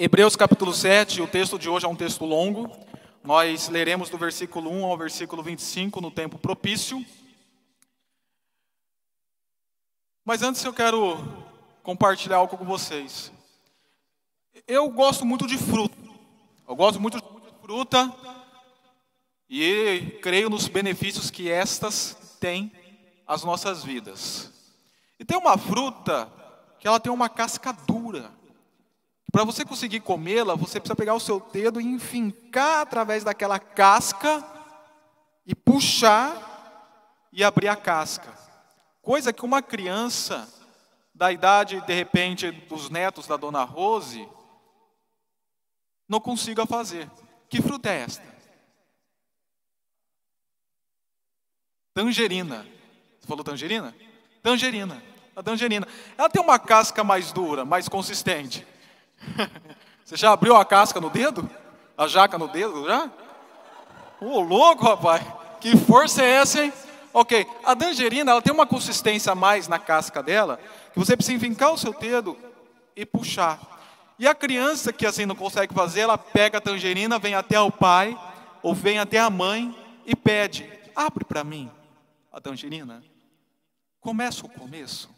Hebreus 0.00 0.36
capítulo 0.36 0.72
7, 0.72 1.20
o 1.20 1.26
texto 1.26 1.58
de 1.58 1.68
hoje 1.68 1.84
é 1.84 1.88
um 1.88 1.96
texto 1.96 2.24
longo. 2.24 2.70
Nós 3.24 3.68
leremos 3.68 4.08
do 4.08 4.16
versículo 4.16 4.70
1 4.70 4.84
ao 4.84 4.96
versículo 4.96 5.42
25 5.42 6.00
no 6.00 6.08
tempo 6.08 6.38
propício. 6.38 7.04
Mas 10.24 10.40
antes 10.40 10.62
eu 10.62 10.72
quero 10.72 11.18
compartilhar 11.82 12.36
algo 12.36 12.56
com 12.56 12.64
vocês. 12.64 13.32
Eu 14.68 14.88
gosto 14.88 15.26
muito 15.26 15.48
de 15.48 15.58
fruta. 15.58 15.98
Eu 16.68 16.76
gosto 16.76 17.00
muito 17.00 17.18
de 17.18 17.24
fruta 17.60 18.14
e 19.50 20.16
creio 20.22 20.48
nos 20.48 20.68
benefícios 20.68 21.28
que 21.28 21.50
estas 21.50 22.36
têm 22.38 22.70
às 23.26 23.42
nossas 23.42 23.82
vidas. 23.82 24.52
E 25.18 25.24
tem 25.24 25.36
uma 25.36 25.58
fruta 25.58 26.32
que 26.78 26.86
ela 26.86 27.00
tem 27.00 27.10
uma 27.10 27.28
casca 27.28 27.72
dura. 27.72 28.37
Para 29.30 29.44
você 29.44 29.64
conseguir 29.64 30.00
comê-la, 30.00 30.54
você 30.54 30.80
precisa 30.80 30.96
pegar 30.96 31.14
o 31.14 31.20
seu 31.20 31.38
dedo 31.38 31.80
e 31.80 31.86
enfincar 31.86 32.80
através 32.80 33.22
daquela 33.22 33.58
casca 33.58 34.44
e 35.46 35.54
puxar 35.54 37.28
e 37.32 37.44
abrir 37.44 37.68
a 37.68 37.76
casca. 37.76 38.32
Coisa 39.02 39.32
que 39.32 39.44
uma 39.44 39.62
criança 39.62 40.48
da 41.14 41.30
idade, 41.30 41.80
de 41.82 41.92
repente, 41.92 42.50
dos 42.50 42.88
netos 42.88 43.26
da 43.26 43.36
dona 43.36 43.64
Rose 43.64 44.26
não 46.08 46.20
consiga 46.20 46.64
fazer. 46.64 47.10
Que 47.50 47.60
fruta 47.60 47.90
é 47.90 48.00
esta? 48.00 48.24
Tangerina. 51.92 52.66
Você 53.18 53.26
falou 53.26 53.44
tangerina? 53.44 53.94
Tangerina. 54.42 55.02
A 55.34 55.42
tangerina. 55.42 55.86
Ela 56.16 56.30
tem 56.30 56.40
uma 56.40 56.58
casca 56.58 57.04
mais 57.04 57.30
dura, 57.32 57.64
mais 57.64 57.88
consistente. 57.88 58.66
Você 60.04 60.16
já 60.16 60.32
abriu 60.32 60.56
a 60.56 60.64
casca 60.64 61.00
no 61.00 61.10
dedo? 61.10 61.48
A 61.96 62.06
jaca 62.06 62.38
no 62.38 62.48
dedo 62.48 62.86
já? 62.86 63.10
Ô, 64.20 64.40
louco, 64.40 64.84
rapaz. 64.84 65.22
Que 65.60 65.76
força 65.76 66.22
é 66.22 66.30
essa, 66.30 66.62
hein? 66.62 66.72
Ok, 67.12 67.46
a 67.64 67.74
tangerina, 67.74 68.30
ela 68.30 68.42
tem 68.42 68.52
uma 68.52 68.66
consistência 68.66 69.32
a 69.32 69.34
mais 69.34 69.66
na 69.66 69.78
casca 69.78 70.22
dela, 70.22 70.60
que 70.92 70.98
você 70.98 71.16
precisa 71.16 71.40
fincar 71.40 71.72
o 71.72 71.78
seu 71.78 71.92
dedo 71.92 72.36
e 72.94 73.04
puxar. 73.04 73.58
E 74.18 74.26
a 74.26 74.34
criança 74.34 74.92
que 74.92 75.06
assim 75.06 75.26
não 75.26 75.34
consegue 75.34 75.72
fazer, 75.72 76.00
ela 76.00 76.18
pega 76.18 76.58
a 76.58 76.60
tangerina, 76.60 77.18
vem 77.18 77.34
até 77.34 77.60
o 77.60 77.70
pai, 77.70 78.18
ou 78.62 78.74
vem 78.74 78.98
até 78.98 79.18
a 79.18 79.30
mãe 79.30 79.76
e 80.04 80.14
pede: 80.14 80.70
abre 80.94 81.24
para 81.24 81.44
mim 81.44 81.70
a 82.32 82.40
tangerina. 82.40 83.02
Começa 84.00 84.44
o 84.44 84.48
começo. 84.48 85.10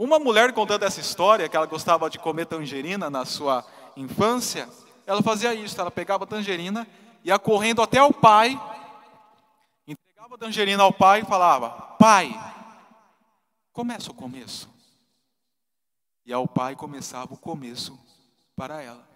Uma 0.00 0.18
mulher 0.18 0.54
contando 0.54 0.82
essa 0.82 0.98
história, 0.98 1.46
que 1.46 1.54
ela 1.54 1.66
gostava 1.66 2.08
de 2.08 2.18
comer 2.18 2.46
tangerina 2.46 3.10
na 3.10 3.26
sua 3.26 3.62
infância, 3.94 4.66
ela 5.06 5.22
fazia 5.22 5.52
isso, 5.52 5.78
ela 5.78 5.90
pegava 5.90 6.24
a 6.24 6.26
tangerina, 6.26 6.88
ia 7.22 7.38
correndo 7.38 7.82
até 7.82 8.02
o 8.02 8.10
pai, 8.10 8.58
entregava 9.86 10.36
a 10.36 10.38
tangerina 10.38 10.82
ao 10.82 10.90
pai 10.90 11.20
e 11.20 11.26
falava: 11.26 11.68
Pai, 11.98 12.32
começa 13.74 14.10
o 14.10 14.14
começo. 14.14 14.70
E 16.24 16.32
ao 16.32 16.48
pai 16.48 16.74
começava 16.74 17.34
o 17.34 17.36
começo 17.36 18.00
para 18.56 18.80
ela. 18.80 19.06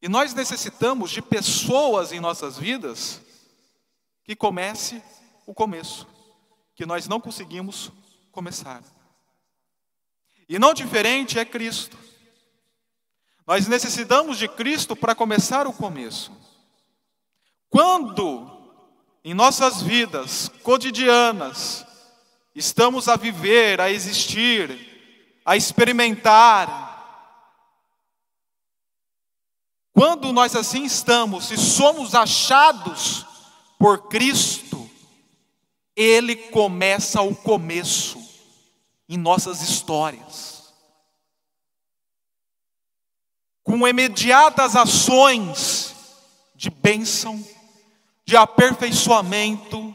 E 0.00 0.08
nós 0.08 0.32
necessitamos 0.32 1.10
de 1.10 1.20
pessoas 1.20 2.12
em 2.12 2.20
nossas 2.20 2.56
vidas 2.56 3.20
que 4.22 4.36
comece 4.36 5.02
o 5.44 5.52
começo, 5.52 6.06
que 6.76 6.86
nós 6.86 7.08
não 7.08 7.20
conseguimos 7.20 7.90
começar. 8.30 8.82
E 10.48 10.58
não 10.58 10.74
diferente 10.74 11.38
é 11.38 11.44
Cristo. 11.44 11.96
Nós 13.46 13.66
necessitamos 13.66 14.38
de 14.38 14.48
Cristo 14.48 14.94
para 14.94 15.14
começar 15.14 15.66
o 15.66 15.72
começo. 15.72 16.32
Quando 17.68 18.60
em 19.24 19.34
nossas 19.34 19.82
vidas 19.82 20.48
cotidianas 20.62 21.84
estamos 22.54 23.08
a 23.08 23.16
viver, 23.16 23.80
a 23.80 23.90
existir, 23.90 25.40
a 25.44 25.56
experimentar, 25.56 26.90
quando 29.92 30.32
nós 30.32 30.56
assim 30.56 30.84
estamos 30.84 31.50
e 31.50 31.56
somos 31.56 32.14
achados 32.14 33.26
por 33.78 34.08
Cristo, 34.08 34.90
Ele 35.94 36.34
começa 36.34 37.20
o 37.20 37.34
começo 37.34 38.19
em 39.10 39.18
nossas 39.18 39.60
histórias. 39.60 40.72
Com 43.64 43.86
imediatas 43.86 44.76
ações 44.76 45.96
de 46.54 46.70
bênção, 46.70 47.44
de 48.24 48.36
aperfeiçoamento, 48.36 49.94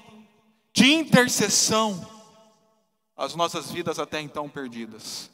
de 0.74 0.92
intercessão, 0.92 2.12
as 3.16 3.34
nossas 3.36 3.72
vidas 3.72 4.00
até 4.00 4.20
então 4.20 4.50
perdidas. 4.50 5.32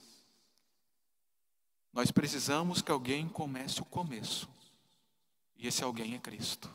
Nós 1.92 2.12
precisamos 2.12 2.84
que 2.84 2.92
alguém 2.92 3.28
comece 3.28 3.82
o 3.82 3.86
começo, 3.86 4.48
e 5.58 5.68
esse 5.68 5.84
alguém 5.84 6.14
é 6.14 6.20
Cristo. 6.20 6.70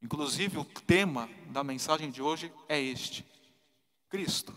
Inclusive, 0.00 0.56
o 0.56 0.64
tema 0.64 1.28
da 1.48 1.62
mensagem 1.62 2.10
de 2.10 2.22
hoje 2.22 2.50
é 2.68 2.80
este: 2.80 3.26
Cristo. 4.08 4.56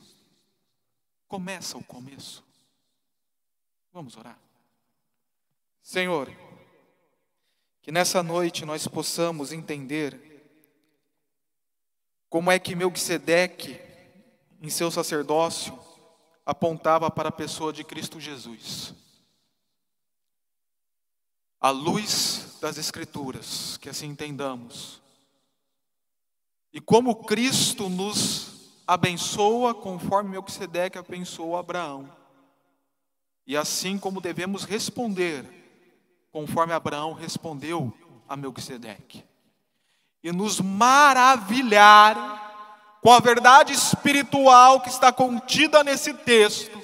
Começa 1.31 1.77
o 1.77 1.83
começo. 1.85 2.43
Vamos 3.93 4.17
orar. 4.17 4.37
Senhor, 5.81 6.29
que 7.81 7.89
nessa 7.89 8.21
noite 8.21 8.65
nós 8.65 8.85
possamos 8.85 9.53
entender 9.53 10.19
como 12.29 12.51
é 12.51 12.59
que 12.59 12.75
Melquisedeque, 12.75 13.79
em 14.61 14.69
seu 14.69 14.91
sacerdócio, 14.91 15.79
apontava 16.45 17.09
para 17.09 17.29
a 17.29 17.31
pessoa 17.31 17.71
de 17.71 17.85
Cristo 17.85 18.19
Jesus. 18.19 18.93
A 21.61 21.69
luz 21.69 22.57
das 22.59 22.77
Escrituras, 22.77 23.77
que 23.77 23.87
assim 23.87 24.07
entendamos. 24.07 25.01
E 26.73 26.81
como 26.81 27.23
Cristo 27.23 27.87
nos 27.87 28.60
abençoa 28.87 29.73
conforme 29.73 30.31
Melquisedeque 30.31 30.97
abençoou 30.97 31.57
Abraão. 31.57 32.09
E 33.45 33.57
assim 33.57 33.97
como 33.97 34.21
devemos 34.21 34.63
responder, 34.63 35.45
conforme 36.31 36.73
Abraão 36.73 37.13
respondeu 37.13 37.93
a 38.27 38.35
Melquisedeque. 38.35 39.23
E 40.23 40.31
nos 40.31 40.61
maravilhar 40.61 42.39
com 43.01 43.11
a 43.11 43.19
verdade 43.19 43.73
espiritual 43.73 44.81
que 44.81 44.89
está 44.89 45.11
contida 45.11 45.83
nesse 45.83 46.13
texto 46.13 46.79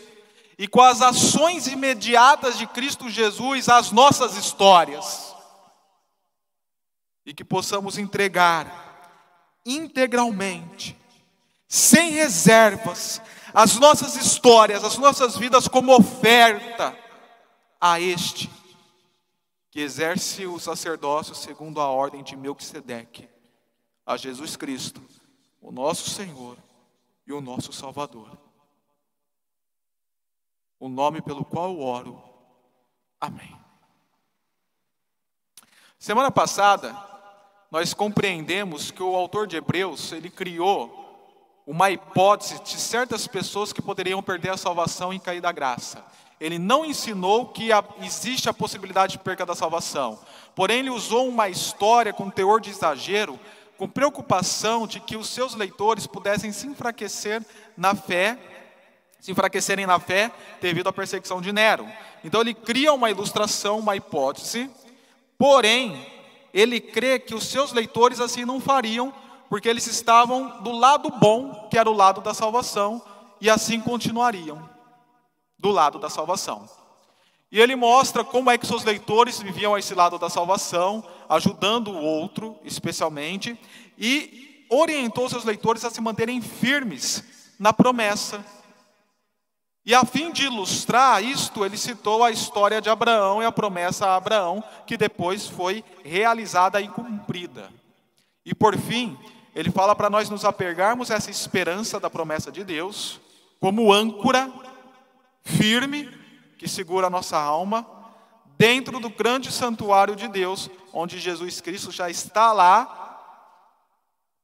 e 0.58 0.68
com 0.68 0.82
as 0.82 1.02
ações 1.02 1.68
imediatas 1.68 2.58
de 2.58 2.66
Cristo 2.66 3.10
Jesus 3.10 3.70
às 3.70 3.92
nossas 3.92 4.36
histórias. 4.36 5.36
E 7.26 7.34
que 7.34 7.44
possamos 7.44 7.98
entregar 7.98 8.88
integralmente 9.66 10.98
sem 11.68 12.12
reservas, 12.12 13.22
as 13.54 13.76
nossas 13.78 14.16
histórias, 14.16 14.84
as 14.84 14.98
nossas 14.98 15.36
vidas 15.36 15.68
como 15.68 15.96
oferta 15.96 16.98
a 17.80 18.00
este 18.00 18.50
que 19.70 19.82
exerce 19.82 20.46
o 20.48 20.58
sacerdócio 20.58 21.36
segundo 21.36 21.80
a 21.80 21.88
ordem 21.88 22.24
de 22.24 22.36
Melquisedeque, 22.36 23.30
a 24.06 24.18
Jesus 24.18 24.56
Cristo, 24.56 25.02
o 25.62 25.72
nosso 25.72 26.10
Senhor 26.10 26.58
e 27.28 27.34
o 27.34 27.42
nosso 27.42 27.74
Salvador. 27.74 28.38
O 30.80 30.88
nome 30.88 31.22
pelo 31.22 31.44
qual 31.44 31.80
oro. 31.80 32.22
Amém. 33.20 33.56
Semana 36.00 36.32
passada, 36.32 36.96
nós 37.70 37.94
compreendemos 37.94 38.92
que 38.92 39.04
o 39.04 39.16
autor 39.16 39.48
de 39.48 39.58
Hebreus, 39.58 40.12
ele 40.12 40.30
criou 40.30 41.07
uma 41.68 41.92
hipótese 41.92 42.64
de 42.64 42.80
certas 42.80 43.28
pessoas 43.28 43.74
que 43.74 43.82
poderiam 43.82 44.24
perder 44.24 44.52
a 44.52 44.58
salvação 44.58 45.14
e 45.14 45.20
cair 45.20 45.42
da 45.42 45.52
graça. 45.52 46.02
Ele 46.40 46.58
não 46.58 46.86
ensinou 46.86 47.48
que 47.48 47.72
existe 48.02 48.48
a 48.48 48.54
possibilidade 48.54 49.14
de 49.14 49.20
perca 49.20 49.46
da 49.46 49.54
salvação. 49.54 50.18
Porém, 50.56 50.80
ele 50.80 50.90
usou 50.90 51.28
uma 51.28 51.50
história 51.50 52.14
com 52.14 52.30
teor 52.30 52.62
de 52.62 52.70
exagero, 52.70 53.38
com 53.78 53.88
preocupação 53.88 54.88
de 54.88 55.02
que 55.02 55.18
os 55.18 55.28
seus 55.28 55.56
leitores 55.56 56.08
pudessem 56.08 56.54
se 56.54 56.68
enfraquecer 56.68 57.44
na 57.76 57.94
fé, 57.94 58.38
se 59.20 59.32
enfraquecerem 59.32 59.86
na 59.86 60.00
fé 60.00 60.32
devido 60.62 60.88
à 60.88 60.94
perseguição 60.94 61.42
de 61.42 61.52
Nero. 61.52 61.86
Então 62.24 62.40
ele 62.40 62.54
cria 62.54 62.94
uma 62.94 63.10
ilustração, 63.10 63.80
uma 63.80 63.96
hipótese, 63.96 64.70
porém, 65.38 66.08
ele 66.54 66.80
crê 66.80 67.20
que 67.20 67.36
os 67.36 67.44
seus 67.44 67.74
leitores 67.74 68.22
assim 68.22 68.46
não 68.46 68.62
fariam 68.62 69.14
porque 69.50 69.70
eles 69.70 69.88
estavam 69.88 70.62
do 70.62 70.72
lado 70.72 71.10
bom, 71.10 71.68
que 71.70 71.78
era 71.78 71.90
o 71.90 71.94
lado 71.94 72.22
da 72.22 72.34
salvação, 72.34 73.02
e 73.40 73.50
assim 73.50 73.80
continuariam, 73.80 74.68
do 75.58 75.70
lado 75.70 76.00
da 76.00 76.10
salvação. 76.10 76.68
E 77.52 77.60
ele 77.60 77.76
mostra 77.76 78.24
como 78.24 78.52
é 78.52 78.58
que 78.58 78.68
seus 78.68 78.84
leitores 78.84 79.40
viviam 79.40 79.74
a 79.74 79.80
esse 79.80 79.94
lado 79.94 80.20
da 80.20 80.30
salvação, 80.30 81.04
ajudando 81.30 81.92
o 81.92 82.04
outro, 82.04 82.58
especialmente, 82.64 83.58
e 83.98 84.66
orientou 84.70 85.30
seus 85.30 85.46
leitores 85.46 85.86
a 85.86 85.90
se 85.90 86.02
manterem 86.02 86.42
firmes 86.42 87.24
na 87.58 87.72
promessa. 87.72 88.44
E 89.86 89.96
a 89.96 90.04
fim 90.04 90.34
de 90.34 90.44
ilustrar 90.44 91.24
isto, 91.24 91.64
ele 91.64 91.78
citou 91.78 92.22
a 92.22 92.32
história 92.32 92.82
de 92.82 92.90
Abraão 92.90 93.42
e 93.42 93.46
a 93.46 93.52
promessa 93.54 94.08
a 94.08 94.16
Abraão, 94.18 94.62
que 94.86 94.98
depois 94.98 95.48
foi 95.48 95.82
realizada 96.04 96.82
e 96.82 96.90
cumprida. 96.90 97.72
E 98.46 98.54
por 98.54 98.78
fim, 98.78 99.18
ele 99.58 99.72
fala 99.72 99.96
para 99.96 100.08
nós 100.08 100.30
nos 100.30 100.46
apegarmos 100.46 101.10
a 101.10 101.16
essa 101.16 101.32
esperança 101.32 102.00
da 102.00 102.12
promessa 102.12 102.52
de 102.52 102.64
Deus, 102.64 103.20
como 103.60 103.92
âncora 103.92 104.54
firme 105.44 106.08
que 106.60 106.68
segura 106.68 107.08
a 107.08 107.10
nossa 107.10 107.40
alma, 107.40 107.84
dentro 108.56 109.00
do 109.00 109.10
grande 109.10 109.52
santuário 109.52 110.16
de 110.16 110.28
Deus, 110.28 110.70
onde 110.94 111.18
Jesus 111.18 111.60
Cristo 111.60 111.92
já 111.92 112.08
está 112.08 112.54
lá, 112.54 113.20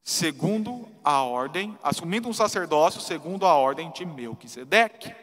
segundo 0.04 0.90
a 1.04 1.22
ordem, 1.22 1.78
assumindo 1.84 2.28
um 2.28 2.34
sacerdócio 2.34 3.00
segundo 3.00 3.46
a 3.46 3.54
ordem 3.54 3.92
de 3.92 4.08
Melquisedeque. 4.08 5.14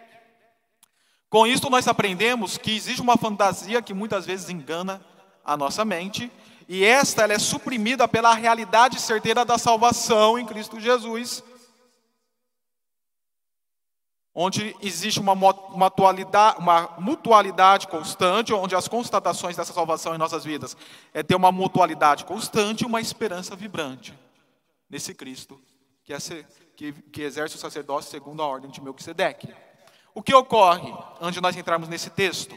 Com 1.29 1.49
isso, 1.49 1.69
nós 1.69 1.89
aprendemos 1.89 2.57
que 2.57 2.77
existe 2.77 3.03
uma 3.03 3.17
fantasia 3.17 3.83
que 3.83 3.93
muitas 3.93 4.25
vezes 4.25 4.51
engana 4.51 5.05
a 5.45 5.57
nossa 5.57 5.85
mente, 5.85 6.31
e 6.73 6.85
esta 6.85 7.25
ela 7.25 7.33
é 7.33 7.39
suprimida 7.41 8.07
pela 8.07 8.33
realidade 8.33 9.01
certeira 9.01 9.45
da 9.45 9.59
salvação 9.59 10.39
em 10.39 10.47
Cristo 10.47 10.79
Jesus, 10.79 11.43
onde 14.33 14.77
existe 14.81 15.19
uma, 15.19 15.35
mutualidade, 15.35 16.61
uma 16.61 16.95
mutualidade 16.97 17.89
constante, 17.89 18.55
onde 18.55 18.77
as 18.77 18.87
constatações 18.87 19.57
dessa 19.57 19.73
salvação 19.73 20.15
em 20.15 20.19
nossas 20.19 20.45
vidas 20.45 20.77
é 21.13 21.25
ter 21.25 21.35
uma 21.35 21.51
mutualidade 21.51 22.25
constante 22.25 22.83
e 22.83 22.87
uma 22.87 23.01
esperança 23.01 23.57
vibrante 23.57 24.17
nesse 24.89 25.13
Cristo 25.13 25.61
que, 26.05 26.15
é, 26.15 26.19
que, 26.77 26.93
que 26.93 27.23
exerce 27.23 27.57
o 27.57 27.59
sacerdócio 27.59 28.13
segundo 28.13 28.45
a 28.45 28.47
ordem 28.47 28.71
de 28.71 28.81
Melquisedeque. 28.81 29.53
O 30.15 30.23
que 30.23 30.33
ocorre, 30.33 30.95
antes 31.21 31.35
de 31.35 31.41
nós 31.41 31.57
entrarmos 31.57 31.89
nesse 31.89 32.11
texto? 32.11 32.57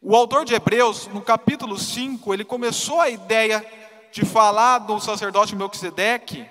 O 0.00 0.14
autor 0.14 0.44
de 0.44 0.54
Hebreus, 0.54 1.08
no 1.08 1.20
capítulo 1.20 1.76
5, 1.76 2.32
ele 2.32 2.44
começou 2.44 3.00
a 3.00 3.08
ideia 3.08 3.66
de 4.12 4.24
falar 4.24 4.78
do 4.78 5.00
sacerdote 5.00 5.56
Melquisedeque 5.56 6.46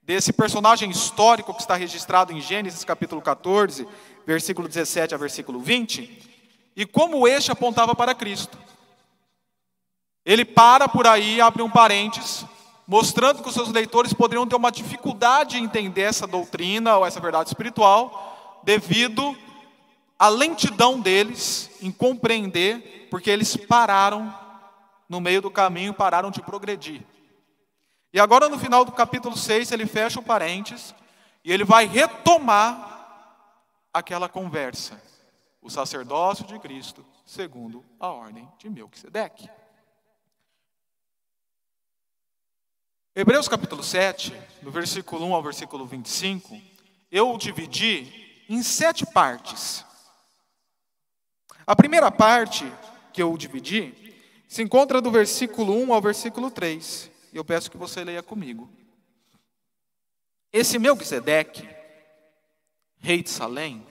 desse 0.00 0.32
personagem 0.32 0.88
histórico 0.88 1.52
que 1.52 1.60
está 1.60 1.74
registrado 1.74 2.32
em 2.32 2.40
Gênesis 2.40 2.84
capítulo 2.84 3.20
14, 3.20 3.86
versículo 4.24 4.68
17 4.68 5.12
a 5.12 5.18
versículo 5.18 5.58
20, 5.58 6.30
e 6.76 6.86
como 6.86 7.26
este 7.26 7.50
apontava 7.50 7.96
para 7.96 8.14
Cristo. 8.14 8.56
Ele 10.24 10.44
para 10.44 10.88
por 10.88 11.04
aí, 11.04 11.40
abre 11.40 11.64
um 11.64 11.70
parênteses, 11.70 12.46
mostrando 12.86 13.42
que 13.42 13.48
os 13.48 13.54
seus 13.54 13.72
leitores 13.72 14.12
poderiam 14.12 14.46
ter 14.46 14.54
uma 14.54 14.70
dificuldade 14.70 15.58
em 15.58 15.64
entender 15.64 16.02
essa 16.02 16.28
doutrina 16.28 16.96
ou 16.96 17.04
essa 17.04 17.18
verdade 17.18 17.48
espiritual, 17.48 18.60
devido 18.62 19.36
à 20.18 20.28
lentidão 20.28 21.00
deles 21.00 21.70
em 21.80 21.90
compreender, 21.90 23.08
porque 23.10 23.30
eles 23.30 23.56
pararam 23.56 24.32
no 25.08 25.20
meio 25.20 25.42
do 25.42 25.50
caminho, 25.50 25.92
pararam 25.92 26.30
de 26.30 26.40
progredir. 26.40 27.02
E 28.12 28.20
agora, 28.20 28.48
no 28.48 28.58
final 28.58 28.84
do 28.84 28.92
capítulo 28.92 29.36
6, 29.36 29.72
ele 29.72 29.86
fecha 29.86 30.20
o 30.20 30.22
parênteses 30.22 30.94
e 31.44 31.52
ele 31.52 31.64
vai 31.64 31.86
retomar 31.86 32.92
aquela 33.92 34.28
conversa. 34.28 35.00
O 35.60 35.70
sacerdócio 35.70 36.44
de 36.44 36.58
Cristo, 36.58 37.04
segundo 37.24 37.84
a 38.00 38.08
ordem 38.08 38.48
de 38.58 38.68
Melquisedeque. 38.68 39.48
Hebreus 43.14 43.46
capítulo 43.46 43.82
7, 43.82 44.32
do 44.62 44.70
versículo 44.70 45.26
1 45.26 45.34
ao 45.34 45.42
versículo 45.42 45.86
25, 45.86 46.58
eu 47.10 47.30
o 47.30 47.38
dividi 47.38 48.44
em 48.48 48.62
sete 48.62 49.04
partes. 49.04 49.84
A 51.66 51.76
primeira 51.76 52.10
parte 52.10 52.70
que 53.12 53.22
eu 53.22 53.36
dividi 53.36 53.94
se 54.48 54.62
encontra 54.62 55.00
do 55.00 55.10
versículo 55.10 55.74
1 55.82 55.92
ao 55.92 56.00
versículo 56.00 56.50
3 56.50 57.10
e 57.32 57.36
eu 57.36 57.44
peço 57.44 57.70
que 57.70 57.76
você 57.76 58.04
leia 58.04 58.22
comigo. 58.22 58.68
Esse 60.52 60.78
Melquisedeque, 60.78 61.66
rei 62.98 63.22
de 63.22 63.30
Salém, 63.30 63.86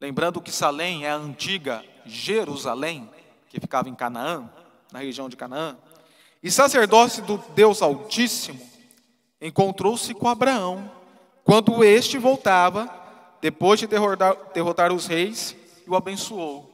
lembrando 0.00 0.40
que 0.40 0.50
Salém 0.50 1.04
é 1.04 1.10
a 1.10 1.16
antiga 1.16 1.84
Jerusalém, 2.04 3.08
que 3.48 3.60
ficava 3.60 3.88
em 3.88 3.94
Canaã, 3.94 4.50
na 4.90 4.98
região 4.98 5.28
de 5.28 5.36
Canaã, 5.36 5.78
e 6.42 6.50
sacerdote 6.50 7.20
do 7.20 7.38
Deus 7.54 7.82
Altíssimo, 7.82 8.68
encontrou-se 9.40 10.12
com 10.14 10.28
Abraão, 10.28 10.90
quando 11.44 11.84
este 11.84 12.18
voltava, 12.18 12.92
depois 13.40 13.78
de 13.78 13.86
derrotar, 13.86 14.36
derrotar 14.52 14.92
os 14.92 15.06
reis, 15.06 15.54
e 15.86 15.90
o 15.90 15.94
abençoou. 15.94 16.69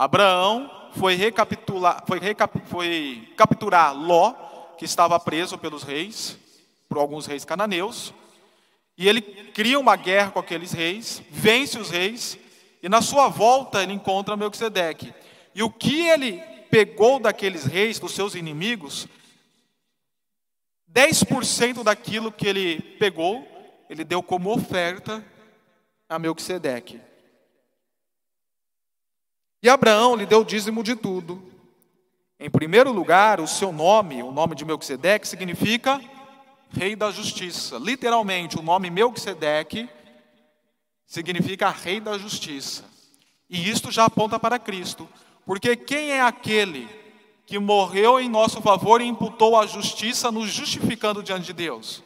Abraão 0.00 0.70
foi, 0.92 1.14
recapitular, 1.14 2.02
foi, 2.06 2.18
recap, 2.18 2.58
foi 2.68 3.34
capturar 3.36 3.94
Ló, 3.94 4.32
que 4.78 4.86
estava 4.86 5.20
preso 5.20 5.58
pelos 5.58 5.82
reis, 5.82 6.38
por 6.88 6.96
alguns 6.96 7.26
reis 7.26 7.44
cananeus, 7.44 8.14
e 8.96 9.06
ele 9.06 9.20
cria 9.20 9.78
uma 9.78 9.96
guerra 9.96 10.30
com 10.30 10.38
aqueles 10.38 10.72
reis, 10.72 11.22
vence 11.30 11.78
os 11.78 11.90
reis, 11.90 12.38
e 12.82 12.88
na 12.88 13.02
sua 13.02 13.28
volta 13.28 13.82
ele 13.82 13.92
encontra 13.92 14.38
Melquisedeque. 14.38 15.12
E 15.54 15.62
o 15.62 15.68
que 15.68 16.08
ele 16.08 16.40
pegou 16.70 17.20
daqueles 17.20 17.66
reis, 17.66 17.98
dos 17.98 18.12
seus 18.12 18.34
inimigos, 18.34 19.06
10% 20.90 21.82
daquilo 21.82 22.32
que 22.32 22.48
ele 22.48 22.80
pegou, 22.98 23.46
ele 23.90 24.02
deu 24.02 24.22
como 24.22 24.50
oferta 24.50 25.22
a 26.08 26.18
Melquisedeque. 26.18 27.09
E 29.62 29.68
Abraão 29.68 30.16
lhe 30.16 30.24
deu 30.24 30.40
o 30.40 30.44
dízimo 30.44 30.82
de 30.82 30.96
tudo. 30.96 31.42
Em 32.38 32.48
primeiro 32.48 32.90
lugar, 32.92 33.40
o 33.40 33.46
seu 33.46 33.70
nome, 33.70 34.22
o 34.22 34.32
nome 34.32 34.54
de 34.54 34.64
Melquisedeque, 34.64 35.28
significa 35.28 36.00
Rei 36.70 36.96
da 36.96 37.10
Justiça. 37.10 37.76
Literalmente, 37.76 38.58
o 38.58 38.62
nome 38.62 38.88
Melquisedeque 38.88 39.88
significa 41.06 41.68
Rei 41.68 42.00
da 42.00 42.16
Justiça. 42.16 42.84
E 43.48 43.68
isto 43.68 43.90
já 43.90 44.06
aponta 44.06 44.38
para 44.38 44.58
Cristo. 44.58 45.06
Porque 45.44 45.76
quem 45.76 46.12
é 46.12 46.20
aquele 46.22 46.88
que 47.44 47.58
morreu 47.58 48.18
em 48.20 48.28
nosso 48.28 48.62
favor 48.62 49.00
e 49.00 49.06
imputou 49.06 49.58
a 49.58 49.66
justiça, 49.66 50.30
nos 50.30 50.50
justificando 50.50 51.22
diante 51.22 51.46
de 51.46 51.52
Deus? 51.52 52.02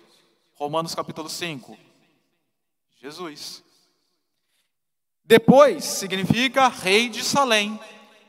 Romanos 0.54 0.94
capítulo 0.94 1.28
5. 1.28 1.76
Jesus. 3.00 3.62
Depois 5.24 5.84
significa 5.84 6.68
rei 6.68 7.08
de 7.08 7.24
Salém, 7.24 7.80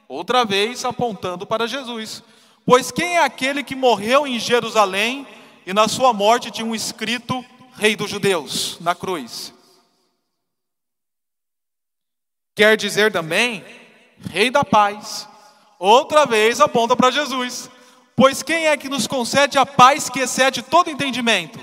outra 0.08 0.46
vez 0.46 0.86
apontando 0.86 1.46
para 1.46 1.68
Jesus. 1.68 2.24
Pois 2.66 2.90
quem 2.90 3.18
é 3.18 3.24
aquele 3.24 3.64
que 3.64 3.76
morreu 3.76 4.26
em 4.26 4.40
Jerusalém 4.40 5.28
e 5.66 5.74
na 5.74 5.88
sua 5.88 6.14
morte 6.14 6.52
tinha 6.52 6.66
um 6.66 6.76
escrito 6.76 7.44
Rei 7.74 7.96
dos 7.96 8.10
Judeus 8.10 8.80
na 8.80 8.96
cruz? 8.96 9.54
Quer 12.56 12.78
dizer 12.78 13.12
também 13.12 13.64
Rei 14.30 14.50
da 14.50 14.64
paz. 14.64 15.28
Outra 15.78 16.26
vez 16.26 16.62
aponta 16.62 16.96
para 16.96 17.12
Jesus. 17.12 17.70
Pois 18.16 18.42
quem 18.42 18.68
é 18.68 18.78
que 18.78 18.88
nos 18.88 19.08
concede 19.08 19.58
a 19.58 19.66
paz 19.66 20.10
que 20.10 20.22
excede 20.22 20.62
todo 20.62 20.90
entendimento? 20.90 21.60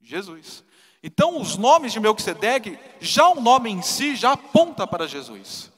Jesus. 0.00 0.64
Então, 1.02 1.40
os 1.40 1.56
nomes 1.56 1.92
de 1.92 1.98
Melquisedeque, 1.98 2.78
já 3.00 3.28
o 3.28 3.40
nome 3.40 3.70
em 3.70 3.82
si 3.82 4.14
já 4.14 4.32
aponta 4.32 4.86
para 4.86 5.08
Jesus, 5.08 5.72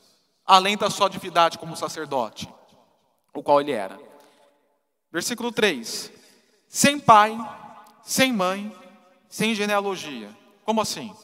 além 0.44 0.76
da 0.76 0.90
sua 0.90 1.08
divindade 1.08 1.58
como 1.58 1.76
sacerdote, 1.76 2.48
o 3.32 3.42
qual 3.42 3.60
ele 3.60 3.72
era. 3.72 3.98
Versículo 5.10 5.50
3: 5.50 6.12
sem 6.68 6.98
pai, 6.98 7.38
sem 8.02 8.32
mãe, 8.32 8.70
sem 9.28 9.54
genealogia. 9.54 10.28
Como 10.64 10.80
assim? 10.80 11.14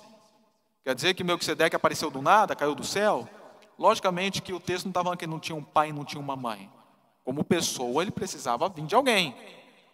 Quer 0.82 0.94
dizer 0.94 1.14
que 1.14 1.22
Melquisedeque 1.22 1.76
apareceu 1.76 2.10
do 2.10 2.22
nada, 2.22 2.56
caiu 2.56 2.74
do 2.74 2.84
céu? 2.84 3.28
Logicamente 3.78 4.40
que 4.40 4.52
o 4.52 4.60
texto 4.60 4.86
não 4.86 4.90
estava 4.90 5.04
falando 5.04 5.18
que 5.18 5.26
não 5.26 5.38
tinha 5.38 5.56
um 5.56 5.62
pai 5.62 5.90
e 5.90 5.92
não 5.92 6.04
tinha 6.04 6.20
uma 6.20 6.36
mãe. 6.36 6.70
Como 7.22 7.44
pessoa, 7.44 8.02
ele 8.02 8.10
precisava 8.10 8.68
vir 8.68 8.86
de 8.86 8.94
alguém. 8.94 9.34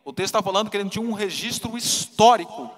O 0.05 0.13
texto 0.13 0.27
está 0.37 0.43
falando 0.43 0.71
que 0.71 0.77
ele 0.77 0.85
não 0.85 0.91
tinha 0.91 1.05
um 1.05 1.13
registro 1.13 1.77
histórico 1.77 2.71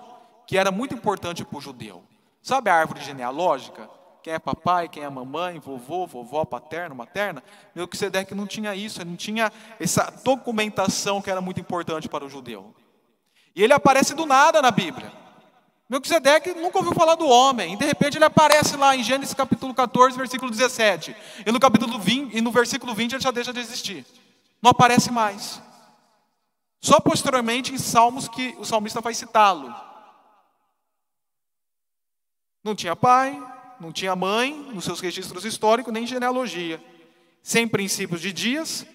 que 0.49 0.57
era 0.57 0.71
muito 0.71 0.95
importante 0.95 1.45
para 1.45 1.59
o 1.59 1.61
judeu. 1.61 2.03
Sabe 2.41 2.71
a 2.71 2.75
árvore 2.75 3.03
genealógica? 3.03 3.87
Quem 4.23 4.33
é 4.33 4.39
papai, 4.39 4.89
quem 4.89 5.03
é 5.03 5.11
mamãe, 5.11 5.59
vovô, 5.59 6.07
vovó, 6.07 6.43
paterno, 6.47 6.95
materna? 6.95 7.45
Melquisedeque 7.75 8.35
não 8.35 8.47
tinha 8.47 8.75
isso, 8.75 9.05
não 9.05 9.15
tinha 9.15 9.53
essa 9.79 10.11
documentação 10.25 11.21
que 11.21 11.31
era 11.31 11.43
muito 11.43 11.61
importante 11.61 12.09
para 12.09 12.25
o 12.25 12.31
judeu. 12.31 12.75
E 13.55 13.63
ele 13.63 13.75
aparece 13.75 14.15
do 14.15 14.25
nada 14.25 14.63
na 14.63 14.71
Bíblia. 14.71 15.13
Melquisedeque 15.87 16.55
nunca 16.55 16.79
ouviu 16.79 16.95
falar 16.95 17.17
do 17.17 17.29
homem, 17.29 17.75
e 17.75 17.77
de 17.77 17.85
repente 17.85 18.17
ele 18.17 18.25
aparece 18.25 18.75
lá 18.75 18.97
em 18.97 19.03
Gênesis 19.03 19.35
capítulo 19.35 19.75
14, 19.75 20.17
versículo 20.17 20.51
17. 20.51 21.15
E 21.45 21.53
no 21.53 21.61
capítulo 21.61 21.99
20, 21.99 22.35
e 22.35 22.41
no 22.41 22.51
versículo 22.51 22.95
20 22.95 23.13
ele 23.13 23.23
já 23.23 23.31
deixa 23.31 23.53
de 23.53 23.61
existir. 23.61 24.07
Não 24.63 24.71
aparece 24.71 25.11
mais. 25.11 25.61
Só 26.81 27.01
posteriormente 27.01 27.75
em 27.75 27.79
Salmos 27.79 28.29
que 28.29 28.57
o 28.59 28.65
salmista 28.65 29.03
vai 29.03 29.13
citá-lo. 29.13 29.88
Não 32.63 32.75
tinha 32.75 32.97
pai, 32.97 33.41
não 33.81 33.93
tinha 33.93 34.15
mãe 34.17 34.55
nos 34.73 34.85
seus 34.85 35.01
registros 35.01 35.45
históricos, 35.45 35.93
nem 35.93 36.07
genealogia. 36.07 36.83
Sem 37.43 37.69
princípios 37.69 38.21
de 38.21 38.33
dias, 38.33 38.87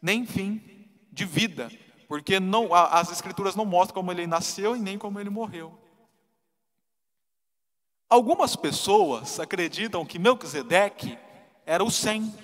nem 0.00 0.24
fim 0.24 0.88
de 1.12 1.24
vida. 1.24 1.70
Porque 2.08 2.40
não, 2.40 2.74
as 2.74 3.10
escrituras 3.10 3.54
não 3.54 3.64
mostram 3.64 3.94
como 3.94 4.10
ele 4.10 4.26
nasceu 4.26 4.76
e 4.76 4.80
nem 4.80 4.98
como 4.98 5.20
ele 5.20 5.30
morreu. 5.30 5.78
Algumas 8.08 8.56
pessoas 8.56 9.38
acreditam 9.38 10.04
que 10.04 10.18
Melquisedeque 10.18 11.16
era 11.64 11.84
o 11.84 11.90
Sem, 11.90 12.34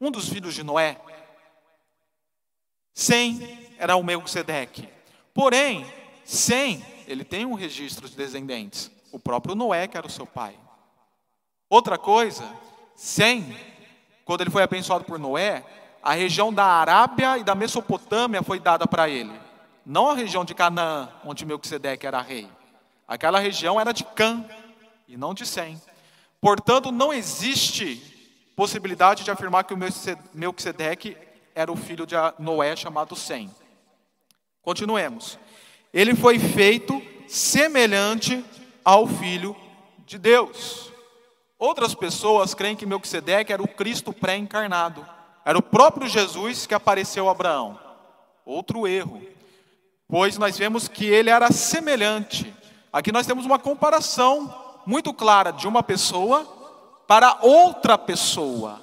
um 0.00 0.10
dos 0.10 0.28
filhos 0.28 0.54
de 0.54 0.62
Noé. 0.62 0.98
Sem 2.94 3.74
era 3.76 3.96
o 3.96 4.02
Melquisedeque. 4.02 4.88
Porém, 5.34 5.84
Sem, 6.24 6.82
ele 7.06 7.24
tem 7.24 7.44
um 7.44 7.52
registro 7.52 8.08
de 8.08 8.16
descendentes. 8.16 8.90
O 9.14 9.18
próprio 9.20 9.54
Noé, 9.54 9.86
que 9.86 9.96
era 9.96 10.08
o 10.08 10.10
seu 10.10 10.26
pai. 10.26 10.58
Outra 11.70 11.96
coisa, 11.96 12.44
Sem, 12.96 13.56
quando 14.24 14.40
ele 14.40 14.50
foi 14.50 14.64
abençoado 14.64 15.04
por 15.04 15.20
Noé, 15.20 15.64
a 16.02 16.14
região 16.14 16.52
da 16.52 16.64
Arábia 16.64 17.38
e 17.38 17.44
da 17.44 17.54
Mesopotâmia 17.54 18.42
foi 18.42 18.58
dada 18.58 18.88
para 18.88 19.08
ele. 19.08 19.30
Não 19.86 20.10
a 20.10 20.14
região 20.14 20.44
de 20.44 20.52
Canaã, 20.52 21.08
onde 21.24 21.46
Melquisedeque 21.46 22.04
era 22.04 22.20
rei. 22.20 22.48
Aquela 23.06 23.38
região 23.38 23.80
era 23.80 23.92
de 23.92 24.02
Cã, 24.02 24.44
e 25.06 25.16
não 25.16 25.32
de 25.32 25.46
100. 25.46 25.80
Portanto, 26.40 26.90
não 26.90 27.12
existe 27.12 28.50
possibilidade 28.56 29.22
de 29.22 29.30
afirmar 29.30 29.62
que 29.62 29.74
o 29.74 29.78
Melquisedeque 30.34 31.16
era 31.54 31.70
o 31.70 31.76
filho 31.76 32.04
de 32.04 32.16
Noé 32.40 32.74
chamado 32.74 33.14
Sem. 33.14 33.48
Continuemos. 34.60 35.38
Ele 35.92 36.16
foi 36.16 36.36
feito 36.40 37.00
semelhante 37.28 38.44
ao 38.84 39.06
filho 39.06 39.56
de 40.04 40.18
Deus. 40.18 40.92
Outras 41.58 41.94
pessoas 41.94 42.54
creem 42.54 42.76
que 42.76 42.84
Melquisedeque 42.84 43.52
era 43.52 43.62
o 43.62 43.68
Cristo 43.68 44.12
pré-encarnado. 44.12 45.06
Era 45.44 45.58
o 45.58 45.62
próprio 45.62 46.08
Jesus 46.08 46.66
que 46.66 46.74
apareceu 46.74 47.28
a 47.28 47.32
Abraão. 47.32 47.78
Outro 48.44 48.86
erro. 48.86 49.22
Pois 50.08 50.36
nós 50.36 50.58
vemos 50.58 50.88
que 50.88 51.06
ele 51.06 51.30
era 51.30 51.50
semelhante. 51.50 52.54
Aqui 52.92 53.10
nós 53.10 53.26
temos 53.26 53.46
uma 53.46 53.58
comparação 53.58 54.82
muito 54.86 55.12
clara 55.14 55.50
de 55.50 55.66
uma 55.66 55.82
pessoa 55.82 56.44
para 57.06 57.38
outra 57.42 57.96
pessoa. 57.96 58.82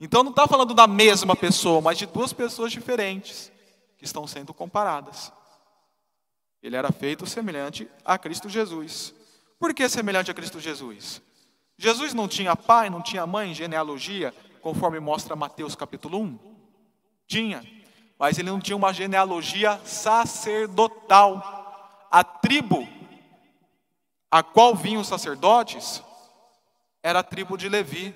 Então 0.00 0.24
não 0.24 0.30
está 0.30 0.48
falando 0.48 0.74
da 0.74 0.86
mesma 0.86 1.36
pessoa, 1.36 1.80
mas 1.80 1.98
de 1.98 2.06
duas 2.06 2.32
pessoas 2.32 2.72
diferentes 2.72 3.52
que 3.96 4.04
estão 4.04 4.26
sendo 4.26 4.52
comparadas. 4.52 5.32
Ele 6.62 6.76
era 6.76 6.92
feito 6.92 7.26
semelhante 7.26 7.88
a 8.04 8.16
Cristo 8.16 8.48
Jesus. 8.48 9.14
Por 9.58 9.74
que 9.74 9.88
semelhante 9.88 10.30
a 10.30 10.34
Cristo 10.34 10.60
Jesus? 10.60 11.20
Jesus 11.76 12.14
não 12.14 12.28
tinha 12.28 12.54
pai, 12.54 12.88
não 12.88 13.02
tinha 13.02 13.26
mãe, 13.26 13.54
genealogia, 13.54 14.34
conforme 14.60 15.00
mostra 15.00 15.34
Mateus 15.34 15.74
capítulo 15.74 16.18
1? 16.20 16.38
Tinha, 17.26 17.64
mas 18.18 18.38
ele 18.38 18.50
não 18.50 18.60
tinha 18.60 18.76
uma 18.76 18.92
genealogia 18.92 19.80
sacerdotal. 19.84 21.60
A 22.10 22.22
tribo 22.22 22.86
a 24.32 24.42
qual 24.42 24.74
vinham 24.74 25.02
os 25.02 25.08
sacerdotes, 25.08 26.02
era 27.02 27.18
a 27.18 27.22
tribo 27.22 27.58
de 27.58 27.68
Levi. 27.68 28.14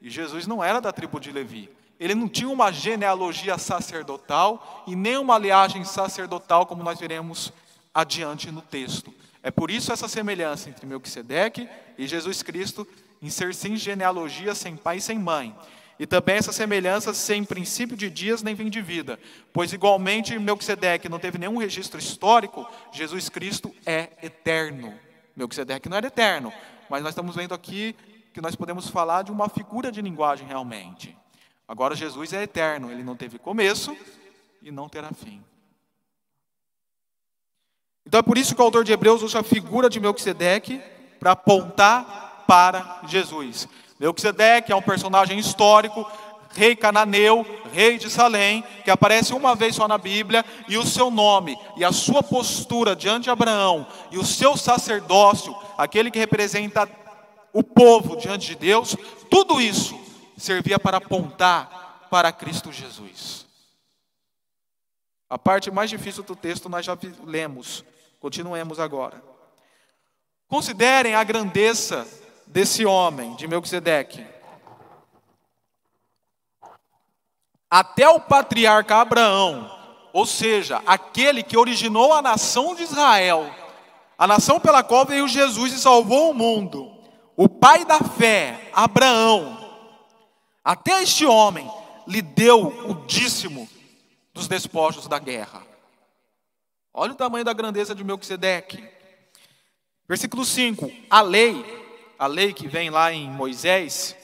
E 0.00 0.08
Jesus 0.08 0.46
não 0.46 0.62
era 0.62 0.80
da 0.80 0.92
tribo 0.92 1.18
de 1.18 1.32
Levi. 1.32 1.68
Ele 1.98 2.14
não 2.14 2.28
tinha 2.28 2.48
uma 2.48 2.70
genealogia 2.70 3.58
sacerdotal 3.58 4.84
e 4.86 4.94
nem 4.94 5.16
uma 5.16 5.36
linhagem 5.36 5.82
sacerdotal, 5.82 6.66
como 6.66 6.84
nós 6.84 7.00
veremos 7.00 7.52
adiante 7.96 8.50
no 8.50 8.60
texto. 8.60 9.12
É 9.42 9.50
por 9.50 9.70
isso 9.70 9.90
essa 9.90 10.06
semelhança 10.06 10.68
entre 10.68 10.84
Melquisedeque 10.84 11.66
e 11.96 12.06
Jesus 12.06 12.42
Cristo, 12.42 12.86
em 13.22 13.30
ser 13.30 13.54
sem 13.54 13.74
genealogia, 13.74 14.54
sem 14.54 14.76
pai 14.76 14.98
e 14.98 15.00
sem 15.00 15.18
mãe. 15.18 15.56
E 15.98 16.06
também 16.06 16.36
essa 16.36 16.52
semelhança 16.52 17.14
sem 17.14 17.42
princípio 17.42 17.96
de 17.96 18.10
dias 18.10 18.42
nem 18.42 18.54
fim 18.54 18.68
de 18.68 18.82
vida. 18.82 19.18
Pois 19.50 19.72
igualmente 19.72 20.38
Melquisedeque 20.38 21.08
não 21.08 21.18
teve 21.18 21.38
nenhum 21.38 21.56
registro 21.56 21.98
histórico, 21.98 22.68
Jesus 22.92 23.30
Cristo 23.30 23.74
é 23.86 24.10
eterno. 24.22 24.94
Melquisedeque 25.34 25.88
não 25.88 25.96
era 25.96 26.08
eterno, 26.08 26.52
mas 26.90 27.02
nós 27.02 27.12
estamos 27.12 27.34
vendo 27.34 27.54
aqui 27.54 27.96
que 28.34 28.42
nós 28.42 28.54
podemos 28.54 28.90
falar 28.90 29.22
de 29.22 29.32
uma 29.32 29.48
figura 29.48 29.90
de 29.90 30.02
linguagem 30.02 30.46
realmente. 30.46 31.16
Agora 31.66 31.94
Jesus 31.94 32.34
é 32.34 32.42
eterno, 32.42 32.92
ele 32.92 33.02
não 33.02 33.16
teve 33.16 33.38
começo 33.38 33.96
e 34.60 34.70
não 34.70 34.86
terá 34.86 35.10
fim. 35.12 35.42
Então 38.06 38.20
é 38.20 38.22
por 38.22 38.38
isso 38.38 38.54
que 38.54 38.60
o 38.60 38.64
autor 38.64 38.84
de 38.84 38.92
Hebreus 38.92 39.22
usa 39.22 39.40
a 39.40 39.42
figura 39.42 39.90
de 39.90 39.98
Melquisedeque 39.98 40.80
para 41.18 41.32
apontar 41.32 42.44
para 42.46 43.00
Jesus. 43.08 43.68
Melquisedeque 43.98 44.72
é 44.72 44.76
um 44.76 44.82
personagem 44.82 45.38
histórico 45.38 46.06
rei 46.56 46.74
cananeu, 46.74 47.46
rei 47.72 47.98
de 47.98 48.08
Salém, 48.08 48.64
que 48.82 48.90
aparece 48.90 49.34
uma 49.34 49.54
vez 49.54 49.76
só 49.76 49.86
na 49.86 49.98
Bíblia, 49.98 50.44
e 50.66 50.78
o 50.78 50.86
seu 50.86 51.10
nome, 51.10 51.56
e 51.76 51.84
a 51.84 51.92
sua 51.92 52.22
postura 52.22 52.96
diante 52.96 53.24
de 53.24 53.30
Abraão, 53.30 53.86
e 54.10 54.18
o 54.18 54.24
seu 54.24 54.56
sacerdócio, 54.56 55.54
aquele 55.76 56.10
que 56.10 56.18
representa 56.18 56.88
o 57.52 57.62
povo 57.62 58.16
diante 58.16 58.46
de 58.48 58.54
Deus, 58.54 58.96
tudo 59.30 59.60
isso 59.60 59.98
servia 60.36 60.78
para 60.78 60.96
apontar 60.96 62.08
para 62.10 62.32
Cristo 62.32 62.72
Jesus. 62.72 63.46
A 65.28 65.38
parte 65.38 65.70
mais 65.70 65.90
difícil 65.90 66.22
do 66.22 66.36
texto 66.36 66.68
nós 66.68 66.86
já 66.86 66.96
lemos, 67.24 67.84
continuemos 68.20 68.80
agora. 68.80 69.22
Considerem 70.48 71.14
a 71.14 71.24
grandeza 71.24 72.06
desse 72.46 72.84
homem, 72.84 73.34
de 73.36 73.48
Melquisedeque. 73.48 74.36
até 77.70 78.08
o 78.08 78.20
patriarca 78.20 78.96
Abraão, 78.96 79.70
ou 80.12 80.24
seja, 80.24 80.82
aquele 80.86 81.42
que 81.42 81.58
originou 81.58 82.12
a 82.12 82.22
nação 82.22 82.74
de 82.74 82.82
Israel, 82.82 83.50
a 84.16 84.26
nação 84.26 84.58
pela 84.58 84.82
qual 84.82 85.04
veio 85.04 85.28
Jesus 85.28 85.72
e 85.72 85.78
salvou 85.78 86.30
o 86.30 86.34
mundo, 86.34 86.90
o 87.36 87.48
pai 87.48 87.84
da 87.84 87.98
fé, 87.98 88.70
Abraão, 88.72 89.58
até 90.64 91.02
este 91.02 91.26
homem 91.26 91.70
lhe 92.06 92.22
deu 92.22 92.68
o 92.88 92.94
dízimo 93.06 93.68
dos 94.32 94.48
despojos 94.48 95.06
da 95.06 95.18
guerra. 95.18 95.65
Olha 96.98 97.12
o 97.12 97.14
tamanho 97.16 97.44
da 97.44 97.52
grandeza 97.52 97.94
de 97.94 98.02
Melquisedeque. 98.02 98.82
Versículo 100.08 100.46
5: 100.46 100.90
A 101.10 101.20
lei, 101.20 101.62
a 102.18 102.26
lei 102.26 102.54
que 102.54 102.66
vem 102.66 102.88
lá 102.88 103.12
em 103.12 103.28
Moisés, 103.28 104.16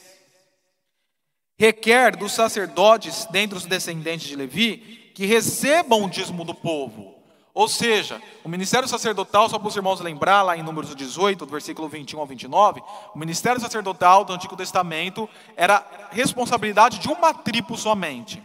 requer 1.58 2.16
dos 2.16 2.32
sacerdotes 2.32 3.26
dentre 3.26 3.58
os 3.58 3.66
descendentes 3.66 4.26
de 4.26 4.36
Levi 4.36 5.12
que 5.14 5.26
recebam 5.26 6.02
o 6.02 6.08
dízimo 6.08 6.46
do 6.46 6.54
povo. 6.54 7.14
Ou 7.52 7.68
seja, 7.68 8.22
o 8.42 8.48
ministério 8.48 8.88
sacerdotal, 8.88 9.50
só 9.50 9.58
para 9.58 9.68
os 9.68 9.76
irmãos 9.76 10.00
lembrar, 10.00 10.40
lá 10.40 10.56
em 10.56 10.62
Números 10.62 10.96
18, 10.96 11.44
do 11.44 11.52
versículo 11.52 11.86
21 11.90 12.20
ao 12.20 12.26
29, 12.26 12.82
o 13.14 13.18
ministério 13.18 13.60
sacerdotal 13.60 14.24
do 14.24 14.32
Antigo 14.32 14.56
Testamento 14.56 15.28
era 15.54 16.08
responsabilidade 16.10 16.98
de 16.98 17.08
uma 17.08 17.34
tribo 17.34 17.76
somente, 17.76 18.42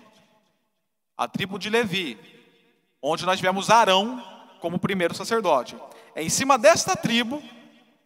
a 1.16 1.30
tribo 1.30 1.58
de 1.58 1.70
Levi, 1.70 2.37
onde 3.02 3.26
nós 3.26 3.38
tivemos 3.38 3.70
Arão 3.70 4.24
como 4.60 4.80
primeiro 4.80 5.14
sacerdote. 5.14 5.78
É 6.16 6.24
em 6.24 6.30
cima 6.30 6.58
desta 6.58 6.96
tribo 6.96 7.42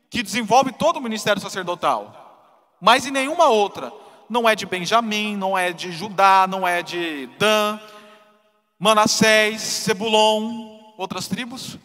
que 0.10 0.21
desenvolve 0.21 0.74
todo 0.74 0.98
o 0.98 1.01
ministério 1.01 1.41
sacerdotal, 1.41 2.75
mas 2.81 3.05
em 3.05 3.12
nenhuma 3.12 3.48
outra 3.48 3.91
não 4.29 4.48
é 4.48 4.55
de 4.55 4.65
Benjamim, 4.65 5.36
não 5.36 5.57
é 5.57 5.71
de 5.71 5.91
Judá, 5.91 6.45
não 6.48 6.67
é 6.67 6.81
de 6.81 7.27
Dan, 7.38 7.79
Manassés, 8.79 9.62
Zebulon, 9.62 10.93
outras 10.98 11.27
tribos? 11.27 11.77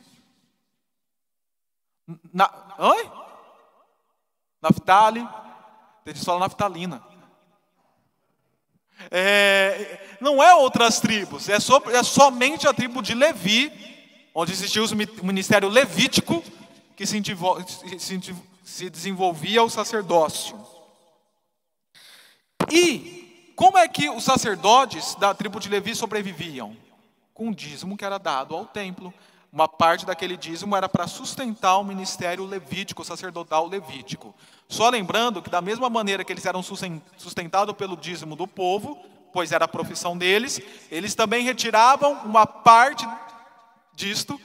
Na, 2.32 2.50
oi? 2.78 3.10
Naftali, 4.62 5.28
eles 6.06 6.24
falam 6.24 6.40
naftalina. 6.40 7.02
É, 9.10 10.16
não 10.20 10.42
é 10.42 10.54
outras 10.54 11.00
tribos, 11.00 11.48
é, 11.48 11.60
so, 11.60 11.82
é, 11.90 12.02
somente 12.02 12.66
a 12.66 12.72
tribo 12.72 13.02
de 13.02 13.14
Levi, 13.14 13.70
onde 14.34 14.52
existia 14.52 14.82
o 14.82 15.24
ministério 15.24 15.68
levítico, 15.68 16.42
que 16.96 17.06
se, 17.06 17.22
se 18.64 18.90
desenvolvia 18.90 19.62
o 19.62 19.70
sacerdócio. 19.70 20.58
E 22.70 23.52
como 23.54 23.78
é 23.78 23.86
que 23.88 24.08
os 24.10 24.24
sacerdotes 24.24 25.14
da 25.14 25.34
tribo 25.34 25.60
de 25.60 25.68
Levi 25.68 25.94
sobreviviam? 25.94 26.76
Com 27.32 27.50
o 27.50 27.54
dízimo 27.54 27.96
que 27.96 28.04
era 28.04 28.18
dado 28.18 28.54
ao 28.54 28.66
templo. 28.66 29.12
Uma 29.56 29.66
parte 29.66 30.04
daquele 30.04 30.36
dízimo 30.36 30.76
era 30.76 30.86
para 30.86 31.06
sustentar 31.06 31.78
o 31.78 31.82
ministério 31.82 32.44
levítico, 32.44 33.02
sacerdotal 33.02 33.66
levítico. 33.66 34.34
Só 34.68 34.90
lembrando 34.90 35.40
que, 35.40 35.48
da 35.48 35.62
mesma 35.62 35.88
maneira 35.88 36.22
que 36.22 36.30
eles 36.30 36.44
eram 36.44 36.62
sustentados 36.62 37.74
pelo 37.74 37.96
dízimo 37.96 38.36
do 38.36 38.46
povo, 38.46 38.98
pois 39.32 39.52
era 39.52 39.64
a 39.64 39.68
profissão 39.68 40.14
deles, 40.14 40.60
eles 40.90 41.14
também 41.14 41.42
retiravam 41.42 42.12
uma 42.26 42.44
parte 42.46 43.08
disto 43.94 44.38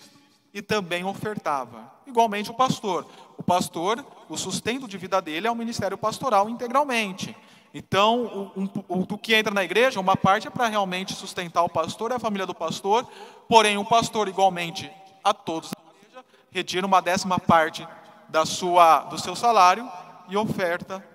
e 0.54 0.62
também 0.62 1.04
ofertava. 1.04 1.92
Igualmente 2.08 2.50
o 2.50 2.54
pastor. 2.54 3.06
O 3.38 3.44
pastor, 3.44 4.06
o 4.30 4.38
sustento 4.38 4.88
de 4.88 4.98
vida 4.98 5.22
dele 5.22 5.46
é 5.46 5.52
o 5.52 5.56
ministério 5.56 5.98
pastoral 5.98 6.50
integralmente. 6.50 7.36
Então, 7.74 8.52
o, 8.56 8.62
um, 8.62 8.70
o, 9.10 9.18
que 9.18 9.36
entra 9.36 9.54
na 9.54 9.64
igreja, 9.64 10.00
uma 10.00 10.16
parte 10.16 10.48
é 10.48 10.50
para 10.50 10.68
realmente 10.68 11.14
sustentar 11.14 11.64
o 11.64 11.70
pastor 11.70 12.12
e 12.12 12.14
a 12.14 12.20
família 12.20 12.46
do 12.46 12.56
pastor, 12.56 13.06
porém 13.50 13.78
o 13.78 13.84
pastor, 13.84 14.30
igualmente 14.30 14.90
a 15.24 15.34
todos 15.34 15.72
da 15.72 15.82
igreja, 15.96 16.26
retira 16.52 16.86
uma 16.86 17.02
décima 17.02 17.40
parte 17.40 17.88
da 18.30 18.46
sua, 18.46 19.02
do 19.02 19.20
seu 19.20 19.36
salário 19.36 19.90
e 20.30 20.38
oferta 20.38 21.06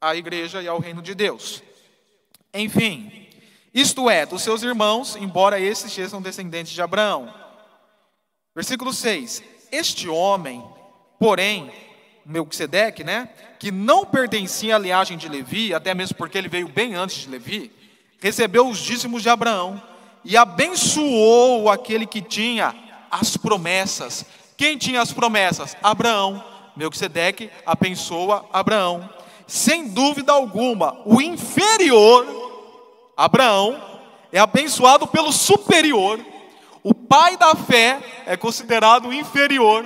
à 0.00 0.14
igreja 0.14 0.62
e 0.62 0.68
ao 0.68 0.78
reino 0.78 1.00
de 1.00 1.14
Deus. 1.14 1.62
Enfim, 2.52 3.28
isto 3.72 4.08
é, 4.08 4.26
dos 4.26 4.42
seus 4.42 4.62
irmãos, 4.62 5.16
embora 5.16 5.58
esses 5.58 5.92
sejam 5.92 6.20
descendentes 6.20 6.72
de 6.72 6.82
Abraão. 6.82 7.32
Versículo 8.54 8.92
6: 8.92 9.42
Este 9.72 10.08
homem, 10.08 10.64
porém, 11.18 11.72
Melquisedeque, 12.24 13.02
né, 13.02 13.28
que 13.58 13.70
não 13.70 14.04
pertencia 14.04 14.76
à 14.76 14.78
linhagem 14.78 15.18
de 15.18 15.28
Levi, 15.28 15.74
até 15.74 15.94
mesmo 15.94 16.16
porque 16.16 16.38
ele 16.38 16.48
veio 16.48 16.68
bem 16.68 16.94
antes 16.94 17.16
de 17.16 17.28
Levi, 17.28 17.72
recebeu 18.20 18.68
os 18.68 18.78
dízimos 18.78 19.22
de 19.22 19.28
Abraão 19.28 19.82
e 20.24 20.36
abençoou 20.36 21.68
aquele 21.68 22.06
que 22.06 22.22
tinha 22.22 22.74
as 23.20 23.36
promessas. 23.36 24.24
Quem 24.56 24.76
tinha 24.76 25.00
as 25.00 25.12
promessas? 25.12 25.76
Abraão. 25.82 26.42
Melquisedeque 26.76 27.50
abençoa 27.64 28.48
Abraão. 28.52 29.08
Sem 29.46 29.88
dúvida 29.88 30.32
alguma, 30.32 31.00
o 31.04 31.20
inferior, 31.20 32.26
Abraão, 33.16 33.80
é 34.32 34.40
abençoado 34.40 35.06
pelo 35.06 35.32
superior. 35.32 36.18
O 36.82 36.92
pai 36.92 37.36
da 37.36 37.54
fé 37.54 38.00
é 38.26 38.36
considerado 38.36 39.12
inferior 39.12 39.84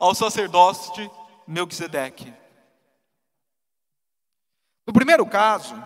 ao 0.00 0.14
sacerdócio 0.14 0.92
de 0.94 1.10
Melquisedeque. 1.46 2.32
No 4.86 4.92
primeiro 4.92 5.24
caso, 5.26 5.80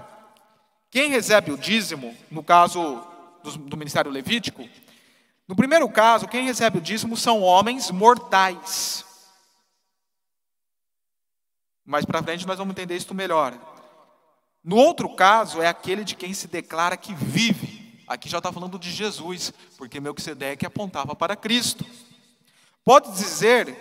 quem 0.90 1.10
recebe 1.10 1.52
o 1.52 1.58
dízimo, 1.58 2.16
no 2.30 2.42
caso 2.42 3.02
do, 3.42 3.50
do 3.58 3.76
ministério 3.76 4.10
levítico, 4.10 4.66
no 5.50 5.56
primeiro 5.56 5.88
caso, 5.88 6.28
quem 6.28 6.44
recebe 6.44 6.78
o 6.78 6.80
dízimo 6.80 7.16
são 7.16 7.42
homens 7.42 7.90
mortais. 7.90 9.04
Mais 11.84 12.04
para 12.04 12.22
frente 12.22 12.46
nós 12.46 12.56
vamos 12.56 12.70
entender 12.70 12.96
isso 12.96 13.12
melhor. 13.12 13.58
No 14.62 14.76
outro 14.76 15.12
caso, 15.16 15.60
é 15.60 15.66
aquele 15.66 16.04
de 16.04 16.14
quem 16.14 16.32
se 16.32 16.46
declara 16.46 16.96
que 16.96 17.12
vive. 17.12 18.00
Aqui 18.06 18.28
já 18.28 18.38
está 18.38 18.52
falando 18.52 18.78
de 18.78 18.92
Jesus, 18.92 19.52
porque 19.76 19.98
Melquisedeque 19.98 20.64
apontava 20.64 21.16
para 21.16 21.34
Cristo. 21.34 21.84
Pode 22.84 23.10
dizer 23.10 23.76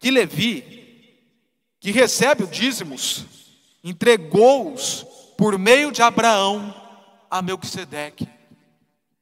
que 0.00 0.10
Levi, 0.10 1.20
que 1.78 1.92
recebe 1.92 2.42
o 2.42 2.48
dízimos, 2.48 3.26
entregou-os 3.84 5.06
por 5.38 5.56
meio 5.56 5.92
de 5.92 6.02
Abraão 6.02 6.74
a 7.30 7.40
Melquisedeque. 7.40 8.28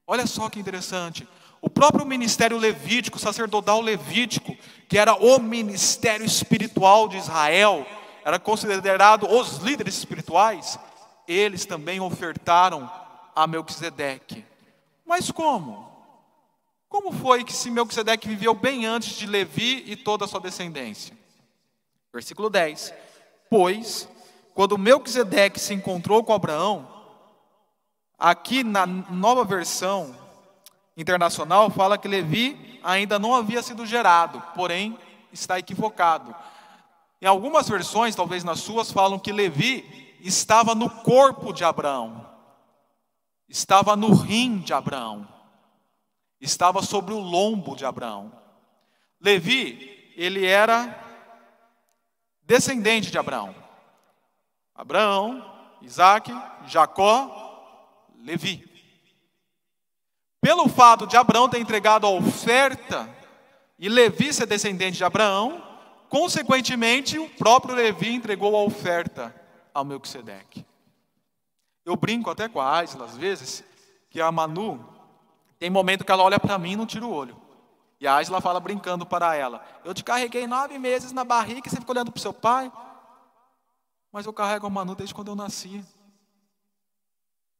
Olha 0.06 0.26
só 0.26 0.48
que 0.48 0.58
interessante. 0.58 1.28
O 1.64 1.70
próprio 1.70 2.04
ministério 2.04 2.58
levítico, 2.58 3.20
sacerdotal 3.20 3.80
levítico, 3.80 4.56
que 4.88 4.98
era 4.98 5.14
o 5.14 5.38
ministério 5.38 6.26
espiritual 6.26 7.06
de 7.06 7.16
Israel, 7.16 7.86
era 8.24 8.36
considerado 8.36 9.28
os 9.28 9.58
líderes 9.58 9.96
espirituais, 9.96 10.76
eles 11.26 11.64
também 11.64 12.00
ofertaram 12.00 12.90
a 13.34 13.46
Melquisedeque. 13.46 14.44
Mas 15.06 15.30
como? 15.30 15.88
Como 16.88 17.12
foi 17.12 17.44
que 17.44 17.52
se 17.52 17.70
Melquisedeque 17.70 18.28
viveu 18.28 18.54
bem 18.54 18.84
antes 18.84 19.16
de 19.16 19.26
Levi 19.26 19.84
e 19.86 19.94
toda 19.94 20.24
a 20.24 20.28
sua 20.28 20.40
descendência? 20.40 21.16
Versículo 22.12 22.50
10. 22.50 22.92
Pois, 23.48 24.08
quando 24.52 24.76
Melquisedeque 24.76 25.60
se 25.60 25.72
encontrou 25.72 26.24
com 26.24 26.34
Abraão, 26.34 26.88
aqui 28.18 28.64
na 28.64 28.84
nova 28.84 29.44
versão 29.44 30.22
internacional 30.96 31.70
fala 31.70 31.98
que 31.98 32.08
Levi 32.08 32.80
ainda 32.82 33.18
não 33.18 33.34
havia 33.34 33.62
sido 33.62 33.86
gerado, 33.86 34.42
porém 34.54 34.98
está 35.32 35.58
equivocado. 35.58 36.34
Em 37.20 37.26
algumas 37.26 37.68
versões, 37.68 38.16
talvez 38.16 38.44
nas 38.44 38.60
suas, 38.60 38.90
falam 38.90 39.18
que 39.18 39.32
Levi 39.32 40.18
estava 40.20 40.74
no 40.74 40.88
corpo 40.88 41.52
de 41.52 41.64
Abraão, 41.64 42.26
estava 43.48 43.94
no 43.96 44.12
rim 44.12 44.58
de 44.58 44.72
Abraão 44.72 45.28
estava 46.42 46.82
sobre 46.82 47.14
o 47.14 47.20
lombo 47.20 47.76
de 47.76 47.86
Abraão. 47.86 48.32
Levi, 49.20 50.12
ele 50.16 50.44
era 50.44 50.98
descendente 52.42 53.10
de 53.12 53.16
Abraão. 53.16 53.54
Abraão, 54.74 55.78
Isaac, 55.80 56.32
Jacó, 56.66 58.08
Levi. 58.16 58.68
Pelo 60.42 60.68
fato 60.68 61.06
de 61.06 61.16
Abraão 61.16 61.48
ter 61.48 61.60
entregado 61.60 62.04
a 62.04 62.10
oferta 62.10 63.08
e 63.78 63.88
Levi 63.88 64.34
ser 64.34 64.44
descendente 64.44 64.96
de 64.96 65.04
Abraão, 65.04 65.62
consequentemente 66.08 67.16
o 67.16 67.30
próprio 67.30 67.76
Levi 67.76 68.12
entregou 68.12 68.56
a 68.56 68.62
oferta 68.64 69.32
ao 69.72 69.84
Melquisedeque. 69.84 70.66
Eu 71.84 71.94
brinco 71.94 72.28
até 72.28 72.48
com 72.48 72.60
a 72.60 72.78
Aisla 72.78 73.04
às 73.04 73.16
vezes, 73.16 73.62
que 74.10 74.20
a 74.20 74.32
Manu, 74.32 74.84
tem 75.60 75.70
momento 75.70 76.04
que 76.04 76.10
ela 76.10 76.24
olha 76.24 76.40
para 76.40 76.58
mim 76.58 76.72
e 76.72 76.76
não 76.76 76.86
tira 76.86 77.06
o 77.06 77.14
olho. 77.14 77.40
E 78.00 78.06
a 78.08 78.20
Isla 78.20 78.40
fala 78.40 78.58
brincando 78.58 79.06
para 79.06 79.36
ela: 79.36 79.64
Eu 79.84 79.94
te 79.94 80.02
carreguei 80.02 80.44
nove 80.48 80.76
meses 80.76 81.12
na 81.12 81.22
barriga 81.22 81.68
e 81.68 81.70
você 81.70 81.76
fica 81.76 81.92
olhando 81.92 82.10
para 82.10 82.18
o 82.18 82.22
seu 82.22 82.32
pai. 82.32 82.70
Mas 84.10 84.26
eu 84.26 84.32
carrego 84.32 84.66
a 84.66 84.70
Manu 84.70 84.96
desde 84.96 85.14
quando 85.14 85.28
eu 85.28 85.36
nasci. 85.36 85.84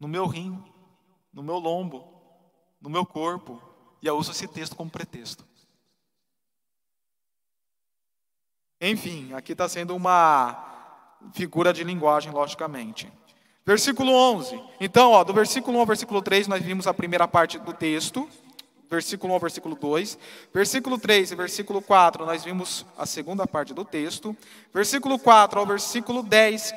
No 0.01 0.09
meu 0.09 0.27
rim, 0.27 0.61
no 1.33 1.45
meu 1.45 1.59
lombo, 1.59 2.12
no 2.83 2.91
meu 2.91 3.07
corpo. 3.07 3.63
E 4.03 4.07
eu 4.07 4.17
uso 4.17 4.33
esse 4.33 4.49
texto 4.49 4.75
como 4.75 4.91
pretexto. 4.91 5.45
Enfim, 8.81 9.33
aqui 9.33 9.53
está 9.53 9.69
sendo 9.69 9.95
uma 9.95 10.73
figura 11.33 11.73
de 11.73 11.85
linguagem, 11.85 12.33
logicamente. 12.33 13.11
Versículo 13.65 14.13
11. 14.13 14.61
Então, 14.81 15.13
ó, 15.13 15.23
do 15.23 15.33
versículo 15.33 15.77
1 15.77 15.81
ao 15.81 15.87
versículo 15.87 16.21
3, 16.21 16.49
nós 16.49 16.61
vimos 16.61 16.89
a 16.89 16.93
primeira 16.93 17.29
parte 17.29 17.61
do 17.61 17.73
texto. 17.73 18.29
Versículo 18.91 19.33
1 19.33 19.35
ao 19.35 19.41
versículo 19.41 19.77
2. 19.77 20.19
Versículo 20.53 20.99
3 20.99 21.31
e 21.31 21.37
versículo 21.37 21.81
4, 21.81 22.27
nós 22.27 22.43
vimos 22.43 22.85
a 22.99 23.07
segunda 23.07 23.47
parte 23.47 23.73
do 23.73 23.85
texto. 23.85 24.37
Versículo 24.75 25.17
4 25.17 25.61
ao 25.61 25.67
versículo 25.67 26.25
10. 26.25 26.75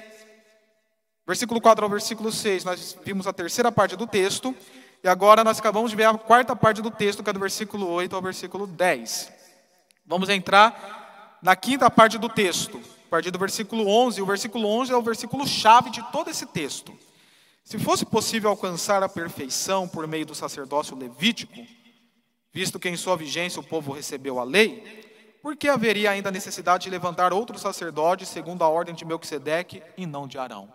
Versículo 1.25 1.59
4 1.59 1.83
ao 1.83 1.89
versículo 1.89 2.31
6, 2.31 2.63
nós 2.65 2.95
vimos 3.03 3.25
a 3.25 3.33
terceira 3.33 3.71
parte 3.71 3.95
do 3.95 4.05
texto. 4.05 4.55
E 5.03 5.07
agora 5.07 5.43
nós 5.43 5.59
acabamos 5.59 5.91
de 5.91 5.97
ver 5.97 6.05
a 6.05 6.17
quarta 6.17 6.55
parte 6.55 6.81
do 6.81 6.89
texto, 6.91 7.23
que 7.23 7.29
é 7.29 7.33
do 7.33 7.39
versículo 7.39 7.87
8 7.87 8.15
ao 8.15 8.21
versículo 8.21 8.65
10. 8.65 9.31
Vamos 10.05 10.29
entrar 10.29 11.39
na 11.41 11.55
quinta 11.55 11.89
parte 11.89 12.17
do 12.17 12.29
texto 12.29 12.81
a 13.07 13.09
partir 13.09 13.31
do 13.31 13.39
versículo 13.39 13.87
11. 13.87 14.21
O 14.21 14.25
versículo 14.25 14.67
11 14.67 14.91
é 14.91 14.95
o 14.95 15.01
versículo 15.01 15.47
chave 15.47 15.89
de 15.89 16.01
todo 16.11 16.29
esse 16.29 16.45
texto. 16.45 16.97
Se 17.63 17.79
fosse 17.79 18.05
possível 18.05 18.49
alcançar 18.49 19.01
a 19.01 19.09
perfeição 19.09 19.87
por 19.87 20.07
meio 20.07 20.25
do 20.25 20.35
sacerdócio 20.35 20.95
levítico, 20.95 21.65
visto 22.53 22.79
que 22.79 22.87
em 22.87 22.95
sua 22.95 23.17
vigência 23.17 23.59
o 23.59 23.63
povo 23.63 23.91
recebeu 23.91 24.39
a 24.39 24.43
lei, 24.43 25.03
por 25.41 25.55
que 25.55 25.67
haveria 25.67 26.11
ainda 26.11 26.31
necessidade 26.31 26.85
de 26.85 26.89
levantar 26.89 27.33
outro 27.33 27.57
sacerdote 27.57 28.25
segundo 28.25 28.63
a 28.63 28.69
ordem 28.69 28.95
de 28.95 29.05
Melquisedeque 29.05 29.81
e 29.97 30.05
não 30.05 30.27
de 30.27 30.37
Arão? 30.37 30.71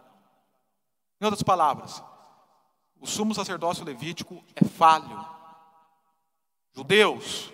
Em 1.20 1.24
outras 1.24 1.42
palavras, 1.42 2.02
o 3.00 3.06
sumo 3.06 3.34
sacerdócio 3.34 3.84
levítico 3.84 4.44
é 4.54 4.64
falho. 4.64 5.26
Judeus, 6.74 7.50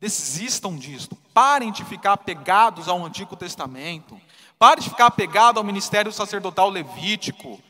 Desistam 0.00 0.76
disto. 0.76 1.14
Parem 1.34 1.70
de 1.70 1.84
ficar 1.84 2.14
apegados 2.14 2.88
ao 2.88 3.04
Antigo 3.04 3.36
Testamento. 3.36 4.18
Parem 4.58 4.82
de 4.82 4.88
ficar 4.88 5.06
apegados 5.06 5.58
ao 5.58 5.64
ministério 5.64 6.10
sacerdotal 6.10 6.70
levítico, 6.70 7.60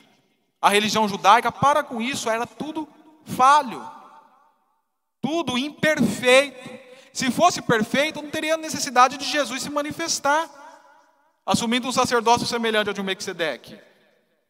à 0.63 0.69
religião 0.69 1.09
judaica. 1.09 1.51
Para 1.51 1.83
com 1.83 2.01
isso, 2.01 2.31
era 2.31 2.47
tudo 2.47 2.89
falho. 3.25 3.85
Tudo 5.21 5.59
imperfeito. 5.59 6.71
Se 7.13 7.33
fosse 7.33 7.61
perfeito, 7.61 8.23
não 8.23 8.31
teria 8.31 8.57
necessidade 8.57 9.17
de 9.17 9.25
Jesus 9.25 9.63
se 9.63 9.69
manifestar, 9.69 10.49
assumindo 11.45 11.89
um 11.89 11.93
sacerdócio 11.93 12.47
semelhante 12.47 12.87
ao 12.87 12.95
de 12.95 13.01
um 13.01 13.05
Melquisedeque. 13.05 13.77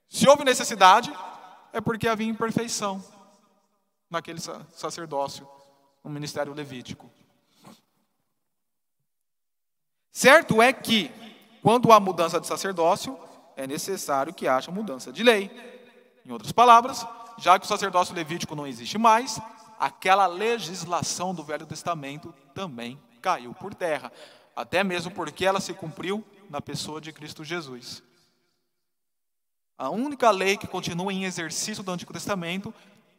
Se 0.07 0.29
houve 0.29 0.45
necessidade, 0.45 1.11
é 1.73 1.81
porque 1.81 2.09
havia 2.09 2.27
imperfeição 2.27 3.03
naquele 4.09 4.41
sacerdócio 4.41 5.49
no 6.03 6.11
ministério 6.11 6.53
levítico. 6.53 7.11
Certo 10.11 10.61
é 10.61 10.73
que, 10.73 11.11
quando 11.63 11.93
há 11.93 12.01
mudança 12.01 12.41
de 12.41 12.47
sacerdócio, 12.47 13.19
é 13.57 13.67
necessário 13.67 14.35
que 14.35 14.49
haja 14.49 14.71
mudança 14.71 15.13
de 15.13 15.23
lei. 15.23 15.51
Em 16.27 16.33
outras 16.33 16.53
palavras, 16.53 17.07
já 17.39 17.59
que 17.59 17.65
o 17.65 17.69
sacerdócio 17.69 18.15
levítico 18.15 18.55
não 18.55 18.67
existe 18.67 18.99
mais, 18.99 19.41
aquela 19.79 20.27
legislação 20.27 21.35
do 21.35 21.45
Velho 21.45 21.67
Testamento 21.67 22.35
também 22.55 23.01
caiu 23.23 23.55
por 23.55 23.75
terra, 23.75 24.13
até 24.57 24.83
mesmo 24.83 25.11
porque 25.11 25.45
ela 25.45 25.61
se 25.61 25.73
cumpriu 25.73 26.25
na 26.51 26.61
pessoa 26.61 27.01
de 27.01 27.13
Cristo 27.13 27.45
Jesus. 27.45 28.03
A 29.81 29.89
única 29.89 30.31
lei 30.31 30.59
que 30.59 30.67
continua 30.67 31.11
em 31.11 31.25
exercício 31.25 31.83
do 31.83 31.91
Antigo 31.91 32.13
Testamento 32.13 32.75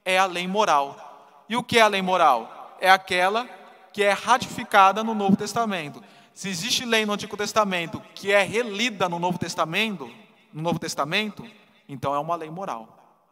é 0.05 0.19
a 0.19 0.27
lei 0.27 0.47
moral. 0.47 1.43
E 1.49 1.57
o 1.57 1.63
que 1.63 1.79
é 1.79 1.81
a 1.81 1.87
lei 1.87 2.03
moral? 2.03 2.77
É 2.79 2.87
aquela 2.87 3.49
que 3.91 4.03
é 4.03 4.11
ratificada 4.11 5.03
no 5.03 5.15
Novo 5.15 5.35
Testamento. 5.35 6.03
Se 6.35 6.49
existe 6.49 6.85
lei 6.85 7.03
no 7.03 7.13
Antigo 7.13 7.35
Testamento 7.35 7.99
que 8.13 8.31
é 8.31 8.43
relida 8.43 9.09
no 9.09 9.17
Novo 9.17 9.39
Testamento, 9.39 10.07
no 10.53 10.61
Novo 10.61 10.77
Testamento, 10.77 11.43
então 11.89 12.13
é 12.13 12.19
uma 12.19 12.35
lei 12.35 12.51
moral. 12.51 13.25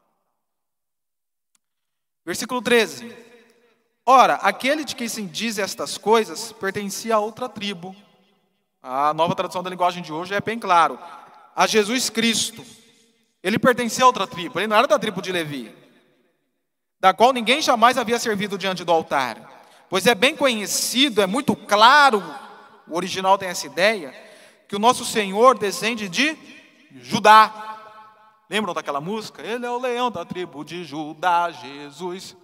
Versículo 2.25 2.63
13. 2.63 3.15
Ora, 4.07 4.37
aquele 4.37 4.83
de 4.83 4.95
quem 4.95 5.07
se 5.07 5.21
diz 5.21 5.59
estas 5.59 5.99
coisas 5.99 6.51
pertencia 6.51 7.13
a 7.13 7.19
outra 7.19 7.47
tribo. 7.47 7.95
A 8.81 9.13
nova 9.13 9.35
tradução 9.35 9.61
da 9.61 9.69
linguagem 9.69 10.01
de 10.01 10.11
hoje 10.11 10.33
é 10.33 10.41
bem 10.41 10.57
claro. 10.57 10.97
A 11.55 11.67
Jesus 11.67 12.09
Cristo. 12.09 12.65
Ele 13.41 13.57
pertencia 13.57 14.03
a 14.03 14.07
outra 14.07 14.27
tribo, 14.27 14.59
ele 14.59 14.67
não 14.67 14.75
era 14.75 14.87
da 14.87 14.99
tribo 14.99 15.21
de 15.21 15.31
Levi, 15.31 15.73
da 16.99 17.13
qual 17.13 17.31
ninguém 17.31 17.61
jamais 17.61 17.97
havia 17.97 18.19
servido 18.19 18.57
diante 18.57 18.83
do 18.83 18.91
altar. 18.91 19.49
Pois 19.89 20.05
é 20.05 20.13
bem 20.13 20.35
conhecido, 20.35 21.21
é 21.21 21.25
muito 21.25 21.55
claro, 21.55 22.23
o 22.87 22.95
original 22.95 23.37
tem 23.37 23.49
essa 23.49 23.65
ideia, 23.65 24.13
que 24.67 24.75
o 24.75 24.79
nosso 24.79 25.05
Senhor 25.05 25.57
descende 25.57 26.09
de 26.09 26.37
Judá. 26.91 27.77
Lembram 28.49 28.73
daquela 28.73 28.99
música? 28.99 29.41
Ele 29.41 29.65
é 29.65 29.69
o 29.69 29.79
leão 29.79 30.11
da 30.11 30.25
tribo 30.25 30.63
de 30.63 30.83
Judá, 30.83 31.49
Jesus. 31.51 32.35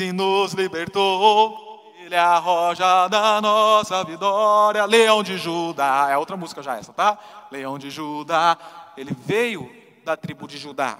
E 0.00 0.12
nos 0.12 0.52
libertou, 0.52 1.67
ele 2.08 2.14
é 2.14 2.18
a 2.18 2.38
roja 2.38 3.06
da 3.08 3.38
nossa 3.38 4.02
vitória, 4.02 4.86
leão 4.86 5.22
de 5.22 5.36
Judá. 5.36 6.08
É 6.10 6.16
outra 6.16 6.38
música 6.38 6.62
já 6.62 6.78
essa, 6.78 6.90
tá? 6.90 7.18
Leão 7.52 7.78
de 7.78 7.90
Judá. 7.90 8.56
Ele 8.96 9.14
veio 9.26 9.70
da 10.06 10.16
tribo 10.16 10.48
de 10.48 10.56
Judá. 10.56 10.98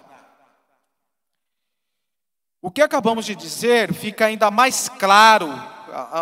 O 2.60 2.70
que 2.70 2.82
acabamos 2.82 3.24
de 3.24 3.34
dizer 3.34 3.94
fica 3.94 4.26
ainda 4.26 4.50
mais 4.50 4.90
claro, 4.90 5.48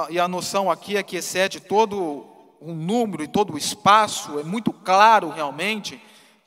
e 0.08 0.20
a 0.20 0.28
noção 0.28 0.70
aqui 0.70 0.96
é 0.96 1.02
que 1.02 1.16
excede 1.16 1.58
todo 1.58 2.24
o 2.60 2.72
número 2.72 3.24
e 3.24 3.28
todo 3.28 3.54
o 3.54 3.58
espaço, 3.58 4.38
é 4.38 4.44
muito 4.44 4.72
claro 4.72 5.30
realmente, 5.30 6.00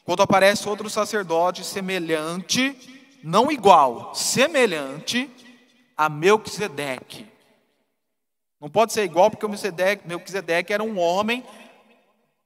quando 0.06 0.24
aparece 0.24 0.70
outro 0.70 0.90
sacerdote 0.90 1.66
semelhante, 1.66 3.20
não 3.22 3.52
igual, 3.52 4.16
semelhante 4.16 5.30
a 5.98 6.08
Melquisedeque. 6.08 7.29
Não 8.60 8.70
pode 8.70 8.92
ser 8.92 9.04
igual 9.04 9.32
porque 9.32 9.46
o 9.46 9.50
Melquisedeque 9.50 10.74
era 10.74 10.84
um 10.84 11.00
homem 11.00 11.44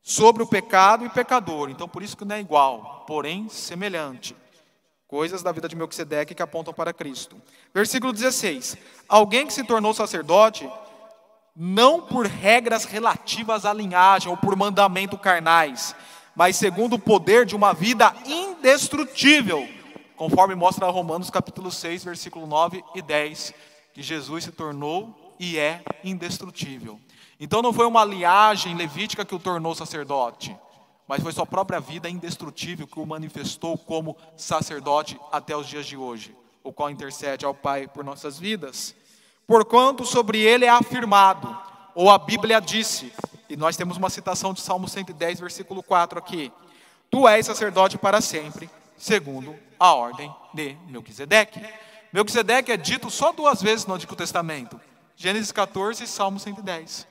sobre 0.01 0.43
o 0.43 0.47
pecado 0.47 1.05
e 1.05 1.09
pecador, 1.09 1.69
então 1.69 1.87
por 1.87 2.03
isso 2.03 2.15
que 2.15 2.25
não 2.25 2.35
é 2.35 2.39
igual, 2.39 3.03
porém 3.07 3.47
semelhante. 3.49 4.35
Coisas 5.07 5.41
da 5.41 5.51
vida 5.51 5.67
de 5.67 5.75
Melquisedeque 5.75 6.35
que 6.35 6.43
apontam 6.43 6.73
para 6.73 6.93
Cristo. 6.93 7.41
Versículo 7.73 8.11
16: 8.11 8.77
Alguém 9.07 9.47
que 9.47 9.53
se 9.53 9.63
tornou 9.63 9.93
sacerdote 9.93 10.69
não 11.55 12.01
por 12.01 12.25
regras 12.25 12.83
relativas 12.83 13.65
à 13.65 13.73
linhagem 13.73 14.29
ou 14.29 14.35
por 14.35 14.55
mandamento 14.55 15.17
carnais, 15.17 15.95
mas 16.35 16.55
segundo 16.57 16.93
o 16.93 16.99
poder 16.99 17.45
de 17.45 17.55
uma 17.55 17.73
vida 17.73 18.13
indestrutível, 18.25 19.67
conforme 20.15 20.55
mostra 20.55 20.89
Romanos 20.89 21.29
capítulo 21.29 21.71
6, 21.71 22.03
versículo 22.03 22.47
9 22.47 22.83
e 22.95 23.01
10, 23.01 23.53
que 23.93 24.01
Jesus 24.01 24.45
se 24.45 24.51
tornou 24.51 25.22
e 25.39 25.57
é 25.57 25.83
indestrutível. 26.03 26.99
Então 27.39 27.61
não 27.61 27.73
foi 27.73 27.85
uma 27.85 28.05
linhagem 28.05 28.75
levítica 28.75 29.25
que 29.25 29.35
o 29.35 29.39
tornou 29.39 29.75
sacerdote, 29.75 30.55
mas 31.07 31.21
foi 31.21 31.31
sua 31.31 31.45
própria 31.45 31.79
vida 31.79 32.09
indestrutível 32.09 32.87
que 32.87 32.99
o 32.99 33.05
manifestou 33.05 33.77
como 33.77 34.17
sacerdote 34.37 35.19
até 35.31 35.55
os 35.55 35.67
dias 35.67 35.85
de 35.85 35.97
hoje, 35.97 36.35
o 36.63 36.71
qual 36.71 36.89
intercede 36.89 37.45
ao 37.45 37.53
Pai 37.53 37.87
por 37.87 38.03
nossas 38.03 38.39
vidas 38.39 38.95
porquanto 39.47 40.05
sobre 40.05 40.39
ele 40.39 40.65
é 40.65 40.69
afirmado, 40.69 41.55
ou 41.93 42.09
a 42.09 42.17
Bíblia 42.17 42.59
disse, 42.59 43.13
e 43.49 43.55
nós 43.55 43.77
temos 43.77 43.97
uma 43.97 44.09
citação 44.09 44.53
de 44.53 44.61
Salmo 44.61 44.87
110, 44.87 45.39
versículo 45.39 45.83
4 45.83 46.17
aqui: 46.17 46.51
Tu 47.09 47.27
és 47.27 47.45
sacerdote 47.45 47.97
para 47.97 48.21
sempre, 48.21 48.69
segundo 48.97 49.55
a 49.79 49.93
ordem 49.93 50.33
de 50.53 50.75
Melquisedeque. 50.87 51.61
Melquisedeque 52.11 52.71
é 52.71 52.77
dito 52.77 53.09
só 53.09 53.31
duas 53.31 53.61
vezes 53.61 53.85
no 53.85 53.93
Antigo 53.93 54.15
Testamento: 54.15 54.79
Gênesis 55.15 55.51
14 55.51 56.03
e 56.03 56.07
Salmo 56.07 56.39
110. 56.39 57.07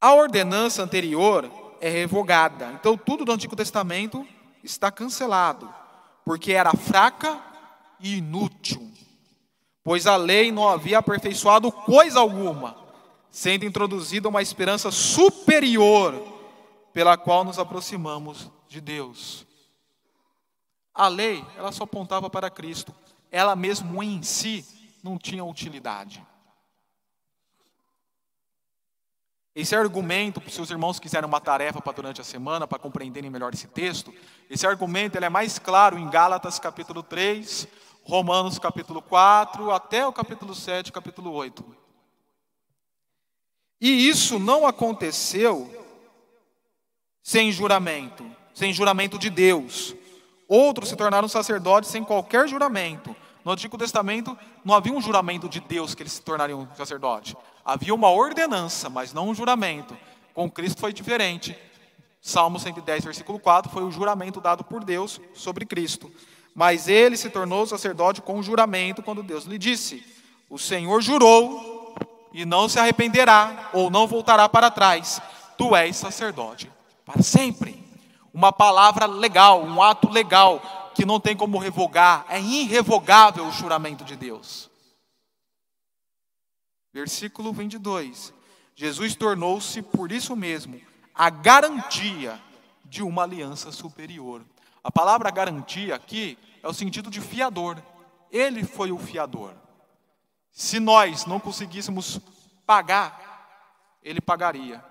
A 0.00 0.14
ordenança 0.14 0.82
anterior 0.82 1.50
é 1.80 1.88
revogada, 1.88 2.72
então 2.72 2.96
tudo 2.96 3.24
do 3.24 3.32
Antigo 3.32 3.54
Testamento 3.54 4.26
está 4.62 4.90
cancelado, 4.90 5.72
porque 6.24 6.52
era 6.52 6.72
fraca 6.72 7.40
e 7.98 8.16
inútil 8.16 8.90
pois 9.82 10.06
a 10.06 10.16
lei 10.16 10.52
não 10.52 10.68
havia 10.68 10.98
aperfeiçoado 10.98 11.72
coisa 11.72 12.20
alguma, 12.20 12.76
sendo 13.30 13.64
introduzida 13.64 14.28
uma 14.28 14.42
esperança 14.42 14.90
superior 14.90 16.14
pela 16.92 17.16
qual 17.16 17.44
nos 17.44 17.58
aproximamos 17.58 18.50
de 18.68 18.80
Deus. 18.80 19.46
A 20.94 21.08
lei, 21.08 21.44
ela 21.56 21.72
só 21.72 21.84
apontava 21.84 22.28
para 22.28 22.50
Cristo, 22.50 22.94
ela 23.30 23.56
mesmo 23.56 24.02
em 24.02 24.22
si 24.22 24.64
não 25.02 25.18
tinha 25.18 25.44
utilidade. 25.44 26.24
Esse 29.54 29.74
argumento, 29.74 30.40
se 30.48 30.60
os 30.60 30.70
irmãos 30.70 31.00
quiserem 31.00 31.28
uma 31.28 31.40
tarefa 31.40 31.80
para 31.80 31.92
durante 31.92 32.20
a 32.20 32.24
semana, 32.24 32.66
para 32.66 32.78
compreenderem 32.78 33.30
melhor 33.30 33.52
esse 33.52 33.66
texto, 33.66 34.14
esse 34.48 34.66
argumento 34.66 35.16
ele 35.16 35.24
é 35.24 35.28
mais 35.28 35.58
claro 35.58 35.98
em 35.98 36.08
Gálatas 36.08 36.58
capítulo 36.58 37.02
3, 37.02 37.66
Romanos 38.04 38.58
capítulo 38.58 39.02
4 39.02 39.70
até 39.70 40.06
o 40.06 40.12
capítulo 40.12 40.54
7, 40.54 40.92
capítulo 40.92 41.32
8. 41.32 41.64
E 43.80 44.08
isso 44.08 44.38
não 44.38 44.66
aconteceu 44.66 45.86
sem 47.22 47.50
juramento, 47.50 48.24
sem 48.54 48.72
juramento 48.72 49.18
de 49.18 49.30
Deus. 49.30 49.94
Outros 50.46 50.88
se 50.88 50.96
tornaram 50.96 51.28
sacerdotes 51.28 51.90
sem 51.90 52.04
qualquer 52.04 52.48
juramento. 52.48 53.14
No 53.44 53.52
Antigo 53.52 53.78
Testamento 53.78 54.36
não 54.64 54.74
havia 54.74 54.92
um 54.92 55.00
juramento 55.00 55.48
de 55.48 55.60
Deus 55.60 55.94
que 55.94 56.02
eles 56.02 56.12
se 56.12 56.22
tornariam 56.22 56.68
sacerdote. 56.76 57.36
Havia 57.64 57.94
uma 57.94 58.10
ordenança, 58.10 58.90
mas 58.90 59.12
não 59.12 59.28
um 59.28 59.34
juramento. 59.34 59.96
Com 60.34 60.50
Cristo 60.50 60.80
foi 60.80 60.92
diferente. 60.92 61.56
Salmo 62.20 62.58
110, 62.58 63.04
versículo 63.04 63.38
4 63.38 63.70
foi 63.72 63.82
o 63.82 63.90
juramento 63.90 64.40
dado 64.40 64.62
por 64.62 64.84
Deus 64.84 65.20
sobre 65.34 65.64
Cristo. 65.64 66.12
Mas 66.54 66.88
ele 66.88 67.16
se 67.16 67.30
tornou 67.30 67.66
sacerdote 67.66 68.20
com 68.20 68.42
juramento 68.42 69.02
quando 69.02 69.22
Deus 69.22 69.44
lhe 69.44 69.56
disse: 69.56 70.04
O 70.48 70.58
Senhor 70.58 71.00
jurou 71.00 71.94
e 72.32 72.44
não 72.44 72.68
se 72.68 72.78
arrependerá 72.78 73.70
ou 73.72 73.90
não 73.90 74.06
voltará 74.06 74.48
para 74.48 74.70
trás. 74.70 75.20
Tu 75.56 75.74
és 75.74 75.96
sacerdote 75.96 76.70
para 77.04 77.22
sempre. 77.22 77.80
Uma 78.32 78.52
palavra 78.52 79.06
legal, 79.06 79.62
um 79.62 79.82
ato 79.82 80.08
legal 80.08 80.79
que 80.94 81.04
não 81.04 81.20
tem 81.20 81.36
como 81.36 81.58
revogar, 81.58 82.24
é 82.28 82.40
irrevogável 82.40 83.46
o 83.46 83.52
juramento 83.52 84.04
de 84.04 84.16
Deus. 84.16 84.70
Versículo 86.92 87.52
22. 87.52 88.32
Jesus 88.74 89.14
tornou-se 89.14 89.82
por 89.82 90.10
isso 90.10 90.34
mesmo 90.34 90.80
a 91.14 91.28
garantia 91.28 92.40
de 92.84 93.02
uma 93.02 93.22
aliança 93.22 93.70
superior. 93.70 94.42
A 94.82 94.90
palavra 94.90 95.30
garantia 95.30 95.94
aqui 95.94 96.38
é 96.62 96.68
o 96.68 96.72
sentido 96.72 97.10
de 97.10 97.20
fiador. 97.20 97.82
Ele 98.30 98.64
foi 98.64 98.90
o 98.90 98.98
fiador. 98.98 99.54
Se 100.50 100.80
nós 100.80 101.26
não 101.26 101.38
conseguíssemos 101.38 102.18
pagar, 102.66 103.98
ele 104.02 104.20
pagaria. 104.20 104.82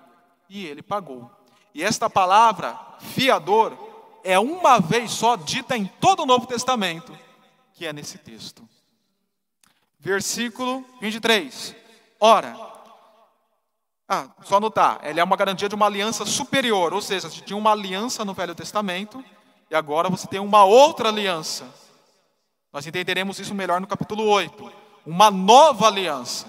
E 0.48 0.64
ele 0.64 0.82
pagou. 0.82 1.30
E 1.74 1.82
esta 1.82 2.08
palavra, 2.08 2.78
fiador, 3.00 3.76
é 4.24 4.38
uma 4.38 4.80
vez 4.80 5.10
só 5.10 5.36
dita 5.36 5.76
em 5.76 5.86
todo 5.86 6.22
o 6.22 6.26
Novo 6.26 6.46
Testamento, 6.46 7.16
que 7.74 7.86
é 7.86 7.92
nesse 7.92 8.18
texto. 8.18 8.68
Versículo 9.98 10.84
23. 11.00 11.74
Ora, 12.18 12.56
ah, 14.08 14.28
só 14.42 14.56
anotar, 14.56 15.00
ele 15.04 15.20
é 15.20 15.24
uma 15.24 15.36
garantia 15.36 15.68
de 15.68 15.74
uma 15.74 15.86
aliança 15.86 16.26
superior, 16.26 16.92
ou 16.92 17.00
seja, 17.00 17.30
se 17.30 17.42
tinha 17.42 17.56
uma 17.56 17.70
aliança 17.70 18.24
no 18.24 18.34
Velho 18.34 18.54
Testamento, 18.54 19.24
e 19.70 19.74
agora 19.74 20.10
você 20.10 20.26
tem 20.26 20.40
uma 20.40 20.64
outra 20.64 21.08
aliança. 21.08 21.64
Nós 22.72 22.86
entenderemos 22.86 23.38
isso 23.38 23.54
melhor 23.54 23.80
no 23.80 23.86
capítulo 23.86 24.24
8. 24.24 24.72
Uma 25.06 25.30
nova 25.30 25.86
aliança. 25.86 26.46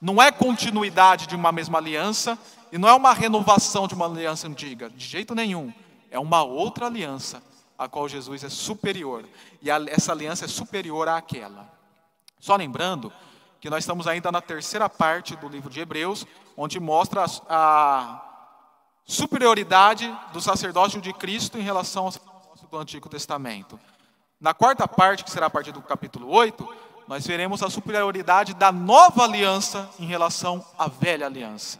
Não 0.00 0.20
é 0.20 0.30
continuidade 0.30 1.26
de 1.26 1.34
uma 1.34 1.50
mesma 1.52 1.78
aliança 1.78 2.38
e 2.72 2.78
não 2.78 2.88
é 2.88 2.94
uma 2.94 3.12
renovação 3.12 3.86
de 3.86 3.94
uma 3.94 4.06
aliança 4.06 4.46
antiga, 4.46 4.90
de 4.90 5.04
jeito 5.04 5.34
nenhum. 5.34 5.72
É 6.10 6.18
uma 6.18 6.42
outra 6.42 6.86
aliança, 6.86 7.42
a 7.78 7.88
qual 7.88 8.08
Jesus 8.08 8.44
é 8.44 8.48
superior. 8.48 9.24
E 9.60 9.70
a, 9.70 9.76
essa 9.88 10.12
aliança 10.12 10.44
é 10.44 10.48
superior 10.48 11.08
àquela. 11.08 11.70
Só 12.38 12.56
lembrando 12.56 13.12
que 13.60 13.70
nós 13.70 13.84
estamos 13.84 14.06
ainda 14.06 14.30
na 14.30 14.40
terceira 14.40 14.88
parte 14.88 15.34
do 15.36 15.48
livro 15.48 15.70
de 15.70 15.80
Hebreus, 15.80 16.26
onde 16.56 16.78
mostra 16.78 17.24
a, 17.24 17.26
a 17.48 18.22
superioridade 19.04 20.12
do 20.32 20.40
sacerdócio 20.40 21.00
de 21.00 21.12
Cristo 21.12 21.58
em 21.58 21.62
relação 21.62 22.06
ao 22.06 22.12
sacerdócio 22.12 22.68
do 22.68 22.78
Antigo 22.78 23.08
Testamento. 23.08 23.78
Na 24.40 24.52
quarta 24.52 24.86
parte, 24.86 25.24
que 25.24 25.30
será 25.30 25.46
a 25.46 25.50
partir 25.50 25.72
do 25.72 25.80
capítulo 25.80 26.28
8, 26.28 26.68
nós 27.08 27.26
veremos 27.26 27.62
a 27.62 27.70
superioridade 27.70 28.52
da 28.54 28.70
nova 28.70 29.24
aliança 29.24 29.88
em 29.98 30.06
relação 30.06 30.64
à 30.78 30.88
velha 30.88 31.26
aliança. 31.26 31.78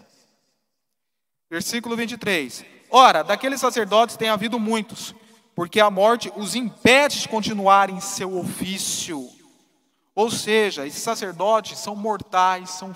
Versículo 1.51 1.97
23. 1.97 2.76
Ora, 2.91 3.23
daqueles 3.23 3.61
sacerdotes 3.61 4.17
tem 4.17 4.29
havido 4.29 4.59
muitos, 4.59 5.15
porque 5.55 5.81
a 5.81 5.91
morte 5.91 6.33
os 6.37 6.55
impede 6.55 7.21
de 7.21 7.29
continuar 7.29 7.91
em 7.91 8.01
seu 8.01 8.39
ofício. 8.39 9.29
Ou 10.15 10.31
seja, 10.31 10.87
esses 10.87 11.03
sacerdotes 11.03 11.79
são 11.79 11.95
mortais, 11.95 12.71
são 12.71 12.95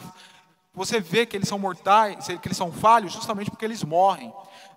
você 0.72 1.00
vê 1.00 1.26
que 1.26 1.37
eles 1.37 1.48
são 1.48 1.59
mortais, 1.59 2.26
que 2.26 2.46
eles 2.46 2.57
são 2.57 2.70
falhos 2.70 3.12
justamente 3.12 3.50
porque 3.50 3.64
eles 3.64 3.83
morrem. 3.83 4.33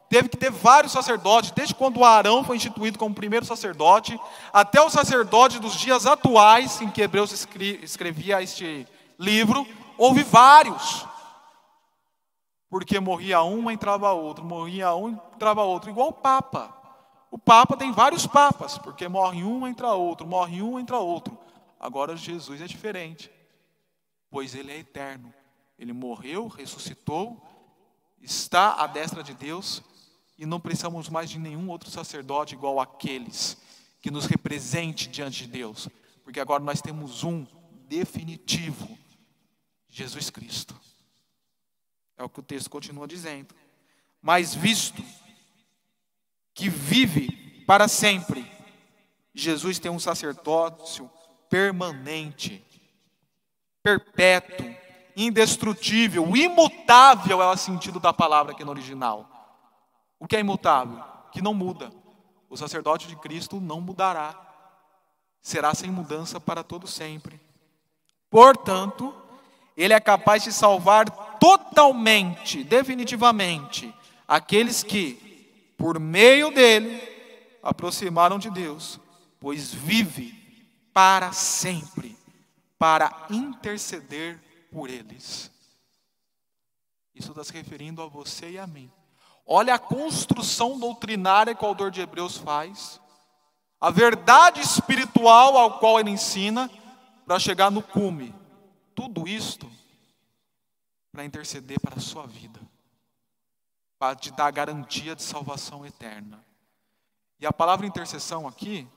Teve 0.10 0.28
que 0.28 0.38
ter 0.38 0.52
vários 0.52 0.92
sacerdotes, 0.92 1.52
desde 1.52 1.74
quando 1.74 2.04
Arão 2.04 2.44
foi 2.44 2.58
instituído 2.58 3.00
como 3.00 3.16
primeiro 3.16 3.46
sacerdote, 3.46 4.20
até 4.52 4.82
o 4.82 4.90
sacerdote 4.90 5.60
dos 5.60 5.76
dias 5.76 6.06
atuais, 6.06 6.82
em 6.82 6.90
que 6.90 7.02
Hebreus 7.02 7.48
escrevia 7.82 8.42
este 8.42 8.88
livro, 9.18 9.66
houve 9.98 10.24
vários. 10.24 11.06
Porque 12.74 13.00
morria 13.00 13.44
um, 13.44 13.70
entrava 13.70 14.12
outro, 14.14 14.44
morria 14.44 14.96
um, 14.96 15.10
entrava 15.10 15.62
outro, 15.62 15.92
igual 15.92 16.08
o 16.08 16.12
Papa. 16.12 16.76
O 17.30 17.38
Papa 17.38 17.78
tem 17.78 17.92
vários 17.92 18.26
papas, 18.26 18.80
porque 18.80 19.08
morre 19.08 19.44
um, 19.44 19.68
entra 19.68 19.94
outro, 19.94 20.26
morre 20.26 20.60
um, 20.60 20.80
entra 20.80 20.98
outro. 20.98 21.38
Agora 21.80 22.18
Jesus 22.18 22.62
é 22.62 22.66
diferente, 22.66 23.30
pois 24.28 24.56
ele 24.56 24.72
é 24.72 24.80
eterno. 24.80 25.32
Ele 25.78 25.94
morreu, 25.94 26.48
ressuscitou, 26.48 27.40
está 28.20 28.74
à 28.84 28.88
destra 28.88 29.22
de 29.22 29.36
Deus 29.36 29.84
e 30.36 30.44
não 30.44 30.60
precisamos 30.60 31.10
mais 31.10 31.30
de 31.30 31.38
nenhum 31.38 31.70
outro 31.70 31.92
sacerdote 31.92 32.56
igual 32.56 32.80
aqueles 32.80 33.56
que 34.02 34.10
nos 34.10 34.26
represente 34.26 35.08
diante 35.10 35.46
de 35.46 35.48
Deus, 35.52 35.88
porque 36.24 36.40
agora 36.40 36.64
nós 36.64 36.82
temos 36.82 37.24
um 37.24 37.46
definitivo, 37.88 38.98
Jesus 39.88 40.32
Cristo. 40.32 40.76
É 42.18 42.24
o 42.24 42.30
que 42.30 42.40
o 42.40 42.44
texto 42.44 42.70
continua 42.70 43.08
dizendo. 43.08 43.54
Mas 44.22 44.54
visto 44.54 45.04
que 46.54 46.70
vive 46.70 47.64
para 47.66 47.88
sempre, 47.88 48.50
Jesus 49.34 49.80
tem 49.80 49.92
um 49.92 50.00
sacerdócio 50.00 51.10
permanente, 51.50 52.64
perpétuo, 53.82 54.76
indestrutível, 55.16 56.36
imutável 56.36 57.42
é 57.42 57.48
o 57.48 57.58
sentido 57.58 58.00
da 58.00 58.14
palavra 58.14 58.54
aqui 58.54 58.64
no 58.64 58.72
original. 58.72 59.30
O 60.20 60.28
que 60.28 60.36
é 60.36 60.40
imutável? 60.40 61.04
Que 61.32 61.42
não 61.42 61.54
muda. 61.54 61.92
O 62.50 62.56
sacerdote 62.56 63.08
de 63.08 63.16
Cristo 63.16 63.60
não 63.60 63.82
mudará. 63.82 64.40
Será 65.42 65.74
sem 65.74 65.92
mudança 65.92 66.40
para 66.40 66.64
todo 66.64 66.88
sempre. 66.88 67.42
Portanto, 68.30 69.14
ele 69.76 69.94
é 69.94 70.00
capaz 70.00 70.44
de 70.44 70.52
salvar 70.52 71.06
totalmente, 71.44 72.64
definitivamente, 72.64 73.94
aqueles 74.26 74.82
que, 74.82 75.74
por 75.78 76.00
meio 76.00 76.52
dele, 76.52 77.02
aproximaram 77.62 78.40
de 78.40 78.50
Deus, 78.50 78.98
pois 79.42 79.74
vive 79.74 80.34
para 80.94 81.34
sempre 81.34 82.18
para 82.80 83.28
interceder 83.30 84.42
por 84.72 84.90
eles. 84.90 85.52
Isso 87.14 87.32
está 87.32 87.44
se 87.44 87.52
referindo 87.52 88.02
a 88.02 88.08
você 88.08 88.52
e 88.52 88.58
a 88.58 88.66
mim. 88.66 88.90
Olha 89.46 89.74
a 89.76 89.80
construção 89.80 90.80
doutrinária 90.80 91.54
que 91.54 91.66
o 91.66 91.68
autor 91.68 91.92
de 91.92 92.00
Hebreus 92.00 92.38
faz, 92.38 93.02
a 93.82 93.90
verdade 93.90 94.62
espiritual 94.62 95.58
ao 95.58 95.78
qual 95.80 96.00
ele 96.00 96.10
ensina, 96.10 96.72
para 97.26 97.38
chegar 97.38 97.70
no 97.70 97.82
cume. 97.82 98.34
Tudo 98.96 99.28
isto 99.28 99.70
para 101.14 101.24
interceder 101.24 101.80
para 101.80 101.98
a 101.98 102.02
sua 102.02 102.26
vida, 102.26 102.60
para 104.00 104.16
te 104.16 104.32
dar 104.32 104.48
a 104.48 104.52
garantia 104.52 105.16
de 105.16 105.22
salvação 105.22 105.86
eterna. 105.86 106.44
E 107.40 107.46
a 107.46 107.54
palavra 107.54 107.86
intercessão 107.86 108.48
aqui, 108.48 108.88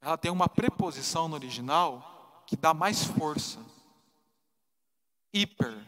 ela 0.00 0.16
tem 0.16 0.30
uma 0.30 0.48
preposição 0.48 1.26
no 1.26 1.34
original 1.34 2.44
que 2.46 2.56
dá 2.56 2.72
mais 2.72 3.02
força. 3.02 3.58
Hiper. 5.32 5.84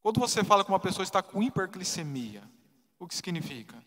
Quando 0.00 0.20
você 0.20 0.44
fala 0.44 0.64
que 0.64 0.70
uma 0.70 0.78
pessoa 0.78 1.02
está 1.02 1.20
com 1.20 1.42
hiperglicemia, 1.42 2.48
o 3.00 3.08
que 3.08 3.16
significa? 3.16 3.84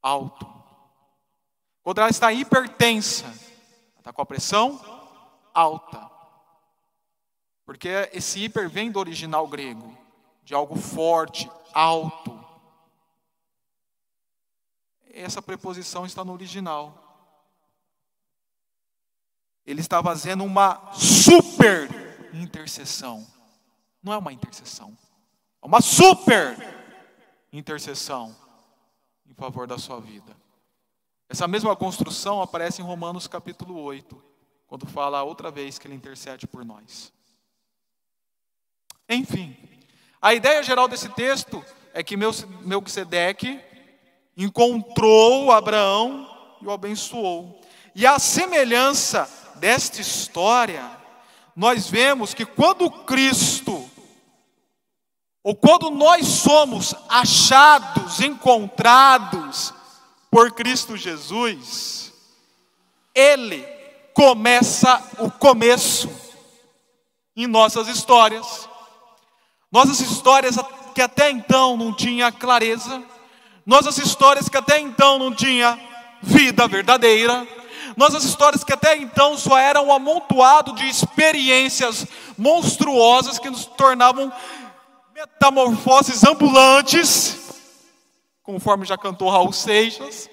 Alto. 0.00 0.46
Quando 1.82 1.98
ela 1.98 2.10
está 2.10 2.32
hipertensa, 2.32 3.51
está 4.02 4.12
com 4.12 4.20
a 4.20 4.26
pressão 4.26 4.80
alta. 5.54 6.10
Porque 7.64 7.88
esse 8.12 8.44
hiper 8.44 8.68
vem 8.68 8.90
do 8.90 8.98
original 8.98 9.46
grego, 9.46 9.96
de 10.42 10.54
algo 10.54 10.74
forte, 10.74 11.48
alto. 11.72 12.44
Essa 15.08 15.40
preposição 15.40 16.04
está 16.04 16.24
no 16.24 16.32
original. 16.32 16.98
Ele 19.64 19.80
está 19.80 20.02
fazendo 20.02 20.42
uma 20.42 20.92
super 20.92 21.88
intercessão. 22.34 23.24
Não 24.02 24.12
é 24.12 24.18
uma 24.18 24.32
intercessão, 24.32 24.98
é 25.62 25.66
uma 25.66 25.80
super 25.80 26.56
intercessão 27.52 28.34
em 29.24 29.32
favor 29.32 29.68
da 29.68 29.78
sua 29.78 30.00
vida. 30.00 30.41
Essa 31.32 31.48
mesma 31.48 31.74
construção 31.74 32.42
aparece 32.42 32.82
em 32.82 32.84
Romanos 32.84 33.26
capítulo 33.26 33.80
8, 33.80 34.22
quando 34.66 34.84
fala 34.84 35.22
outra 35.22 35.50
vez 35.50 35.78
que 35.78 35.86
ele 35.86 35.94
intercede 35.94 36.46
por 36.46 36.62
nós. 36.62 37.10
Enfim, 39.08 39.56
a 40.20 40.34
ideia 40.34 40.62
geral 40.62 40.86
desse 40.86 41.08
texto 41.08 41.64
é 41.94 42.02
que 42.02 42.18
Melquisedeque 42.18 43.58
encontrou 44.36 45.50
Abraão 45.50 46.28
e 46.60 46.66
o 46.66 46.70
abençoou. 46.70 47.58
E 47.94 48.06
a 48.06 48.18
semelhança 48.18 49.26
desta 49.54 50.02
história, 50.02 50.84
nós 51.56 51.88
vemos 51.88 52.34
que 52.34 52.44
quando 52.44 52.90
Cristo, 52.90 53.90
ou 55.42 55.56
quando 55.56 55.88
nós 55.90 56.26
somos 56.26 56.94
achados, 57.08 58.20
encontrados 58.20 59.72
por 60.32 60.50
Cristo 60.52 60.96
Jesus, 60.96 62.10
Ele 63.14 63.62
começa 64.14 64.98
o 65.18 65.30
começo 65.30 66.10
em 67.36 67.46
nossas 67.46 67.86
histórias. 67.86 68.66
Nossas 69.70 70.00
histórias 70.00 70.56
que 70.94 71.02
até 71.02 71.30
então 71.30 71.76
não 71.76 71.94
tinha 71.94 72.32
clareza, 72.32 73.02
nossas 73.66 73.98
histórias 73.98 74.48
que 74.48 74.56
até 74.56 74.80
então 74.80 75.18
não 75.18 75.34
tinha 75.34 75.78
vida 76.22 76.66
verdadeira, 76.66 77.46
nossas 77.94 78.24
histórias 78.24 78.64
que 78.64 78.72
até 78.72 78.96
então 78.96 79.36
só 79.36 79.58
eram 79.58 79.88
um 79.88 79.92
amontoado 79.92 80.74
de 80.74 80.88
experiências 80.88 82.06
monstruosas 82.38 83.38
que 83.38 83.50
nos 83.50 83.66
tornavam 83.66 84.32
metamorfoses 85.14 86.24
ambulantes, 86.24 87.41
conforme 88.52 88.84
já 88.84 88.98
cantou 88.98 89.30
Raul 89.30 89.50
Seixas. 89.50 90.28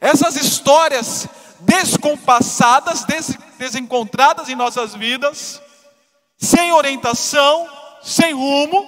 Essas 0.00 0.34
histórias 0.34 1.28
descompassadas, 1.60 3.04
des 3.04 3.38
desencontradas 3.58 4.48
em 4.48 4.56
nossas 4.56 4.94
vidas, 4.94 5.62
sem 6.36 6.72
orientação, 6.72 7.68
sem 8.02 8.32
rumo, 8.32 8.84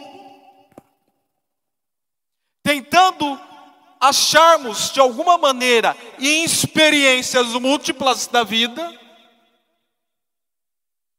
tentando 2.62 3.38
acharmos 4.00 4.90
de 4.90 4.98
alguma 4.98 5.38
maneira 5.38 5.96
em 6.18 6.42
experiências 6.42 7.52
múltiplas 7.52 8.26
da 8.26 8.42
vida, 8.42 8.98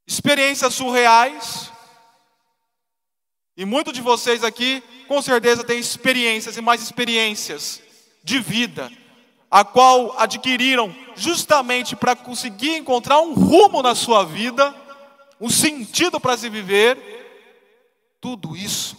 experiências 0.05 0.73
surreais, 0.73 1.71
e 3.55 3.63
muitos 3.63 3.93
de 3.93 4.01
vocês 4.01 4.43
aqui 4.43 4.83
com 5.07 5.21
certeza 5.21 5.63
têm 5.63 5.79
experiências 5.79 6.57
e 6.57 6.61
mais 6.61 6.81
experiências 6.81 7.81
de 8.23 8.39
vida, 8.39 8.91
a 9.49 9.63
qual 9.63 10.17
adquiriram 10.19 10.95
justamente 11.15 11.95
para 11.95 12.15
conseguir 12.15 12.77
encontrar 12.77 13.21
um 13.21 13.33
rumo 13.33 13.81
na 13.81 13.93
sua 13.93 14.23
vida, 14.23 14.73
um 15.39 15.49
sentido 15.49 16.19
para 16.19 16.37
se 16.37 16.49
viver, 16.49 16.97
tudo 18.19 18.55
isso 18.55 18.97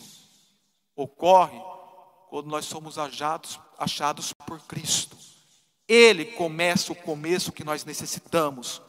ocorre 0.95 1.59
quando 2.29 2.49
nós 2.49 2.65
somos 2.67 2.99
achados, 2.99 3.59
achados 3.79 4.33
por 4.33 4.61
Cristo. 4.63 5.17
Ele 5.89 6.25
começa 6.25 6.93
o 6.93 6.97
começo 6.97 7.53
que 7.53 7.65
nós 7.65 7.85
necessitamos 7.85 8.81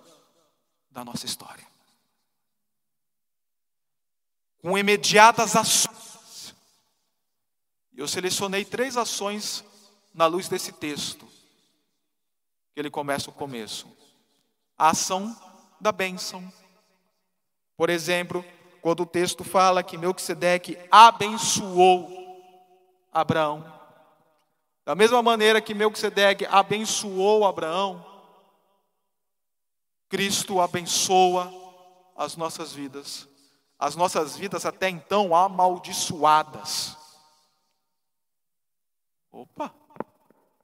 da 0.89 1.03
nossa 1.03 1.25
história. 1.25 1.65
Com 4.61 4.77
imediatas 4.77 5.55
ações. 5.55 6.14
Eu 7.97 8.07
selecionei 8.07 8.65
três 8.65 8.97
ações 8.97 9.63
na 10.13 10.25
luz 10.25 10.47
desse 10.47 10.71
texto. 10.71 11.27
Ele 12.75 12.89
começa 12.89 13.29
o 13.29 13.33
começo. 13.33 13.87
A 14.77 14.89
ação 14.89 15.35
da 15.79 15.91
bênção. 15.91 16.51
Por 17.77 17.89
exemplo, 17.89 18.43
quando 18.81 19.03
o 19.03 19.05
texto 19.05 19.43
fala 19.43 19.81
que 19.81 19.97
Melquisedeque 19.97 20.77
abençoou 20.91 22.25
Abraão. 23.11 23.73
Da 24.85 24.93
mesma 24.93 25.23
maneira 25.23 25.61
que 25.61 25.73
Melquisedeque 25.73 26.45
abençoou 26.45 27.45
Abraão, 27.45 28.05
Cristo 30.09 30.61
abençoa 30.61 31.51
as 32.15 32.37
nossas 32.37 32.73
vidas. 32.73 33.27
As 33.79 33.95
nossas 33.95 34.37
vidas 34.37 34.65
até 34.65 34.89
então 34.89 35.35
amaldiçoadas. 35.35 37.04
Opa! 39.35 39.69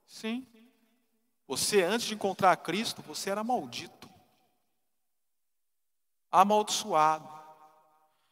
Sim. 0.07 0.47
Você 1.45 1.83
antes 1.83 2.07
de 2.07 2.13
encontrar 2.13 2.55
Cristo, 2.55 3.01
você 3.01 3.29
era 3.29 3.43
maldito. 3.43 4.09
Amaldiçoado. 6.31 7.27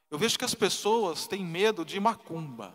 Eu 0.09 0.17
vejo 0.17 0.39
que 0.39 0.45
as 0.45 0.55
pessoas 0.55 1.27
têm 1.27 1.43
medo 1.43 1.83
de 1.83 1.99
macumba. 1.99 2.73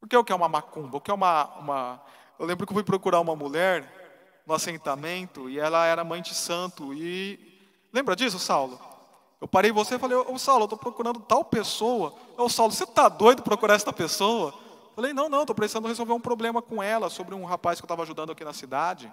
Por 0.00 0.08
que 0.08 0.16
o 0.16 0.24
que 0.24 0.32
é 0.32 0.34
uma 0.34 0.48
macumba? 0.48 0.98
O 0.98 1.00
que 1.00 1.12
é 1.12 1.14
uma, 1.14 1.44
uma... 1.58 2.02
Eu 2.36 2.46
lembro 2.46 2.66
que 2.66 2.72
eu 2.72 2.74
fui 2.74 2.82
procurar 2.82 3.20
uma 3.20 3.36
mulher 3.36 4.42
no 4.44 4.52
assentamento 4.52 5.48
e 5.48 5.60
ela 5.60 5.86
era 5.86 6.02
mãe 6.02 6.20
de 6.20 6.34
santo. 6.34 6.92
E 6.92 7.60
lembra 7.92 8.16
disso, 8.16 8.40
Saulo? 8.40 8.80
Eu 9.40 9.46
parei 9.46 9.70
você 9.70 9.94
e 9.94 9.98
falei, 10.00 10.16
ô 10.16 10.36
Saulo, 10.36 10.62
eu 10.62 10.66
estou 10.66 10.78
procurando 10.78 11.20
tal 11.20 11.44
pessoa. 11.44 12.12
Ô 12.36 12.48
Saulo, 12.48 12.72
você 12.72 12.82
está 12.82 13.08
doido 13.08 13.40
procurar 13.40 13.74
essa 13.74 13.92
pessoa? 13.92 14.52
Falei, 15.00 15.14
não, 15.14 15.30
não, 15.30 15.40
estou 15.40 15.56
precisando 15.56 15.88
resolver 15.88 16.12
um 16.12 16.20
problema 16.20 16.60
com 16.60 16.82
ela, 16.82 17.08
sobre 17.08 17.34
um 17.34 17.46
rapaz 17.46 17.80
que 17.80 17.84
eu 17.84 17.86
estava 17.86 18.02
ajudando 18.02 18.32
aqui 18.32 18.44
na 18.44 18.52
cidade. 18.52 19.10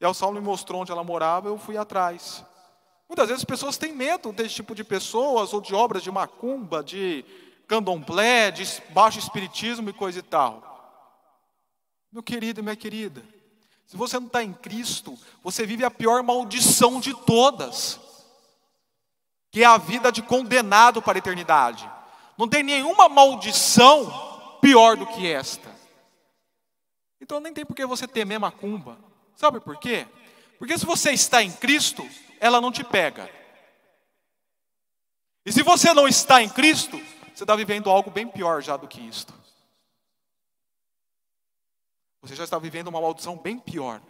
E 0.00 0.04
aí 0.04 0.10
o 0.10 0.12
Saulo 0.12 0.40
me 0.40 0.44
mostrou 0.44 0.80
onde 0.82 0.90
ela 0.90 1.04
morava, 1.04 1.46
eu 1.46 1.56
fui 1.56 1.76
atrás. 1.76 2.44
Muitas 3.08 3.28
vezes 3.28 3.42
as 3.42 3.44
pessoas 3.44 3.76
têm 3.76 3.92
medo 3.92 4.32
desse 4.32 4.56
tipo 4.56 4.74
de 4.74 4.82
pessoas, 4.82 5.54
ou 5.54 5.60
de 5.60 5.72
obras 5.72 6.02
de 6.02 6.10
macumba, 6.10 6.82
de 6.82 7.24
candomblé, 7.68 8.50
de 8.50 8.66
baixo 8.90 9.20
espiritismo 9.20 9.88
e 9.88 9.92
coisa 9.92 10.18
e 10.18 10.22
tal. 10.22 11.14
Meu 12.10 12.20
querido 12.20 12.58
e 12.58 12.62
minha 12.64 12.74
querida, 12.74 13.22
se 13.86 13.96
você 13.96 14.18
não 14.18 14.26
está 14.26 14.42
em 14.42 14.52
Cristo, 14.52 15.16
você 15.44 15.64
vive 15.64 15.84
a 15.84 15.92
pior 15.92 16.24
maldição 16.24 16.98
de 16.98 17.14
todas, 17.14 18.00
que 19.52 19.62
é 19.62 19.64
a 19.64 19.78
vida 19.78 20.10
de 20.10 20.22
condenado 20.22 21.00
para 21.00 21.18
a 21.18 21.20
eternidade. 21.20 21.88
Não 22.36 22.48
tem 22.48 22.64
nenhuma 22.64 23.08
maldição 23.08 24.34
pior 24.60 24.96
do 24.96 25.06
que 25.06 25.26
esta. 25.26 25.74
Então 27.20 27.40
nem 27.40 27.52
tem 27.52 27.64
por 27.64 27.74
que 27.74 27.86
você 27.86 28.06
temer 28.06 28.38
macumba. 28.38 28.98
Sabe 29.34 29.60
por 29.60 29.76
quê? 29.78 30.06
Porque 30.58 30.78
se 30.78 30.86
você 30.86 31.12
está 31.12 31.42
em 31.42 31.52
Cristo, 31.52 32.06
ela 32.40 32.60
não 32.60 32.72
te 32.72 32.84
pega. 32.84 33.30
E 35.44 35.52
se 35.52 35.62
você 35.62 35.92
não 35.94 36.08
está 36.08 36.42
em 36.42 36.48
Cristo, 36.48 36.98
você 37.34 37.44
está 37.44 37.54
vivendo 37.54 37.90
algo 37.90 38.10
bem 38.10 38.26
pior 38.26 38.62
já 38.62 38.76
do 38.76 38.88
que 38.88 39.00
isto. 39.00 39.32
Você 42.20 42.34
já 42.34 42.44
está 42.44 42.58
vivendo 42.58 42.88
uma 42.88 43.00
maldição 43.00 43.36
bem 43.36 43.58
pior 43.58 44.02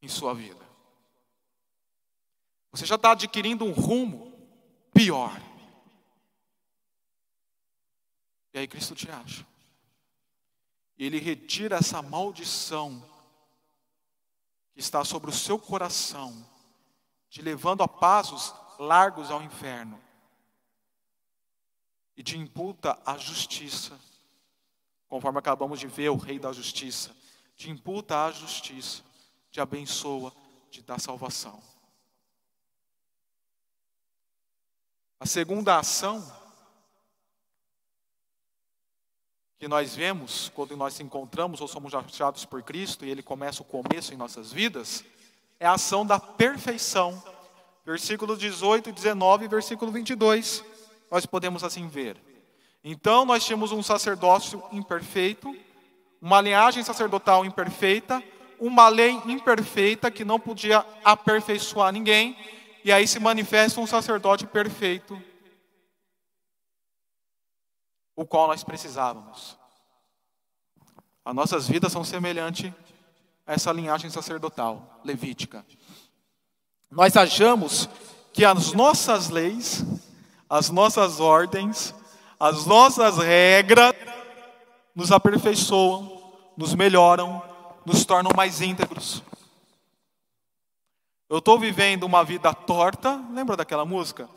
em 0.00 0.08
sua 0.08 0.34
vida. 0.34 0.64
Você 2.70 2.86
já 2.86 2.94
está 2.94 3.12
adquirindo 3.12 3.64
um 3.64 3.72
rumo 3.72 4.32
pior. 4.92 5.32
E 8.56 8.58
aí 8.58 8.66
Cristo 8.66 8.94
te 8.94 9.10
acha. 9.10 9.46
E 10.96 11.04
Ele 11.04 11.18
retira 11.18 11.76
essa 11.76 12.00
maldição 12.00 13.04
que 14.72 14.80
está 14.80 15.04
sobre 15.04 15.28
o 15.28 15.34
seu 15.34 15.58
coração, 15.58 16.34
te 17.28 17.42
levando 17.42 17.82
a 17.82 17.88
passos 17.88 18.54
largos 18.78 19.30
ao 19.30 19.42
inferno 19.42 20.02
e 22.16 22.22
te 22.22 22.38
imputa 22.38 22.98
a 23.04 23.18
justiça, 23.18 24.00
conforme 25.06 25.38
acabamos 25.38 25.78
de 25.78 25.86
ver 25.86 26.08
o 26.08 26.16
Rei 26.16 26.38
da 26.38 26.50
Justiça, 26.50 27.14
te 27.54 27.68
imputa 27.68 28.24
a 28.24 28.32
justiça, 28.32 29.02
te 29.50 29.60
abençoa, 29.60 30.32
te 30.70 30.80
dá 30.80 30.98
salvação. 30.98 31.62
A 35.20 35.26
segunda 35.26 35.78
ação 35.78 36.45
que 39.66 39.68
nós 39.68 39.96
vemos 39.96 40.48
quando 40.54 40.76
nós 40.76 41.00
encontramos 41.00 41.60
ou 41.60 41.66
somos 41.66 41.92
achados 41.92 42.44
por 42.44 42.62
Cristo 42.62 43.04
e 43.04 43.10
Ele 43.10 43.20
começa 43.20 43.62
o 43.62 43.64
começo 43.64 44.14
em 44.14 44.16
nossas 44.16 44.52
vidas, 44.52 45.04
é 45.58 45.66
a 45.66 45.72
ação 45.72 46.06
da 46.06 46.20
perfeição. 46.20 47.20
Versículo 47.84 48.36
18, 48.36 48.92
19 48.92 49.44
e 49.44 49.48
versículo 49.48 49.90
22 49.90 50.62
nós 51.10 51.26
podemos 51.26 51.64
assim 51.64 51.88
ver. 51.88 52.16
Então, 52.84 53.24
nós 53.24 53.44
tínhamos 53.44 53.72
um 53.72 53.82
sacerdócio 53.82 54.62
imperfeito, 54.70 55.52
uma 56.22 56.40
linhagem 56.40 56.84
sacerdotal 56.84 57.44
imperfeita, 57.44 58.22
uma 58.60 58.88
lei 58.88 59.20
imperfeita 59.26 60.12
que 60.12 60.24
não 60.24 60.38
podia 60.38 60.86
aperfeiçoar 61.04 61.92
ninguém, 61.92 62.36
e 62.84 62.92
aí 62.92 63.08
se 63.08 63.18
manifesta 63.18 63.80
um 63.80 63.86
sacerdote 63.86 64.46
perfeito, 64.46 65.20
o 68.16 68.24
qual 68.26 68.48
nós 68.48 68.64
precisávamos. 68.64 69.56
As 71.24 71.34
nossas 71.34 71.68
vidas 71.68 71.92
são 71.92 72.02
semelhantes 72.02 72.72
a 73.46 73.52
essa 73.52 73.70
linhagem 73.70 74.10
sacerdotal, 74.10 75.00
levítica. 75.04 75.64
Nós 76.90 77.16
achamos 77.16 77.88
que 78.32 78.44
as 78.44 78.72
nossas 78.72 79.28
leis 79.28 79.84
as 80.48 80.70
nossas 80.70 81.20
ordens, 81.20 81.94
as 82.38 82.66
nossas 82.66 83.18
regras 83.18 83.94
nos 84.94 85.12
aperfeiçoam, 85.12 86.22
nos 86.56 86.74
melhoram, 86.74 87.42
nos 87.84 88.04
tornam 88.04 88.30
mais 88.34 88.60
íntegros. 88.60 89.22
Eu 91.28 91.38
estou 91.38 91.58
vivendo 91.58 92.04
uma 92.04 92.24
vida 92.24 92.54
torta, 92.54 93.20
lembra 93.32 93.56
daquela 93.56 93.84
música? 93.84 94.28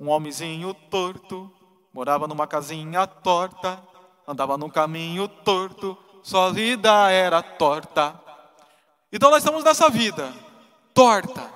Um 0.00 0.08
homenzinho 0.08 0.72
torto, 0.72 1.52
morava 1.92 2.26
numa 2.26 2.46
casinha 2.46 3.06
torta, 3.06 3.82
andava 4.26 4.56
num 4.56 4.70
caminho 4.70 5.28
torto, 5.28 5.96
sua 6.22 6.50
vida 6.50 7.10
era 7.10 7.42
torta. 7.42 8.18
Então 9.12 9.30
nós 9.30 9.42
estamos 9.42 9.64
nessa 9.64 9.88
vida 9.88 10.32
torta. 10.94 11.50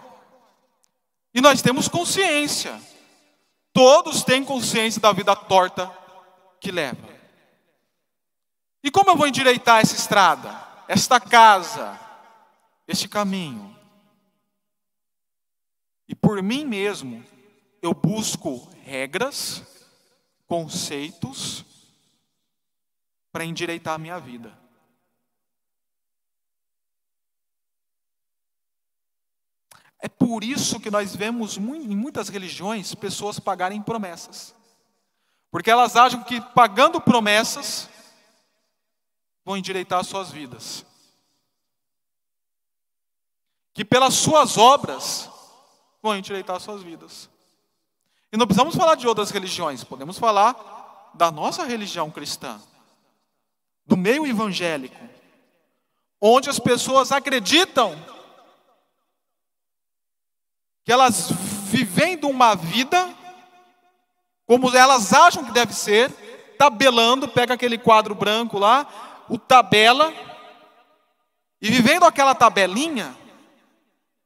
E 1.35 1.41
nós 1.41 1.63
temos 1.63 1.89
consciência 1.89 2.79
Todos 3.73 4.23
têm 4.23 4.45
consciência 4.45 5.01
da 5.01 5.13
vida 5.13 5.35
torta 5.35 5.91
que 6.61 6.71
leva. 6.71 7.09
E 8.85 8.91
como 8.91 9.11
eu 9.11 9.17
vou 9.17 9.27
endireitar 9.27 9.81
essa 9.81 9.95
estrada, 9.95 10.69
esta 10.87 11.19
casa, 11.19 11.99
este 12.87 13.09
caminho? 13.09 13.75
E 16.07 16.15
por 16.15 16.43
mim 16.43 16.67
mesmo, 16.67 17.25
eu 17.81 17.95
busco 17.95 18.69
regras, 18.83 19.63
conceitos, 20.47 21.65
para 23.33 23.45
endireitar 23.45 23.95
a 23.95 23.99
minha 23.99 24.21
vida. 24.21 24.57
É 29.99 30.09
por 30.09 30.45
isso 30.45 30.81
que 30.81 30.91
nós 30.91 31.17
vemos 31.17 31.57
em 31.57 31.97
muitas 31.97 32.29
religiões 32.29 32.95
pessoas 32.95 33.39
pagarem 33.39 33.81
promessas. 33.81 34.55
Porque 35.51 35.71
elas 35.71 35.97
acham 35.97 36.25
que 36.25 36.41
pagando 36.41 37.01
promessas 37.01 37.89
vão 39.45 39.57
endireitar 39.57 40.05
suas 40.05 40.31
vidas. 40.31 40.85
Que 43.73 43.85
pelas 43.85 44.15
suas 44.15 44.59
obras 44.59 45.31
vão 46.03 46.17
endireitar 46.17 46.61
suas 46.61 46.83
vidas. 46.83 47.31
E 48.33 48.37
não 48.37 48.47
precisamos 48.47 48.75
falar 48.75 48.95
de 48.95 49.07
outras 49.07 49.31
religiões, 49.31 49.85
podemos 49.85 50.19
falar 50.19 51.11
da 51.15 51.31
nossa 51.31 51.65
religião 51.65 52.11
cristã. 52.11 52.61
do 53.85 53.97
meio 53.97 54.25
evangélico, 54.25 54.97
onde 56.21 56.49
as 56.49 56.61
pessoas 56.61 57.11
acreditam 57.11 57.97
que 60.85 60.93
elas 60.93 61.31
vivendo 61.33 62.29
uma 62.29 62.55
vida 62.55 63.13
como 64.47 64.75
elas 64.77 65.13
acham 65.13 65.45
que 65.45 65.53
deve 65.53 65.73
ser, 65.73 66.11
tabelando, 66.59 67.29
pega 67.29 67.55
aquele 67.55 67.79
quadro 67.79 68.15
branco 68.15 68.59
lá, 68.59 68.87
o 69.29 69.39
tabela, 69.39 70.13
e 71.61 71.71
vivendo 71.71 72.05
aquela 72.05 72.35
tabelinha, 72.35 73.17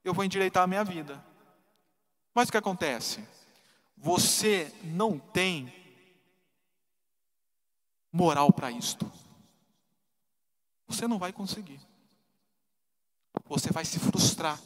eu 0.02 0.12
vou 0.12 0.24
endireitar 0.24 0.64
a 0.64 0.66
minha 0.66 0.82
vida. 0.82 1.22
Mas 2.34 2.48
o 2.48 2.52
que 2.52 2.58
acontece? 2.58 3.22
Você 3.96 4.72
não 4.82 5.18
tem 5.18 5.72
moral 8.12 8.52
para 8.52 8.70
isto. 8.70 9.10
Você 10.86 11.06
não 11.08 11.18
vai 11.18 11.32
conseguir. 11.32 11.80
Você 13.44 13.72
vai 13.72 13.84
se 13.84 13.98
frustrar. 13.98 14.60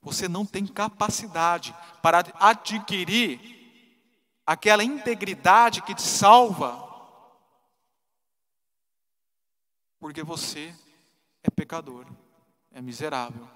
Você 0.00 0.28
não 0.28 0.46
tem 0.46 0.66
capacidade 0.66 1.74
para 2.02 2.24
adquirir 2.40 3.58
aquela 4.46 4.82
integridade 4.82 5.82
que 5.82 5.94
te 5.94 6.00
salva, 6.00 6.86
porque 9.98 10.22
você 10.22 10.74
é 11.42 11.50
pecador, 11.50 12.06
é 12.72 12.80
miserável. 12.80 13.46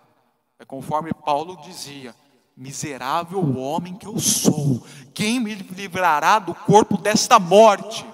É 0.58 0.64
conforme 0.64 1.14
Paulo 1.14 1.56
dizia: 1.62 2.14
miserável 2.56 3.58
homem 3.58 3.96
que 3.96 4.06
eu 4.06 4.18
sou, 4.18 4.86
quem 5.14 5.40
me 5.40 5.54
livrará 5.54 6.38
do 6.38 6.54
corpo 6.54 6.96
desta 6.96 7.38
morte? 7.38 8.04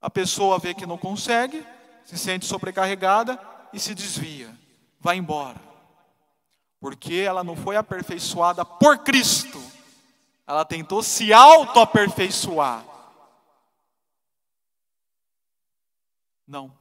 A 0.00 0.10
pessoa 0.10 0.58
vê 0.58 0.74
que 0.74 0.86
não 0.86 0.98
consegue, 0.98 1.64
se 2.04 2.18
sente 2.18 2.46
sobrecarregada 2.46 3.38
e 3.72 3.78
se 3.78 3.94
desvia 3.94 4.62
vai 5.02 5.16
embora. 5.16 5.60
Porque 6.80 7.14
ela 7.14 7.44
não 7.44 7.56
foi 7.56 7.76
aperfeiçoada 7.76 8.64
por 8.64 8.98
Cristo. 8.98 9.60
Ela 10.46 10.64
tentou 10.64 11.02
se 11.02 11.32
auto-aperfeiçoar. 11.32 12.84
Não. 16.46 16.72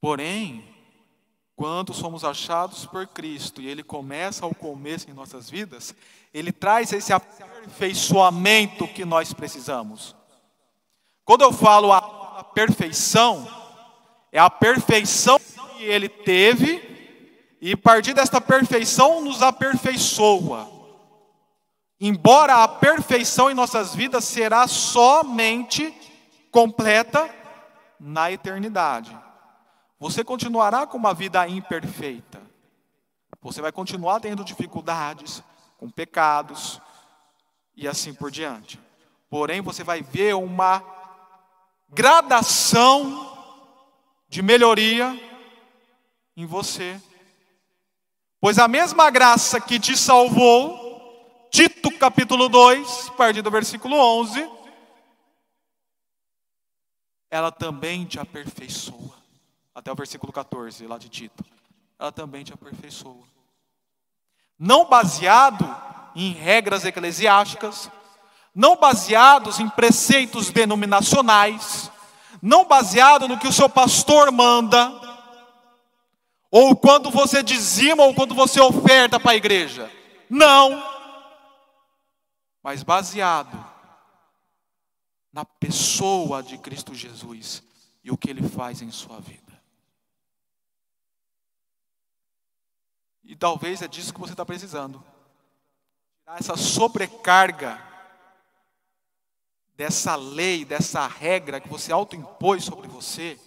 Porém, 0.00 0.73
quando 1.56 1.94
somos 1.94 2.24
achados 2.24 2.86
por 2.86 3.06
Cristo 3.06 3.60
e 3.60 3.68
Ele 3.68 3.82
começa 3.82 4.44
ao 4.44 4.54
começo 4.54 5.10
em 5.10 5.14
nossas 5.14 5.48
vidas, 5.48 5.94
Ele 6.32 6.50
traz 6.52 6.92
esse 6.92 7.12
aperfeiçoamento 7.12 8.88
que 8.88 9.04
nós 9.04 9.32
precisamos. 9.32 10.16
Quando 11.24 11.42
eu 11.42 11.52
falo 11.52 11.92
a 11.92 12.44
perfeição, 12.44 13.46
é 14.30 14.38
a 14.38 14.50
perfeição 14.50 15.38
que 15.38 15.84
ele 15.84 16.08
teve, 16.08 16.82
e 17.60 17.72
a 17.72 17.76
partir 17.76 18.12
desta 18.12 18.40
perfeição 18.40 19.22
nos 19.22 19.42
aperfeiçoa. 19.42 20.70
Embora 22.00 22.62
a 22.62 22.68
perfeição 22.68 23.50
em 23.50 23.54
nossas 23.54 23.94
vidas 23.94 24.24
será 24.24 24.66
somente 24.66 25.94
completa 26.50 27.32
na 27.98 28.30
eternidade. 28.30 29.16
Você 30.04 30.22
continuará 30.22 30.86
com 30.86 30.98
uma 30.98 31.14
vida 31.14 31.48
imperfeita. 31.48 32.38
Você 33.40 33.62
vai 33.62 33.72
continuar 33.72 34.20
tendo 34.20 34.44
dificuldades, 34.44 35.42
com 35.78 35.88
pecados 35.88 36.78
e 37.74 37.88
assim 37.88 38.12
por 38.12 38.30
diante. 38.30 38.78
Porém, 39.30 39.62
você 39.62 39.82
vai 39.82 40.02
ver 40.02 40.34
uma 40.34 40.84
gradação 41.88 43.34
de 44.28 44.42
melhoria 44.42 45.18
em 46.36 46.44
você. 46.44 47.00
Pois 48.38 48.58
a 48.58 48.68
mesma 48.68 49.08
graça 49.08 49.58
que 49.58 49.80
te 49.80 49.96
salvou, 49.96 51.48
Tito 51.50 51.90
capítulo 51.92 52.50
2, 52.50 53.10
a 53.18 53.40
do 53.40 53.50
versículo 53.50 53.96
11, 53.96 54.50
ela 57.30 57.50
também 57.50 58.04
te 58.04 58.20
aperfeiçoa. 58.20 59.23
Até 59.74 59.90
o 59.90 59.94
versículo 59.96 60.32
14, 60.32 60.86
lá 60.86 60.98
de 60.98 61.08
Tito. 61.08 61.44
Ela 61.98 62.12
também 62.12 62.44
te 62.44 62.52
aperfeiçoa. 62.52 63.24
Não 64.58 64.88
baseado 64.88 65.64
em 66.14 66.32
regras 66.32 66.84
eclesiásticas, 66.84 67.90
não 68.54 68.76
baseados 68.76 69.58
em 69.58 69.68
preceitos 69.68 70.50
denominacionais, 70.50 71.90
não 72.40 72.64
baseado 72.64 73.26
no 73.26 73.38
que 73.38 73.48
o 73.48 73.52
seu 73.52 73.68
pastor 73.68 74.30
manda, 74.30 74.92
ou 76.50 76.76
quando 76.76 77.10
você 77.10 77.42
dizima, 77.42 78.04
ou 78.04 78.14
quando 78.14 78.32
você 78.32 78.60
oferta 78.60 79.18
para 79.18 79.32
a 79.32 79.36
igreja. 79.36 79.90
Não. 80.30 80.82
Mas 82.62 82.84
baseado 82.84 83.74
na 85.32 85.44
pessoa 85.44 86.44
de 86.44 86.56
Cristo 86.58 86.94
Jesus 86.94 87.60
e 88.04 88.12
o 88.12 88.16
que 88.16 88.30
ele 88.30 88.48
faz 88.48 88.80
em 88.80 88.90
sua 88.92 89.18
vida. 89.18 89.43
E 93.24 93.34
talvez 93.34 93.80
é 93.82 93.88
disso 93.88 94.12
que 94.12 94.20
você 94.20 94.32
está 94.32 94.44
precisando. 94.44 95.02
Tirar 96.20 96.38
essa 96.38 96.56
sobrecarga 96.56 97.82
dessa 99.76 100.14
lei, 100.14 100.64
dessa 100.64 101.06
regra 101.06 101.60
que 101.60 101.68
você 101.68 101.90
autoimpôs 101.90 102.64
sobre 102.64 102.86
você 102.86 103.38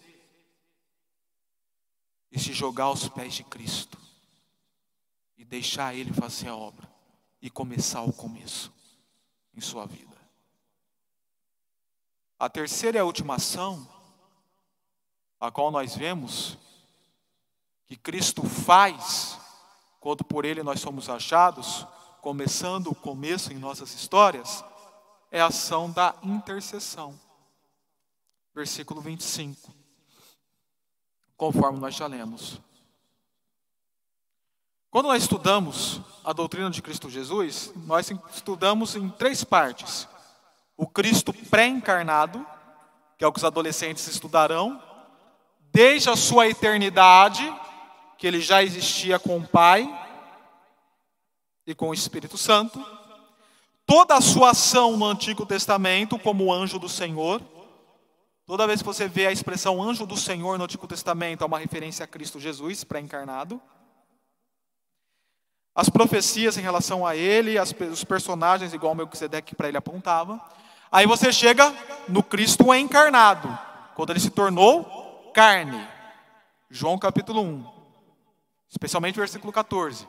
e 2.31 2.39
se 2.39 2.53
jogar 2.53 2.85
aos 2.85 3.07
pés 3.07 3.33
de 3.33 3.43
Cristo 3.43 3.97
e 5.37 5.45
deixar 5.45 5.95
Ele 5.95 6.11
fazer 6.13 6.49
a 6.49 6.55
obra 6.55 6.87
e 7.41 7.49
começar 7.49 8.01
o 8.01 8.11
começo 8.11 8.73
em 9.55 9.61
sua 9.61 9.85
vida. 9.85 10.17
A 12.39 12.49
terceira 12.49 12.97
e 12.97 13.01
a 13.01 13.05
última 13.05 13.35
ação, 13.35 13.87
a 15.39 15.49
qual 15.49 15.71
nós 15.71 15.95
vemos 15.95 16.57
que 17.87 17.95
Cristo 17.95 18.43
faz 18.43 19.36
quando 20.07 20.23
por 20.23 20.45
Ele 20.45 20.63
nós 20.63 20.79
somos 20.79 21.09
achados, 21.09 21.85
começando 22.21 22.87
o 22.87 22.95
começo 22.95 23.51
em 23.51 23.57
nossas 23.57 23.93
histórias, 23.93 24.63
é 25.29 25.41
a 25.41 25.47
ação 25.47 25.91
da 25.91 26.15
intercessão. 26.23 27.13
Versículo 28.55 29.01
25 29.01 29.69
conforme 31.35 31.77
nós 31.79 31.93
já 31.93 32.07
lemos. 32.07 32.57
Quando 34.89 35.07
nós 35.07 35.23
estudamos 35.23 35.99
a 36.23 36.31
doutrina 36.31 36.69
de 36.69 36.81
Cristo 36.81 37.09
Jesus, 37.09 37.73
nós 37.75 38.09
estudamos 38.33 38.95
em 38.95 39.09
três 39.09 39.43
partes: 39.43 40.07
o 40.77 40.87
Cristo 40.87 41.33
pré-encarnado, 41.33 42.47
que 43.17 43.25
é 43.25 43.27
o 43.27 43.33
que 43.33 43.39
os 43.39 43.43
adolescentes 43.43 44.07
estudarão, 44.07 44.81
desde 45.73 46.09
a 46.09 46.15
sua 46.15 46.47
eternidade, 46.47 47.43
que 48.17 48.25
ele 48.25 48.41
já 48.41 48.63
existia 48.63 49.19
com 49.19 49.37
o 49.37 49.47
Pai 49.47 49.87
e 51.65 51.75
com 51.75 51.89
o 51.89 51.93
Espírito 51.93 52.37
Santo, 52.37 52.83
toda 53.85 54.15
a 54.15 54.21
sua 54.21 54.51
ação 54.51 54.97
no 54.97 55.05
Antigo 55.05 55.45
Testamento 55.45 56.17
como 56.17 56.51
anjo 56.53 56.79
do 56.79 56.89
Senhor, 56.89 57.41
Toda 58.47 58.65
vez 58.65 58.81
que 58.81 58.85
você 58.85 59.09
vê 59.09 59.27
a 59.27 59.31
expressão 59.31 59.83
anjo 59.83 60.05
do 60.05 60.15
Senhor 60.15 60.57
no 60.57 60.63
Antigo 60.63 60.87
Testamento, 60.87 61.43
é 61.43 61.45
uma 61.45 61.59
referência 61.59 62.05
a 62.05 62.07
Cristo 62.07 62.39
Jesus, 62.39 62.81
pré-encarnado. 62.85 63.61
As 65.75 65.89
profecias 65.89 66.57
em 66.57 66.61
relação 66.61 67.05
a 67.05 67.13
ele, 67.13 67.57
as, 67.57 67.75
os 67.91 68.05
personagens, 68.05 68.73
igual 68.73 68.93
o 68.93 68.95
Melquisedeque 68.95 69.53
para 69.53 69.67
ele 69.67 69.75
apontava. 69.75 70.41
Aí 70.89 71.05
você 71.05 71.29
chega 71.33 71.75
no 72.07 72.23
Cristo 72.23 72.73
encarnado, 72.73 73.49
quando 73.95 74.11
ele 74.11 74.19
se 74.21 74.29
tornou 74.29 75.29
carne. 75.33 75.85
João 76.69 76.97
capítulo 76.97 77.41
1, 77.41 77.65
especialmente 78.69 79.17
versículo 79.17 79.51
14. 79.51 80.07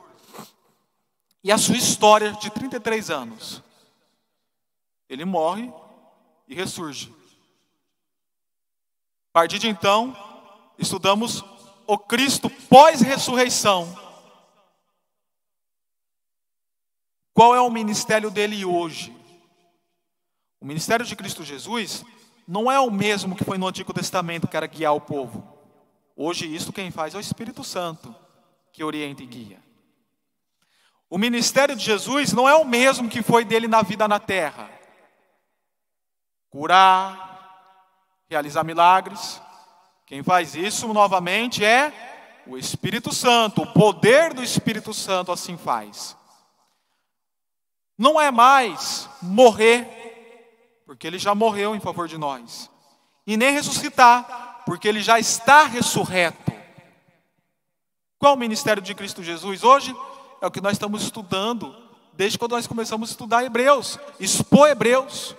E 1.43 1.51
a 1.51 1.57
sua 1.57 1.77
história 1.77 2.33
de 2.33 2.49
33 2.49 3.09
anos. 3.09 3.63
Ele 5.07 5.25
morre 5.25 5.71
e 6.47 6.53
ressurge. 6.53 7.13
A 9.29 9.33
partir 9.33 9.59
de 9.59 9.67
então, 9.67 10.15
estudamos 10.77 11.43
o 11.87 11.97
Cristo 11.97 12.49
pós-ressurreição. 12.69 13.97
Qual 17.33 17.55
é 17.55 17.61
o 17.61 17.69
ministério 17.69 18.29
dele 18.29 18.65
hoje? 18.65 19.15
O 20.59 20.65
ministério 20.65 21.05
de 21.05 21.15
Cristo 21.15 21.43
Jesus 21.43 22.03
não 22.45 22.69
é 22.69 22.79
o 22.79 22.91
mesmo 22.91 23.35
que 23.35 23.45
foi 23.45 23.57
no 23.57 23.67
Antigo 23.67 23.93
Testamento, 23.93 24.47
que 24.47 24.57
era 24.57 24.67
guiar 24.67 24.93
o 24.93 25.01
povo. 25.01 25.47
Hoje, 26.15 26.53
isso 26.53 26.73
quem 26.73 26.91
faz 26.91 27.13
é 27.13 27.17
o 27.17 27.21
Espírito 27.21 27.63
Santo, 27.63 28.13
que 28.79 28.83
orienta 28.85 29.21
e 29.21 29.25
guia. 29.25 29.59
O 31.09 31.17
ministério 31.17 31.75
de 31.75 31.83
Jesus 31.83 32.31
não 32.31 32.47
é 32.47 32.55
o 32.55 32.63
mesmo 32.63 33.09
que 33.09 33.21
foi 33.21 33.43
dele 33.43 33.67
na 33.67 33.81
vida 33.81 34.07
na 34.07 34.21
terra. 34.21 34.71
curar, 36.49 37.75
realizar 38.29 38.63
milagres. 38.63 39.41
Quem 40.05 40.23
faz 40.23 40.55
isso 40.55 40.93
novamente 40.93 41.63
é 41.63 41.91
o 42.47 42.57
Espírito 42.57 43.13
Santo, 43.13 43.63
o 43.63 43.73
poder 43.73 44.33
do 44.33 44.41
Espírito 44.41 44.93
Santo 44.93 45.29
assim 45.33 45.57
faz. 45.57 46.15
Não 47.97 48.19
é 48.19 48.31
mais 48.31 49.09
morrer, 49.21 50.81
porque 50.85 51.05
ele 51.05 51.19
já 51.19 51.35
morreu 51.35 51.75
em 51.75 51.81
favor 51.81 52.07
de 52.07 52.17
nós, 52.17 52.71
e 53.27 53.35
nem 53.35 53.51
ressuscitar, 53.51 54.63
porque 54.65 54.87
ele 54.87 55.01
já 55.01 55.19
está 55.19 55.65
ressurreto. 55.65 56.58
Qual 58.19 58.33
o 58.33 58.37
ministério 58.37 58.83
de 58.83 58.93
Cristo 58.93 59.23
Jesus 59.23 59.63
hoje? 59.63 59.95
É 60.41 60.45
o 60.45 60.51
que 60.51 60.59
nós 60.59 60.73
estamos 60.73 61.03
estudando 61.03 61.73
desde 62.11 62.37
quando 62.37 62.51
nós 62.51 62.67
começamos 62.67 63.09
a 63.09 63.11
estudar 63.13 63.45
Hebreus, 63.45 63.97
expor 64.19 64.67
Hebreus. 64.67 65.33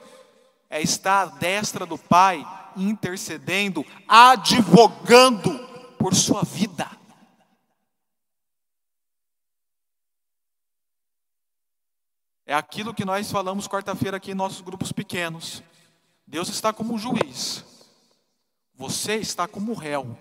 É 0.70 0.80
estar 0.80 1.22
à 1.22 1.26
destra 1.26 1.84
do 1.84 1.98
Pai, 1.98 2.42
intercedendo, 2.74 3.84
advogando 4.08 5.58
por 5.98 6.14
sua 6.14 6.42
vida. 6.42 6.90
É 12.46 12.54
aquilo 12.54 12.94
que 12.94 13.04
nós 13.04 13.30
falamos 13.30 13.68
quarta-feira 13.68 14.16
aqui 14.16 14.30
em 14.30 14.34
nossos 14.34 14.62
grupos 14.62 14.90
pequenos. 14.90 15.62
Deus 16.26 16.48
está 16.48 16.72
como 16.72 16.94
um 16.94 16.98
juiz. 16.98 17.62
Você 18.74 19.16
está 19.16 19.46
como 19.46 19.74
réu. 19.74 20.16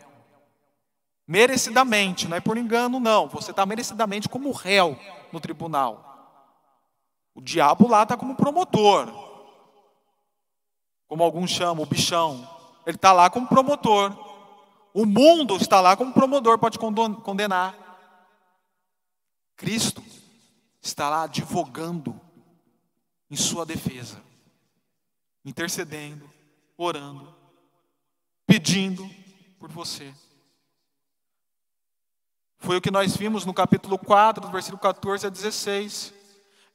Merecidamente, 1.30 2.28
não 2.28 2.38
é 2.38 2.40
por 2.42 2.58
engano, 2.58 3.00
não. 3.00 3.28
Você 3.28 3.52
está 3.52 3.64
merecidamente 3.64 4.28
como 4.28 4.52
réu 4.52 4.98
no 5.32 5.40
tribunal. 5.40 6.04
O 7.36 7.40
diabo 7.40 7.88
lá 7.88 8.02
está 8.02 8.18
como 8.18 8.36
promotor. 8.36 9.08
Como 11.08 11.24
alguns 11.24 11.52
chamam, 11.52 11.84
o 11.84 11.86
bichão. 11.86 12.50
Ele 12.84 12.96
está 12.96 13.14
lá 13.14 13.30
como 13.30 13.48
promotor. 13.48 14.12
O 14.92 15.06
mundo 15.06 15.56
está 15.58 15.80
lá 15.80 15.96
como 15.96 16.12
promotor, 16.12 16.58
pode 16.58 16.80
condenar. 16.80 17.76
Cristo 19.56 20.04
está 20.82 21.10
lá 21.10 21.24
advogando 21.26 22.20
em 23.30 23.36
sua 23.36 23.68
defesa, 23.68 24.20
intercedendo, 25.46 26.28
orando, 26.76 27.36
pedindo 28.48 29.08
por 29.60 29.72
você. 29.72 30.12
Foi 32.60 32.78
o 32.78 32.82
que 32.82 32.92
nós 32.92 33.16
vimos 33.16 33.46
no 33.46 33.54
capítulo 33.54 33.98
4, 33.98 34.42
do 34.42 34.52
versículo 34.52 34.80
14 34.80 35.28
a 35.28 35.30
16. 35.30 36.14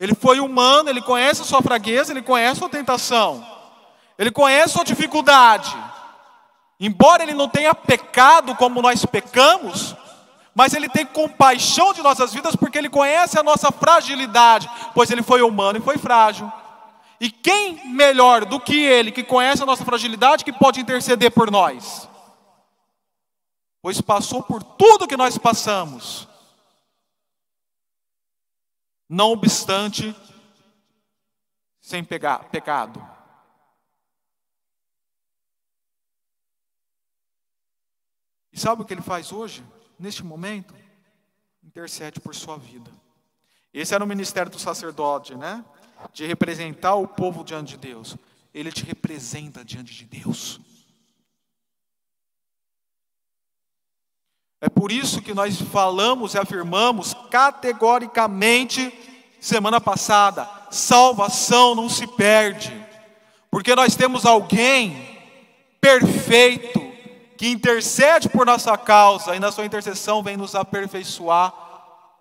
Ele 0.00 0.14
foi 0.14 0.40
humano, 0.40 0.88
ele 0.88 1.02
conhece 1.02 1.42
a 1.42 1.44
sua 1.44 1.62
fraqueza, 1.62 2.12
ele 2.12 2.22
conhece 2.22 2.52
a 2.52 2.60
sua 2.60 2.68
tentação, 2.68 3.46
ele 4.18 4.30
conhece 4.30 4.70
a 4.70 4.72
sua 4.76 4.84
dificuldade. 4.84 5.76
Embora 6.80 7.22
ele 7.22 7.34
não 7.34 7.48
tenha 7.48 7.74
pecado 7.74 8.54
como 8.56 8.82
nós 8.82 9.04
pecamos, 9.04 9.94
mas 10.54 10.72
ele 10.72 10.88
tem 10.88 11.04
compaixão 11.04 11.92
de 11.92 12.02
nossas 12.02 12.32
vidas 12.32 12.56
porque 12.56 12.78
ele 12.78 12.88
conhece 12.88 13.38
a 13.38 13.42
nossa 13.42 13.70
fragilidade, 13.70 14.68
pois 14.94 15.10
ele 15.10 15.22
foi 15.22 15.42
humano 15.42 15.78
e 15.78 15.82
foi 15.82 15.98
frágil. 15.98 16.50
E 17.20 17.30
quem 17.30 17.90
melhor 17.90 18.44
do 18.44 18.58
que 18.58 18.76
ele, 18.76 19.12
que 19.12 19.22
conhece 19.22 19.62
a 19.62 19.66
nossa 19.66 19.84
fragilidade, 19.84 20.44
que 20.44 20.52
pode 20.52 20.80
interceder 20.80 21.30
por 21.30 21.50
nós? 21.50 22.08
Pois 23.84 24.00
passou 24.00 24.42
por 24.42 24.62
tudo 24.62 25.06
que 25.06 25.14
nós 25.14 25.36
passamos. 25.36 26.26
Não 29.06 29.30
obstante, 29.30 30.16
sem 31.82 32.02
pegar, 32.02 32.48
pecado. 32.48 33.06
E 38.50 38.58
sabe 38.58 38.80
o 38.80 38.84
que 38.86 38.94
ele 38.94 39.02
faz 39.02 39.32
hoje, 39.32 39.62
neste 39.98 40.24
momento? 40.24 40.74
Intercede 41.62 42.20
por 42.20 42.34
sua 42.34 42.56
vida. 42.56 42.90
Esse 43.70 43.94
era 43.94 44.02
o 44.02 44.06
ministério 44.06 44.50
do 44.50 44.58
sacerdote, 44.58 45.34
né? 45.34 45.62
De 46.10 46.24
representar 46.24 46.94
o 46.94 47.06
povo 47.06 47.44
diante 47.44 47.72
de 47.72 47.88
Deus. 47.88 48.16
Ele 48.54 48.72
te 48.72 48.82
representa 48.82 49.62
diante 49.62 49.92
de 49.92 50.06
Deus. 50.06 50.58
É 54.60 54.68
por 54.68 54.90
isso 54.90 55.20
que 55.20 55.34
nós 55.34 55.60
falamos 55.60 56.34
e 56.34 56.38
afirmamos 56.38 57.14
categoricamente 57.30 58.92
semana 59.40 59.80
passada: 59.80 60.48
salvação 60.70 61.74
não 61.74 61.88
se 61.88 62.06
perde, 62.06 62.72
porque 63.50 63.74
nós 63.74 63.94
temos 63.94 64.24
alguém 64.24 65.18
perfeito 65.80 66.80
que 67.36 67.48
intercede 67.48 68.28
por 68.28 68.46
nossa 68.46 68.76
causa 68.78 69.36
e 69.36 69.40
na 69.40 69.52
sua 69.52 69.66
intercessão 69.66 70.22
vem 70.22 70.36
nos 70.36 70.54
aperfeiçoar 70.54 71.52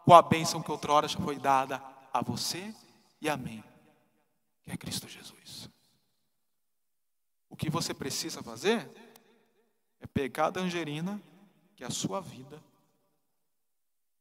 com 0.03 0.13
a 0.13 0.21
bênção 0.21 0.61
que 0.61 0.71
outrora 0.71 1.07
já 1.07 1.17
foi 1.19 1.38
dada 1.38 1.81
a 2.11 2.21
você 2.21 2.73
e 3.21 3.29
a 3.29 3.38
mim, 3.38 3.63
que 4.63 4.71
é 4.71 4.75
Cristo 4.75 5.07
Jesus. 5.07 5.69
O 7.49 7.55
que 7.55 7.69
você 7.69 7.93
precisa 7.93 8.43
fazer 8.43 8.89
é 10.01 10.07
pegar 10.07 10.47
a 10.47 10.51
tangerina 10.51 11.21
que 11.84 11.88
a 11.88 11.89
sua 11.89 12.21
vida, 12.21 12.63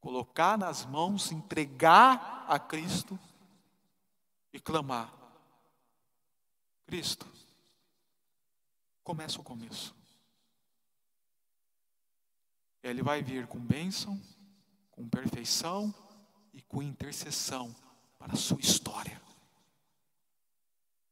colocar 0.01 0.59
nas 0.59 0.85
mãos, 0.85 1.31
entregar 1.31 2.45
a 2.49 2.59
Cristo 2.59 3.17
e 4.53 4.59
clamar: 4.59 5.15
Cristo, 6.85 7.25
começa 9.05 9.41
o 9.41 9.45
começo. 9.45 9.95
Ele 12.83 13.01
vai 13.01 13.23
vir 13.23 13.47
com 13.47 13.61
bênção, 13.61 14.21
com 14.91 15.09
perfeição 15.09 15.95
e 16.53 16.61
com 16.63 16.83
intercessão 16.83 17.73
para 18.19 18.33
a 18.33 18.37
sua 18.37 18.59
história. 18.59 19.23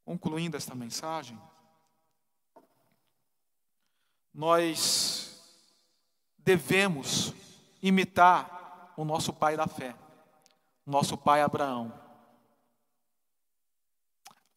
Concluindo 0.03 0.57
esta 0.57 0.75
mensagem, 0.75 1.41
nós 4.33 5.20
devemos 6.43 7.33
imitar 7.81 8.93
o 8.97 9.05
nosso 9.05 9.33
pai 9.33 9.55
da 9.57 9.67
fé, 9.67 9.95
nosso 10.85 11.17
pai 11.17 11.41
Abraão. 11.41 11.91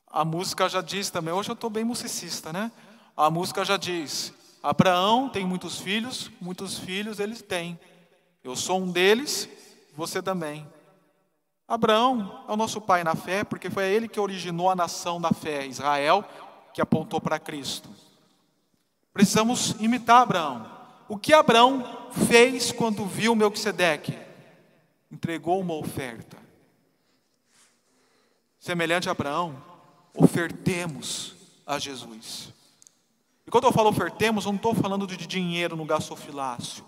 A 0.07 0.24
música 0.24 0.68
já 0.68 0.80
diz 0.80 1.11
também, 1.11 1.35
hoje 1.35 1.51
eu 1.51 1.55
estou 1.55 1.70
bem 1.70 1.85
musicista, 1.85 2.53
né? 2.53 2.70
A 3.16 3.30
música 3.30 3.64
já 3.64 3.76
diz: 3.76 4.32
Abraão 4.62 5.28
tem 5.28 5.45
muitos 5.45 5.78
filhos, 5.80 6.30
muitos 6.41 6.78
filhos 6.78 7.18
eles 7.18 7.43
têm. 7.43 7.78
Eu 8.43 8.55
sou 8.55 8.80
um 8.80 8.91
deles, 8.91 9.49
você 9.97 10.22
também. 10.22 10.66
Abraão 11.66 12.45
é 12.47 12.53
o 12.53 12.57
nosso 12.57 12.80
pai 12.80 13.03
na 13.03 13.14
fé, 13.14 13.43
porque 13.43 13.70
foi 13.70 13.89
ele 13.89 14.07
que 14.07 14.20
originou 14.20 14.70
a 14.70 14.76
nação 14.76 15.20
da 15.20 15.30
fé, 15.30 15.66
Israel, 15.66 16.24
que 16.72 16.80
apontou 16.80 17.20
para 17.20 17.39
Cristo. 17.39 17.89
Precisamos 19.12 19.70
imitar 19.80 20.22
Abraão. 20.22 20.74
O 21.09 21.19
que 21.19 21.33
Abraão 21.33 22.09
fez 22.29 22.73
quando 22.73 23.05
viu 23.05 23.35
Melquisedeque? 23.35 24.19
Entregou 25.11 25.61
uma 25.61 25.75
oferta. 25.75 26.37
Semelhante 28.59 29.09
a 29.09 29.13
Abraão, 29.13 29.63
ofertemos 30.17 31.35
a 31.67 31.79
Jesus. 31.79 32.53
E 33.47 33.51
quando 33.51 33.65
eu 33.65 33.73
falo 33.73 33.91
ofertemos, 33.91 34.47
eu 34.47 34.53
não 34.53 34.57
estou 34.57 34.75
falando 34.75 35.07
de 35.07 35.27
dinheiro 35.27 35.77
no 35.77 35.85
gasofilácio. 35.85 36.85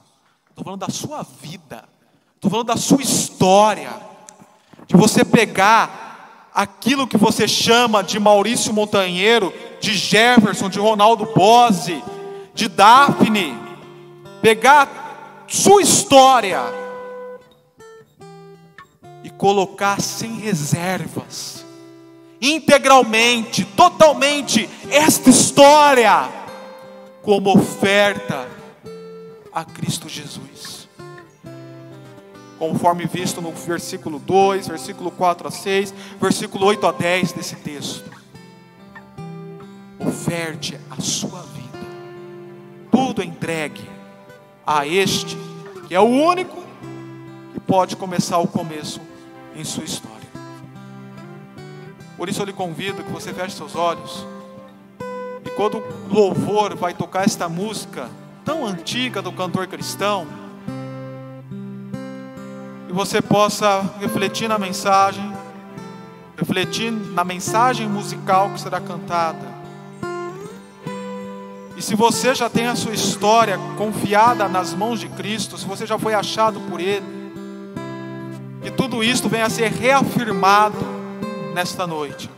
Estou 0.48 0.64
falando 0.64 0.80
da 0.80 0.88
sua 0.88 1.22
vida. 1.22 1.86
Estou 2.34 2.50
falando 2.50 2.68
da 2.68 2.76
sua 2.76 3.02
história. 3.02 3.92
De 4.86 4.96
você 4.96 5.22
pegar 5.24 6.50
aquilo 6.54 7.06
que 7.06 7.18
você 7.18 7.46
chama 7.46 8.02
de 8.02 8.18
Maurício 8.18 8.72
Montanheiro, 8.72 9.52
de 9.78 9.94
Jefferson, 9.94 10.70
de 10.70 10.78
Ronaldo 10.78 11.26
Bose, 11.34 12.02
de 12.54 12.68
Daphne, 12.68 13.65
pegar 14.46 15.44
sua 15.48 15.82
história 15.82 16.62
e 19.24 19.28
colocar 19.28 20.00
sem 20.00 20.38
reservas, 20.38 21.64
integralmente, 22.40 23.64
totalmente, 23.64 24.70
esta 24.88 25.30
história 25.30 26.30
como 27.24 27.58
oferta 27.58 28.46
a 29.52 29.64
Cristo 29.64 30.08
Jesus. 30.08 30.88
Conforme 32.56 33.04
visto 33.04 33.40
no 33.40 33.50
versículo 33.50 34.20
2, 34.20 34.68
versículo 34.68 35.10
4 35.10 35.48
a 35.48 35.50
6, 35.50 35.92
versículo 36.20 36.66
8 36.66 36.86
a 36.86 36.92
10 36.92 37.32
desse 37.32 37.56
texto. 37.56 38.08
Oferte 39.98 40.78
a 40.88 41.00
sua 41.00 41.40
vida, 41.40 41.84
tudo 42.92 43.24
entregue 43.24 43.95
a 44.66 44.86
este, 44.86 45.36
que 45.86 45.94
é 45.94 46.00
o 46.00 46.04
único 46.04 46.62
que 47.52 47.60
pode 47.60 47.96
começar 47.96 48.38
o 48.38 48.46
começo 48.48 49.00
em 49.54 49.64
sua 49.64 49.84
história. 49.84 50.16
Por 52.16 52.28
isso 52.28 52.42
eu 52.42 52.46
lhe 52.46 52.52
convido 52.52 53.04
que 53.04 53.12
você 53.12 53.32
feche 53.32 53.56
seus 53.56 53.76
olhos 53.76 54.26
quando 55.56 55.78
o 55.78 56.14
louvor 56.14 56.76
vai 56.76 56.92
tocar 56.92 57.24
esta 57.24 57.48
música 57.48 58.10
tão 58.44 58.64
antiga 58.66 59.22
do 59.22 59.32
cantor 59.32 59.66
cristão, 59.66 60.26
e 62.88 62.92
você 62.92 63.22
possa 63.22 63.80
refletir 63.98 64.48
na 64.48 64.58
mensagem, 64.58 65.32
refletir 66.36 66.92
na 66.92 67.24
mensagem 67.24 67.88
musical 67.88 68.50
que 68.50 68.60
será 68.60 68.80
cantada. 68.80 69.55
E 71.76 71.82
se 71.82 71.94
você 71.94 72.34
já 72.34 72.48
tem 72.48 72.66
a 72.66 72.74
sua 72.74 72.94
história 72.94 73.58
confiada 73.76 74.48
nas 74.48 74.72
mãos 74.72 74.98
de 74.98 75.08
Cristo, 75.10 75.58
se 75.58 75.66
você 75.66 75.86
já 75.86 75.98
foi 75.98 76.14
achado 76.14 76.58
por 76.60 76.80
Ele, 76.80 77.04
que 78.62 78.70
tudo 78.70 79.04
isto 79.04 79.28
venha 79.28 79.44
a 79.44 79.50
ser 79.50 79.70
reafirmado 79.70 80.78
nesta 81.54 81.86
noite. 81.86 82.30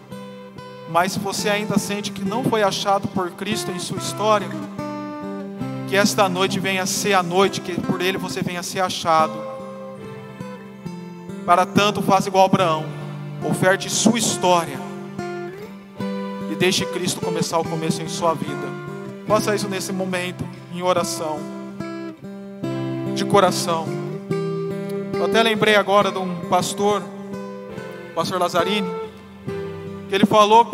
Mas 0.90 1.12
se 1.12 1.20
você 1.20 1.48
ainda 1.48 1.78
sente 1.78 2.10
que 2.10 2.24
não 2.24 2.42
foi 2.42 2.64
achado 2.64 3.06
por 3.08 3.30
Cristo 3.30 3.70
em 3.70 3.78
sua 3.78 3.98
história, 3.98 4.48
que 5.88 5.96
esta 5.96 6.28
noite 6.28 6.58
venha 6.58 6.82
a 6.82 6.86
ser 6.86 7.12
a 7.14 7.22
noite 7.22 7.60
que 7.60 7.80
por 7.80 8.00
Ele 8.00 8.18
você 8.18 8.42
venha 8.42 8.60
a 8.60 8.64
ser 8.64 8.80
achado. 8.80 9.32
Para 11.46 11.64
tanto, 11.64 12.02
faça 12.02 12.28
igual 12.28 12.44
Abraão, 12.44 12.84
oferte 13.48 13.88
sua 13.88 14.18
história 14.18 14.78
e 16.50 16.56
deixe 16.56 16.84
Cristo 16.86 17.20
começar 17.20 17.58
o 17.58 17.64
começo 17.64 18.02
em 18.02 18.08
sua 18.08 18.34
vida. 18.34 18.77
Faça 19.28 19.54
isso 19.54 19.68
nesse 19.68 19.92
momento, 19.92 20.42
em 20.72 20.80
oração, 20.80 21.38
de 23.14 23.26
coração. 23.26 23.86
Eu 25.12 25.26
até 25.26 25.42
lembrei 25.42 25.76
agora 25.76 26.10
de 26.10 26.16
um 26.16 26.48
pastor, 26.48 27.02
o 28.10 28.14
pastor 28.14 28.40
Lazzarini, 28.40 28.88
que 30.08 30.14
ele 30.14 30.24
falou 30.24 30.66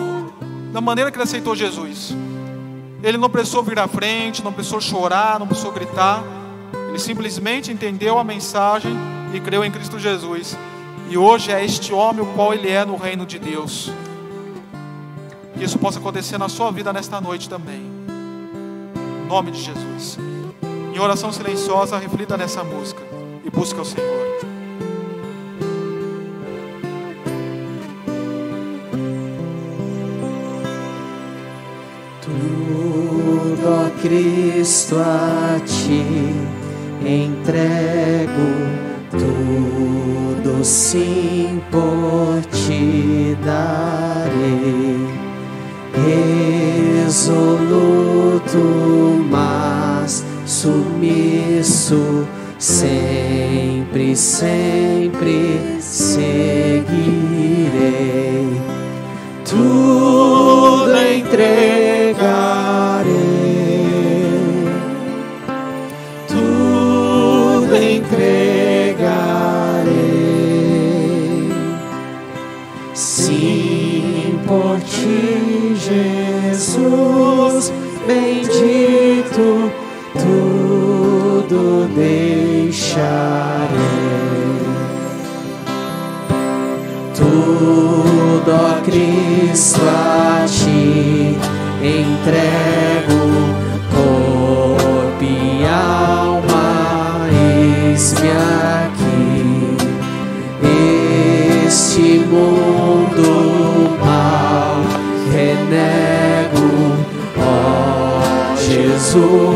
da 0.73 0.81
maneira 0.81 1.11
que 1.11 1.17
ele 1.17 1.25
aceitou 1.25 1.57
Jesus. 1.57 2.15
Ele 3.03 3.19
não 3.19 3.29
precisou 3.29 3.61
vir 3.65 3.77
à 3.77 3.89
frente, 3.89 4.45
não 4.45 4.53
precisou 4.53 4.81
chorar, 4.81 5.41
não 5.41 5.49
precisou 5.49 5.73
gritar. 5.73 6.23
Ele 6.89 6.99
simplesmente 7.01 7.73
entendeu 7.73 8.21
a 8.21 8.23
mensagem 8.23 8.97
e 9.35 9.41
creu 9.41 9.65
em 9.65 9.71
Cristo 9.71 9.99
Jesus. 9.99 10.57
E 11.11 11.19
hoje 11.19 11.51
é 11.51 11.65
este 11.65 11.93
homem 11.93 12.23
o 12.23 12.27
qual 12.35 12.55
ele 12.55 12.71
é 12.71 12.85
no 12.85 12.95
reino 12.95 13.27
de 13.27 13.37
Deus. 13.37 13.91
Que 15.59 15.65
isso 15.65 15.77
possa 15.77 15.99
acontecer 15.99 16.39
na 16.39 16.49
sua 16.49 16.71
vida 16.71 16.93
nesta 16.93 17.21
noite 17.21 17.49
também. 17.49 17.94
Nome 19.35 19.51
de 19.51 19.63
Jesus. 19.63 20.17
Em 20.95 21.01
oração 21.01 21.33
silenciosa, 21.33 21.99
reflita 21.99 22.37
nessa 22.37 22.63
música 22.63 23.03
e 23.45 23.51
busque 23.51 23.81
o 23.81 23.85
Senhor. 23.85 24.25
Tudo, 32.23 33.59
ó 33.67 33.91
Cristo, 34.01 34.99
a 34.99 35.59
ti 35.67 36.33
entrego, 37.05 38.31
tudo 39.11 40.65
sim 40.65 41.61
por 41.73 42.41
ti 42.53 43.37
darei. 43.45 45.09
Resoluto, 47.03 48.14
mas 49.31 50.25
sumiço, 50.47 52.27
sempre, 52.59 54.17
sempre 54.17 55.79
seguirei. 55.81 56.85
Tudo 59.45 60.97
entregarei, 60.97 61.74
Cristo, 89.55 89.83
a 89.83 90.45
ti 90.49 91.39
entrego, 91.81 93.21
corpo 93.89 95.23
e 95.23 95.65
alma, 95.65 97.29
eis-me 97.31 98.31
aqui. 98.83 99.77
Este 101.69 102.19
mundo 102.27 103.97
mal 104.05 104.83
renego, 105.33 106.67
ó 107.39 108.57
Jesus, 108.57 109.54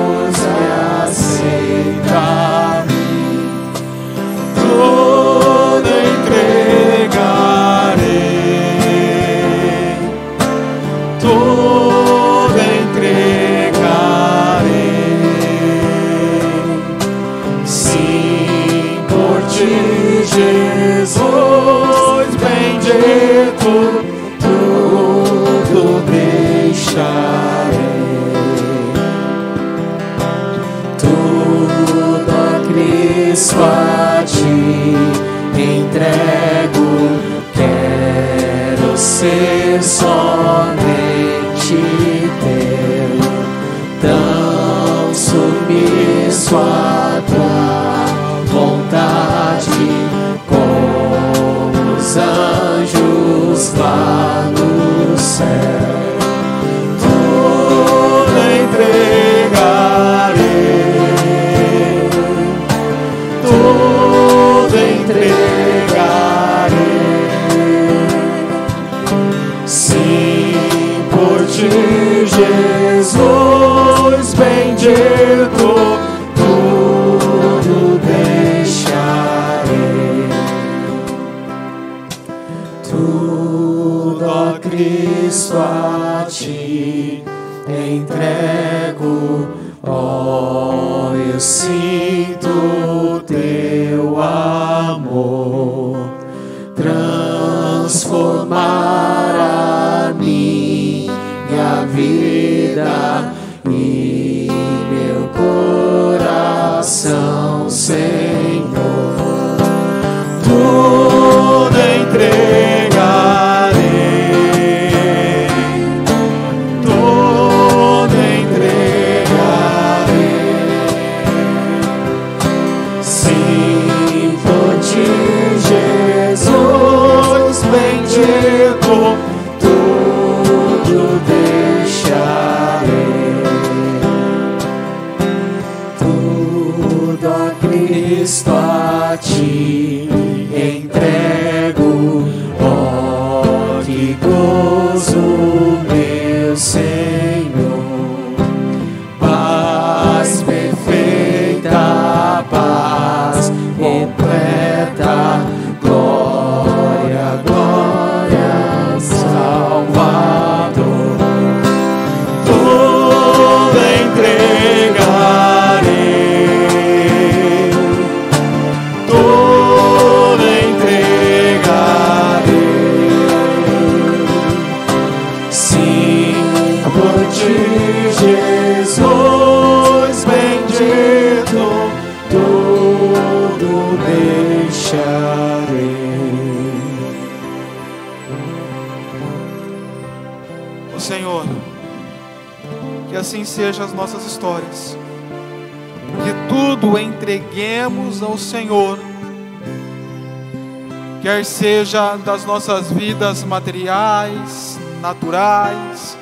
seja 201.78 202.16
das 202.16 202.44
nossas 202.44 202.90
vidas 202.90 203.44
materiais, 203.44 204.76
naturais, 205.00 206.18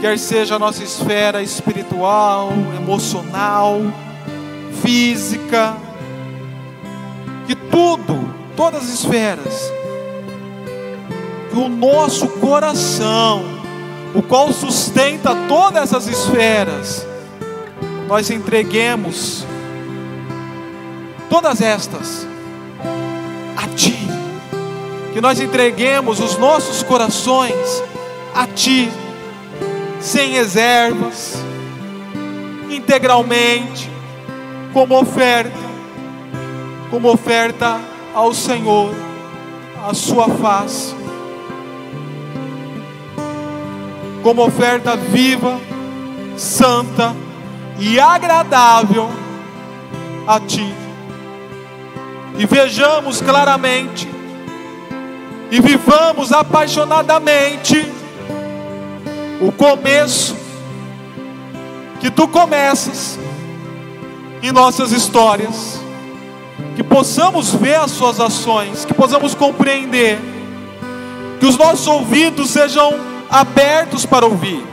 quer 0.00 0.16
seja 0.16 0.54
a 0.54 0.58
nossa 0.58 0.84
esfera 0.84 1.42
espiritual, 1.42 2.52
emocional, 2.76 3.80
física, 4.82 5.76
que 7.44 7.56
tudo, 7.56 8.32
todas 8.56 8.84
as 8.84 9.00
esferas, 9.00 9.72
que 11.50 11.58
o 11.58 11.68
nosso 11.68 12.28
coração, 12.28 13.42
o 14.14 14.22
qual 14.22 14.52
sustenta 14.52 15.34
todas 15.48 15.82
essas 15.82 16.06
esferas, 16.06 17.04
nós 18.06 18.30
entreguemos 18.30 19.44
todas 21.28 21.60
estas 21.60 22.29
que 25.12 25.20
nós 25.20 25.40
entreguemos 25.40 26.20
os 26.20 26.36
nossos 26.38 26.82
corações 26.82 27.82
a 28.34 28.46
Ti, 28.46 28.90
sem 30.00 30.32
reservas, 30.32 31.36
integralmente, 32.70 33.90
como 34.72 34.98
oferta, 34.98 35.58
como 36.90 37.10
oferta 37.12 37.80
ao 38.14 38.32
Senhor, 38.32 38.94
a 39.88 39.94
Sua 39.94 40.28
face, 40.28 40.94
como 44.22 44.44
oferta 44.44 44.96
viva, 44.96 45.58
santa 46.36 47.14
e 47.78 47.98
agradável 47.98 49.10
a 50.26 50.38
Ti. 50.40 50.74
E 52.38 52.46
vejamos 52.46 53.20
claramente, 53.20 54.09
e 55.50 55.60
vivamos 55.60 56.32
apaixonadamente 56.32 57.90
o 59.40 59.50
começo 59.50 60.36
que 62.00 62.10
Tu 62.10 62.26
começas 62.28 63.18
em 64.42 64.50
nossas 64.52 64.90
histórias, 64.90 65.78
que 66.74 66.82
possamos 66.82 67.54
ver 67.54 67.74
as 67.74 67.90
Suas 67.90 68.18
ações, 68.18 68.84
que 68.84 68.94
possamos 68.94 69.34
compreender, 69.34 70.18
que 71.38 71.46
os 71.46 71.58
nossos 71.58 71.86
ouvidos 71.86 72.50
sejam 72.50 72.94
abertos 73.30 74.06
para 74.06 74.24
ouvir, 74.24 74.64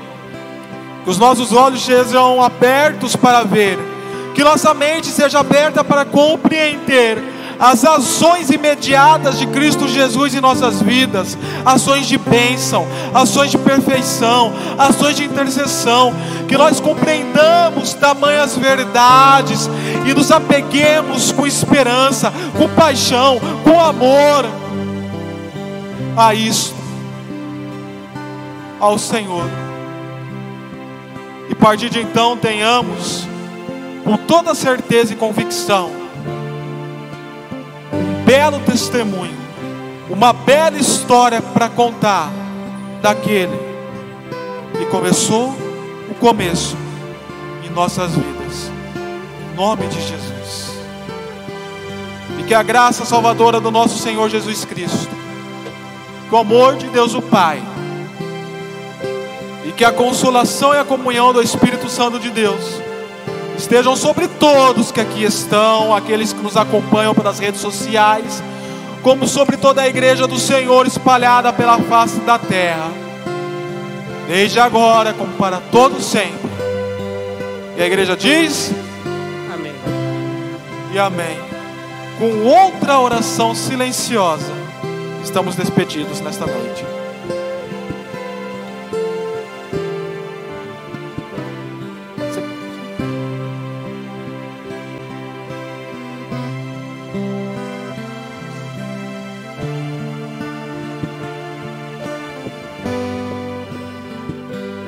que 1.03 1.09
os 1.09 1.17
nossos 1.17 1.51
olhos 1.51 1.83
sejam 1.83 2.41
abertos 2.41 3.15
para 3.15 3.43
ver, 3.43 3.77
que 4.33 4.43
nossa 4.43 4.73
mente 4.73 5.07
seja 5.07 5.39
aberta 5.39 5.83
para 5.83 6.05
compreender 6.05 7.21
as 7.59 7.83
ações 7.83 8.49
imediatas 8.49 9.39
de 9.39 9.47
Cristo 9.47 9.87
Jesus 9.87 10.35
em 10.35 10.41
nossas 10.41 10.81
vidas, 10.81 11.37
ações 11.65 12.05
de 12.07 12.17
bênção, 12.17 12.87
ações 13.13 13.51
de 13.51 13.57
perfeição, 13.57 14.53
ações 14.77 15.15
de 15.15 15.23
intercessão, 15.23 16.13
que 16.47 16.57
nós 16.57 16.79
compreendamos 16.79 17.93
tamanhas 17.93 18.55
verdades 18.55 19.69
e 20.05 20.13
nos 20.13 20.31
apeguemos 20.31 21.31
com 21.31 21.47
esperança, 21.47 22.31
com 22.57 22.69
paixão, 22.69 23.39
com 23.63 23.79
amor 23.79 24.45
a 26.15 26.33
isso, 26.33 26.75
ao 28.79 28.97
Senhor. 28.97 29.45
E 31.49 31.53
a 31.53 31.55
partir 31.55 31.89
de 31.89 31.99
então 32.01 32.37
tenhamos, 32.37 33.27
com 34.03 34.15
toda 34.15 34.53
certeza 34.53 35.13
e 35.13 35.15
convicção, 35.15 36.06
belo 38.27 38.59
testemunho, 38.59 39.37
uma 40.09 40.33
bela 40.33 40.77
história 40.77 41.41
para 41.41 41.69
contar 41.69 42.29
daquele 43.01 43.57
que 44.77 44.85
começou 44.87 45.55
o 46.11 46.15
começo 46.15 46.75
em 47.63 47.69
nossas 47.69 48.11
vidas. 48.11 48.69
Em 49.49 49.55
nome 49.55 49.87
de 49.87 50.01
Jesus. 50.01 50.73
E 52.37 52.43
que 52.43 52.53
a 52.53 52.61
graça 52.61 53.05
salvadora 53.05 53.61
do 53.61 53.71
nosso 53.71 53.97
Senhor 53.97 54.29
Jesus 54.29 54.65
Cristo, 54.65 55.15
o 56.29 56.35
amor 56.35 56.75
de 56.75 56.87
Deus 56.87 57.13
o 57.13 57.21
Pai, 57.21 57.63
e 59.65 59.71
que 59.71 59.85
a 59.85 59.91
consolação 59.93 60.73
e 60.73 60.77
a 60.77 60.83
comunhão 60.83 61.31
do 61.31 61.41
Espírito 61.41 61.87
Santo 61.87 62.19
de 62.19 62.29
Deus 62.29 62.86
estejam 63.57 63.95
sobre 63.95 64.27
todos 64.27 64.91
que 64.91 65.01
aqui 65.01 65.23
estão, 65.23 65.93
aqueles 65.93 66.31
que 66.31 66.41
nos 66.41 66.55
acompanham 66.55 67.13
pelas 67.13 67.39
redes 67.39 67.59
sociais, 67.59 68.41
como 69.01 69.27
sobre 69.27 69.57
toda 69.57 69.81
a 69.81 69.87
igreja 69.87 70.27
do 70.27 70.37
Senhor 70.37 70.85
espalhada 70.85 71.51
pela 71.51 71.79
face 71.79 72.19
da 72.19 72.37
terra, 72.37 72.91
desde 74.27 74.59
agora 74.59 75.13
como 75.13 75.33
para 75.33 75.59
todos 75.71 76.05
sempre. 76.05 76.47
E 77.77 77.81
a 77.81 77.85
igreja 77.85 78.15
diz: 78.15 78.71
Amém. 79.53 79.75
e 80.93 80.99
amém. 80.99 81.37
Com 82.19 82.43
outra 82.47 82.99
oração 82.99 83.53
silenciosa, 83.53 84.51
estamos 85.23 85.55
despedidos 85.55 86.19
nesta 86.19 86.45
noite. 86.45 86.96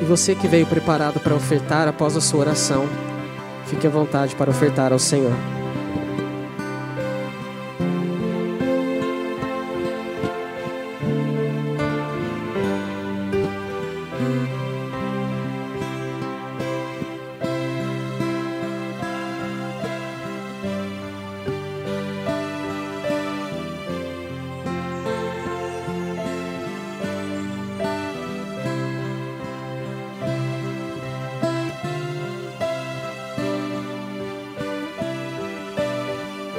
Você 0.09 0.33
que 0.33 0.47
veio 0.47 0.65
preparado 0.65 1.19
para 1.19 1.35
ofertar 1.35 1.87
após 1.87 2.17
a 2.17 2.21
sua 2.21 2.39
oração, 2.39 2.89
fique 3.67 3.85
à 3.85 3.91
vontade 3.91 4.35
para 4.35 4.49
ofertar 4.49 4.91
ao 4.91 4.97
Senhor. 4.97 5.58